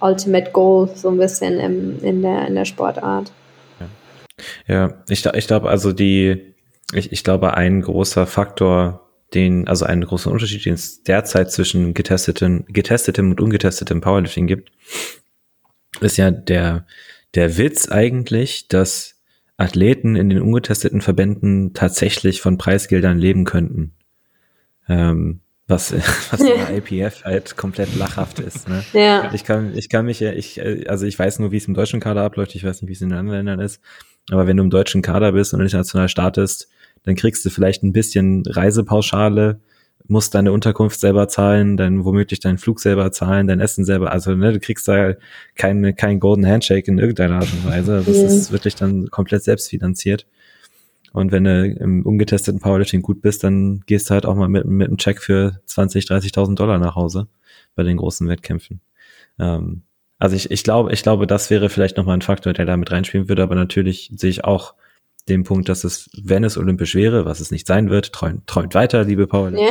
Ultimate 0.00 0.52
Goal, 0.52 0.88
so 0.94 1.08
ein 1.08 1.18
bisschen 1.18 1.58
im, 1.58 2.02
in, 2.02 2.22
der, 2.22 2.46
in 2.46 2.54
der 2.54 2.64
Sportart. 2.64 3.32
Ja, 4.66 5.02
ich, 5.08 5.24
ich 5.24 5.46
glaube, 5.46 5.68
also 5.68 5.92
die, 5.92 6.54
ich, 6.92 7.12
ich 7.12 7.24
glaube, 7.24 7.54
ein 7.54 7.82
großer 7.82 8.26
Faktor, 8.26 9.08
den, 9.32 9.66
also 9.68 9.84
einen 9.84 10.04
großen 10.04 10.30
Unterschied, 10.30 10.64
den 10.64 10.74
es 10.74 11.02
derzeit 11.02 11.50
zwischen 11.50 11.94
getesteten, 11.94 12.64
getestetem 12.68 13.30
und 13.30 13.40
ungetestetem 13.40 14.00
Powerlifting 14.00 14.46
gibt, 14.46 14.70
ist 16.00 16.16
ja 16.16 16.30
der, 16.30 16.86
der 17.34 17.56
Witz 17.56 17.88
eigentlich, 17.88 18.68
dass 18.68 19.13
Athleten 19.56 20.16
in 20.16 20.30
den 20.30 20.42
ungetesteten 20.42 21.00
Verbänden 21.00 21.74
tatsächlich 21.74 22.40
von 22.40 22.58
Preisgeldern 22.58 23.18
leben 23.18 23.44
könnten. 23.44 23.94
Ähm, 24.88 25.40
was, 25.66 25.92
was 26.30 26.40
in 26.40 26.46
der 26.46 26.76
IPF 26.76 27.24
halt 27.24 27.56
komplett 27.56 27.94
lachhaft 27.96 28.40
ist. 28.40 28.68
Ne? 28.68 28.84
Ja. 28.92 29.32
Ich 29.32 29.44
kann, 29.44 29.76
ich 29.76 29.88
kann 29.88 30.06
mich 30.06 30.20
ich, 30.22 30.60
also 30.88 31.06
ich 31.06 31.18
weiß 31.18 31.38
nur, 31.38 31.52
wie 31.52 31.56
es 31.56 31.66
im 31.66 31.74
deutschen 31.74 32.00
Kader 32.00 32.22
abläuft, 32.22 32.54
ich 32.54 32.64
weiß 32.64 32.82
nicht, 32.82 32.88
wie 32.88 32.94
es 32.94 33.00
in 33.00 33.10
den 33.10 33.18
anderen 33.18 33.38
Ländern 33.38 33.60
ist. 33.60 33.80
Aber 34.30 34.46
wenn 34.46 34.56
du 34.56 34.62
im 34.62 34.70
deutschen 34.70 35.02
Kader 35.02 35.32
bist 35.32 35.54
und 35.54 35.60
international 35.60 36.08
startest, 36.08 36.68
dann 37.04 37.14
kriegst 37.14 37.44
du 37.44 37.50
vielleicht 37.50 37.82
ein 37.82 37.92
bisschen 37.92 38.42
Reisepauschale, 38.46 39.60
musst 40.06 40.34
deine 40.34 40.52
Unterkunft 40.52 41.00
selber 41.00 41.28
zahlen, 41.28 41.76
dann 41.76 42.04
womöglich 42.04 42.40
deinen 42.40 42.58
Flug 42.58 42.80
selber 42.80 43.10
zahlen, 43.10 43.46
dein 43.46 43.60
Essen 43.60 43.84
selber. 43.84 44.12
Also 44.12 44.34
ne, 44.34 44.52
du 44.52 44.60
kriegst 44.60 44.86
da 44.86 45.14
keinen 45.54 45.96
kein 45.96 46.20
Golden 46.20 46.46
Handshake 46.46 46.90
in 46.90 46.98
irgendeiner 46.98 47.36
Art 47.36 47.52
und 47.52 47.66
Weise. 47.66 48.02
Das 48.06 48.16
ja. 48.16 48.26
ist 48.26 48.52
wirklich 48.52 48.74
dann 48.74 49.08
komplett 49.10 49.44
selbstfinanziert. 49.44 50.26
Und 51.12 51.32
wenn 51.32 51.44
du 51.44 51.66
im 51.66 52.04
ungetesteten 52.04 52.60
Powerlifting 52.60 53.00
gut 53.00 53.22
bist, 53.22 53.44
dann 53.44 53.82
gehst 53.86 54.10
du 54.10 54.14
halt 54.14 54.26
auch 54.26 54.34
mal 54.34 54.48
mit, 54.48 54.66
mit 54.66 54.88
einem 54.88 54.98
Check 54.98 55.22
für 55.22 55.60
20, 55.64 56.04
30.000 56.04 56.56
Dollar 56.56 56.78
nach 56.78 56.96
Hause 56.96 57.28
bei 57.74 57.82
den 57.82 57.96
großen 57.96 58.28
Wettkämpfen. 58.28 58.80
Ähm, 59.38 59.82
also 60.18 60.36
ich, 60.36 60.50
ich 60.50 60.64
glaube, 60.64 60.92
ich 60.92 61.02
glaube, 61.02 61.26
das 61.26 61.50
wäre 61.50 61.70
vielleicht 61.70 61.96
nochmal 61.96 62.16
ein 62.16 62.22
Faktor, 62.22 62.52
der 62.52 62.66
da 62.66 62.76
mit 62.76 62.90
reinspielen 62.90 63.28
würde, 63.28 63.42
aber 63.42 63.54
natürlich 63.54 64.10
sehe 64.16 64.30
ich 64.30 64.44
auch 64.44 64.74
dem 65.28 65.44
Punkt, 65.44 65.68
dass 65.68 65.84
es, 65.84 66.10
wenn 66.22 66.44
es 66.44 66.58
olympisch 66.58 66.94
wäre, 66.94 67.24
was 67.24 67.40
es 67.40 67.50
nicht 67.50 67.66
sein 67.66 67.90
wird, 67.90 68.12
träumt, 68.12 68.46
träumt 68.46 68.74
weiter, 68.74 69.04
liebe 69.04 69.26
Paul. 69.26 69.58
Ja. 69.58 69.70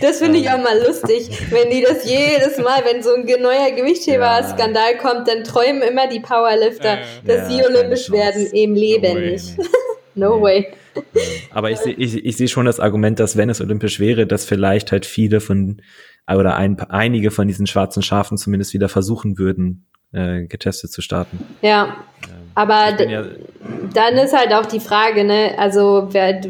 Das 0.00 0.18
finde 0.18 0.38
ich 0.38 0.48
auch 0.48 0.62
mal 0.62 0.78
lustig, 0.86 1.28
wenn 1.50 1.70
die 1.70 1.82
das 1.82 2.08
jedes 2.08 2.58
Mal, 2.58 2.82
wenn 2.84 3.02
so 3.02 3.14
ein 3.14 3.24
neuer 3.24 3.72
Gewichtheber-Skandal 3.72 4.92
ja. 4.92 4.98
kommt, 4.98 5.28
dann 5.28 5.44
träumen 5.44 5.82
immer 5.82 6.08
die 6.08 6.20
Powerlifter, 6.20 6.94
äh, 6.94 7.02
dass 7.24 7.36
ja, 7.36 7.48
sie 7.48 7.64
olympisch 7.64 8.10
werden. 8.10 8.46
Im 8.52 8.74
Leben 8.74 9.14
no 9.14 9.20
nicht. 9.20 9.56
no 10.14 10.40
way. 10.40 10.68
Aber 11.50 11.70
ich 11.70 11.78
sehe 11.78 11.92
ich, 11.92 12.24
ich 12.24 12.36
seh 12.36 12.48
schon 12.48 12.64
das 12.64 12.80
Argument, 12.80 13.20
dass 13.20 13.36
wenn 13.36 13.50
es 13.50 13.60
olympisch 13.60 14.00
wäre, 14.00 14.26
dass 14.26 14.46
vielleicht 14.46 14.92
halt 14.92 15.04
viele 15.04 15.40
von 15.40 15.82
oder 16.26 16.56
ein, 16.56 16.80
einige 16.80 17.30
von 17.30 17.46
diesen 17.46 17.66
schwarzen 17.66 18.02
Schafen 18.02 18.38
zumindest 18.38 18.72
wieder 18.72 18.88
versuchen 18.88 19.38
würden, 19.38 19.86
äh, 20.12 20.46
getestet 20.46 20.90
zu 20.90 21.02
starten. 21.02 21.38
Ja, 21.60 21.98
aber 22.54 23.00
ja 23.02 23.26
dann 23.94 24.14
ist 24.14 24.36
halt 24.36 24.52
auch 24.52 24.66
die 24.66 24.80
Frage, 24.80 25.24
ne, 25.24 25.54
also 25.58 26.08
wer, 26.10 26.40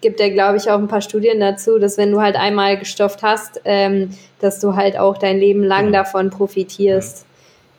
gibt 0.00 0.20
ja, 0.20 0.28
glaube 0.28 0.56
ich, 0.58 0.70
auch 0.70 0.78
ein 0.78 0.88
paar 0.88 1.00
Studien 1.00 1.40
dazu, 1.40 1.78
dass 1.78 1.98
wenn 1.98 2.12
du 2.12 2.20
halt 2.20 2.36
einmal 2.36 2.78
gestofft 2.78 3.22
hast, 3.22 3.60
ähm, 3.64 4.10
dass 4.40 4.60
du 4.60 4.76
halt 4.76 4.98
auch 4.98 5.18
dein 5.18 5.38
Leben 5.38 5.62
lang 5.62 5.86
genau. 5.86 5.98
davon 5.98 6.30
profitierst. 6.30 7.26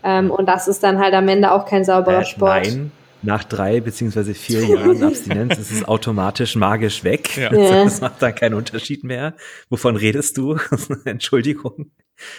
Ja. 0.03 0.20
Ähm, 0.20 0.32
und 0.32 0.47
das 0.47 0.68
ist 0.68 0.84
dann 0.84 0.99
halt 0.99 1.14
am 1.14 1.28
Ende 1.28 1.51
auch 1.51 1.66
kein 1.66 1.84
sauberer 1.86 2.22
äh, 2.22 2.26
Sport. 2.26 2.66
Nein, 2.66 2.91
nach 3.22 3.43
drei 3.43 3.82
beziehungsweise 3.82 4.34
vier 4.34 4.64
Jahren 4.66 5.03
Abstinenz 5.03 5.57
ist 5.57 5.72
es 5.72 5.88
automatisch 5.88 6.55
magisch 6.55 7.03
weg. 7.03 7.36
Ja. 7.38 7.49
Also 7.49 7.74
das 7.84 8.01
macht 8.01 8.22
dann 8.22 8.36
keinen 8.36 8.53
Unterschied 8.53 9.03
mehr. 9.03 9.34
Wovon 9.70 9.95
redest 9.95 10.38
du? 10.38 10.57
Entschuldigung. 11.05 11.91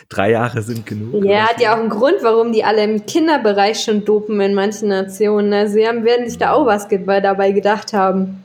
Drei 0.08 0.30
Jahre 0.32 0.62
sind 0.62 0.86
genug. 0.86 1.24
Ja, 1.24 1.48
hat 1.48 1.60
ja 1.60 1.74
auch 1.74 1.80
einen 1.80 1.88
Grund, 1.88 2.16
warum 2.22 2.52
die 2.52 2.64
alle 2.64 2.84
im 2.84 3.06
Kinderbereich 3.06 3.80
schon 3.80 4.04
dopen 4.04 4.40
in 4.40 4.54
manchen 4.54 4.88
Nationen. 4.88 5.52
Also 5.52 5.74
sie 5.74 5.86
haben, 5.86 6.04
werden 6.04 6.28
sich 6.28 6.38
da 6.38 6.52
auch 6.52 6.66
was 6.66 6.88
dabei 6.88 7.52
gedacht 7.52 7.92
haben. 7.92 8.42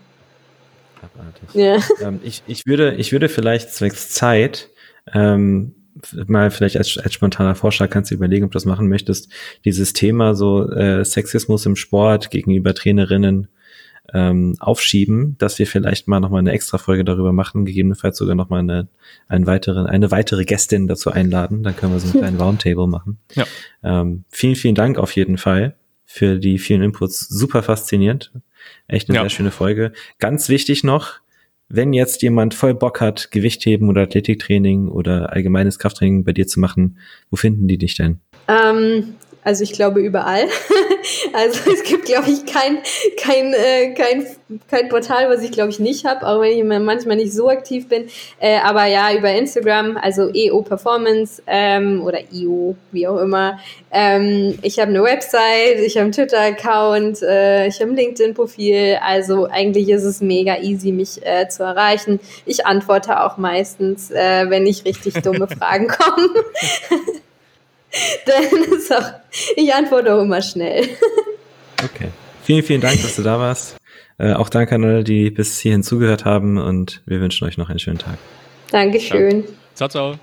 Abartig. 1.01 1.53
Ja. 1.53 1.77
Ähm, 2.05 2.19
ich, 2.23 2.43
ich, 2.47 2.65
würde, 2.65 2.95
ich 2.95 3.11
würde 3.11 3.29
vielleicht 3.29 3.71
zwecks 3.71 4.09
Zeit 4.09 4.69
ähm, 5.13 5.73
mal 6.27 6.51
vielleicht 6.51 6.77
als, 6.77 6.97
als 6.97 7.13
spontaner 7.13 7.55
Vorschlag 7.55 7.89
kannst 7.89 8.11
du 8.11 8.15
überlegen, 8.15 8.45
ob 8.45 8.51
du 8.51 8.55
das 8.55 8.65
machen 8.65 8.89
möchtest, 8.89 9.31
dieses 9.63 9.93
Thema 9.93 10.35
so 10.35 10.69
äh, 10.69 11.05
Sexismus 11.05 11.65
im 11.65 11.75
Sport 11.75 12.31
gegenüber 12.31 12.73
Trainerinnen 12.73 13.47
ähm, 14.13 14.55
aufschieben, 14.59 15.35
dass 15.37 15.59
wir 15.59 15.67
vielleicht 15.67 16.07
mal 16.07 16.19
nochmal 16.19 16.39
eine 16.39 16.51
extra 16.51 16.77
Folge 16.77 17.03
darüber 17.03 17.33
machen, 17.33 17.65
gegebenenfalls 17.65 18.17
sogar 18.17 18.35
nochmal 18.35 18.59
eine, 18.59 18.87
einen 19.27 19.47
weiteren, 19.47 19.87
eine 19.87 20.11
weitere 20.11 20.45
Gästin 20.45 20.87
dazu 20.87 21.11
einladen. 21.11 21.63
Dann 21.63 21.75
können 21.75 21.93
wir 21.93 21.99
so 21.99 22.07
einen 22.07 22.19
kleinen 22.19 22.41
Roundtable 22.41 22.87
machen. 22.87 23.19
Ja. 23.33 23.45
Ähm, 23.83 24.25
vielen, 24.29 24.55
vielen 24.55 24.75
Dank 24.75 24.97
auf 24.97 25.15
jeden 25.15 25.37
Fall 25.37 25.75
für 26.05 26.37
die 26.37 26.59
vielen 26.59 26.81
Inputs. 26.81 27.27
Super 27.27 27.63
faszinierend. 27.63 28.31
Echt 28.87 29.09
eine 29.09 29.17
ja. 29.17 29.23
sehr 29.23 29.29
schöne 29.29 29.51
Folge. 29.51 29.91
Ganz 30.19 30.49
wichtig 30.49 30.83
noch, 30.83 31.19
wenn 31.67 31.93
jetzt 31.93 32.21
jemand 32.21 32.53
voll 32.53 32.75
Bock 32.75 33.01
hat, 33.01 33.31
Gewichtheben 33.31 33.89
oder 33.89 34.03
Athletiktraining 34.03 34.87
oder 34.87 35.33
allgemeines 35.33 35.79
Krafttraining 35.79 36.23
bei 36.23 36.31
dir 36.31 36.47
zu 36.47 36.59
machen, 36.59 36.99
wo 37.29 37.37
finden 37.37 37.67
die 37.67 37.77
dich 37.77 37.95
denn? 37.95 38.19
Ähm, 38.47 39.15
also 39.45 39.63
ich 39.63 39.73
glaube 39.73 40.01
überall. 40.01 40.47
also 41.33 41.71
es 41.71 41.83
gibt, 41.83 42.05
glaube 42.05 42.29
ich, 42.29 42.45
kein, 42.47 42.79
kein, 43.15 43.53
äh, 43.53 43.93
kein, 43.93 44.25
kein 44.69 44.89
Portal, 44.89 45.29
was 45.29 45.43
ich, 45.43 45.51
glaube 45.51 45.69
ich, 45.69 45.79
nicht 45.79 46.03
habe, 46.03 46.25
auch 46.25 46.41
wenn 46.41 46.57
ich 46.57 46.63
manchmal 46.63 47.15
nicht 47.15 47.31
so 47.31 47.47
aktiv 47.47 47.87
bin. 47.87 48.07
Äh, 48.39 48.57
aber 48.57 48.85
ja, 48.85 49.13
über 49.15 49.31
Instagram, 49.31 49.97
also 49.97 50.31
EO 50.33 50.63
Performance 50.63 51.43
ähm, 51.45 52.01
oder 52.03 52.19
IO, 52.33 52.75
wie 52.91 53.07
auch 53.07 53.19
immer. 53.19 53.59
Ähm, 53.91 54.57
ich 54.63 54.79
habe 54.79 54.89
eine 54.89 55.03
Website, 55.03 55.79
ich 55.85 55.95
habe 55.95 56.05
einen 56.05 56.11
Twitter-Account, 56.11 57.21
äh, 57.21 57.67
ich 57.67 57.79
habe 57.79 57.91
ein 57.91 57.95
LinkedIn-Profil. 57.95 58.97
Also 59.05 59.45
eigentlich 59.45 59.89
ist 59.89 60.03
es 60.03 60.21
mega 60.21 60.57
easy, 60.57 60.91
mich 60.91 61.23
äh, 61.23 61.47
zu 61.49 61.61
erreichen. 61.61 62.19
Ich 62.47 62.65
antworte 62.65 63.23
auch 63.23 63.37
meistens, 63.37 64.09
äh, 64.09 64.49
wenn 64.49 64.63
nicht 64.63 64.85
richtig 64.85 65.21
dumme 65.21 65.47
Fragen 65.59 65.87
kommen. 65.87 66.29
Dann 68.25 68.73
ist 68.73 68.93
auch, 68.93 69.11
ich 69.55 69.73
antworte 69.73 70.13
auch 70.13 70.21
immer 70.21 70.41
schnell. 70.41 70.87
Okay. 71.83 72.09
Vielen, 72.43 72.63
vielen 72.63 72.81
Dank, 72.81 73.01
dass 73.01 73.15
du 73.15 73.23
da 73.23 73.39
warst. 73.39 73.75
Äh, 74.17 74.33
auch 74.33 74.49
danke 74.49 74.75
an 74.75 74.83
alle, 74.83 75.03
die 75.03 75.29
bis 75.29 75.59
hierhin 75.59 75.83
zugehört 75.83 76.25
haben 76.25 76.57
und 76.57 77.01
wir 77.05 77.19
wünschen 77.19 77.47
euch 77.47 77.57
noch 77.57 77.69
einen 77.69 77.79
schönen 77.79 77.97
Tag. 77.97 78.17
Dankeschön. 78.71 79.43
Ciao, 79.73 79.89
ciao. 79.89 80.15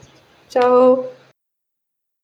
Ciao. 0.48 1.11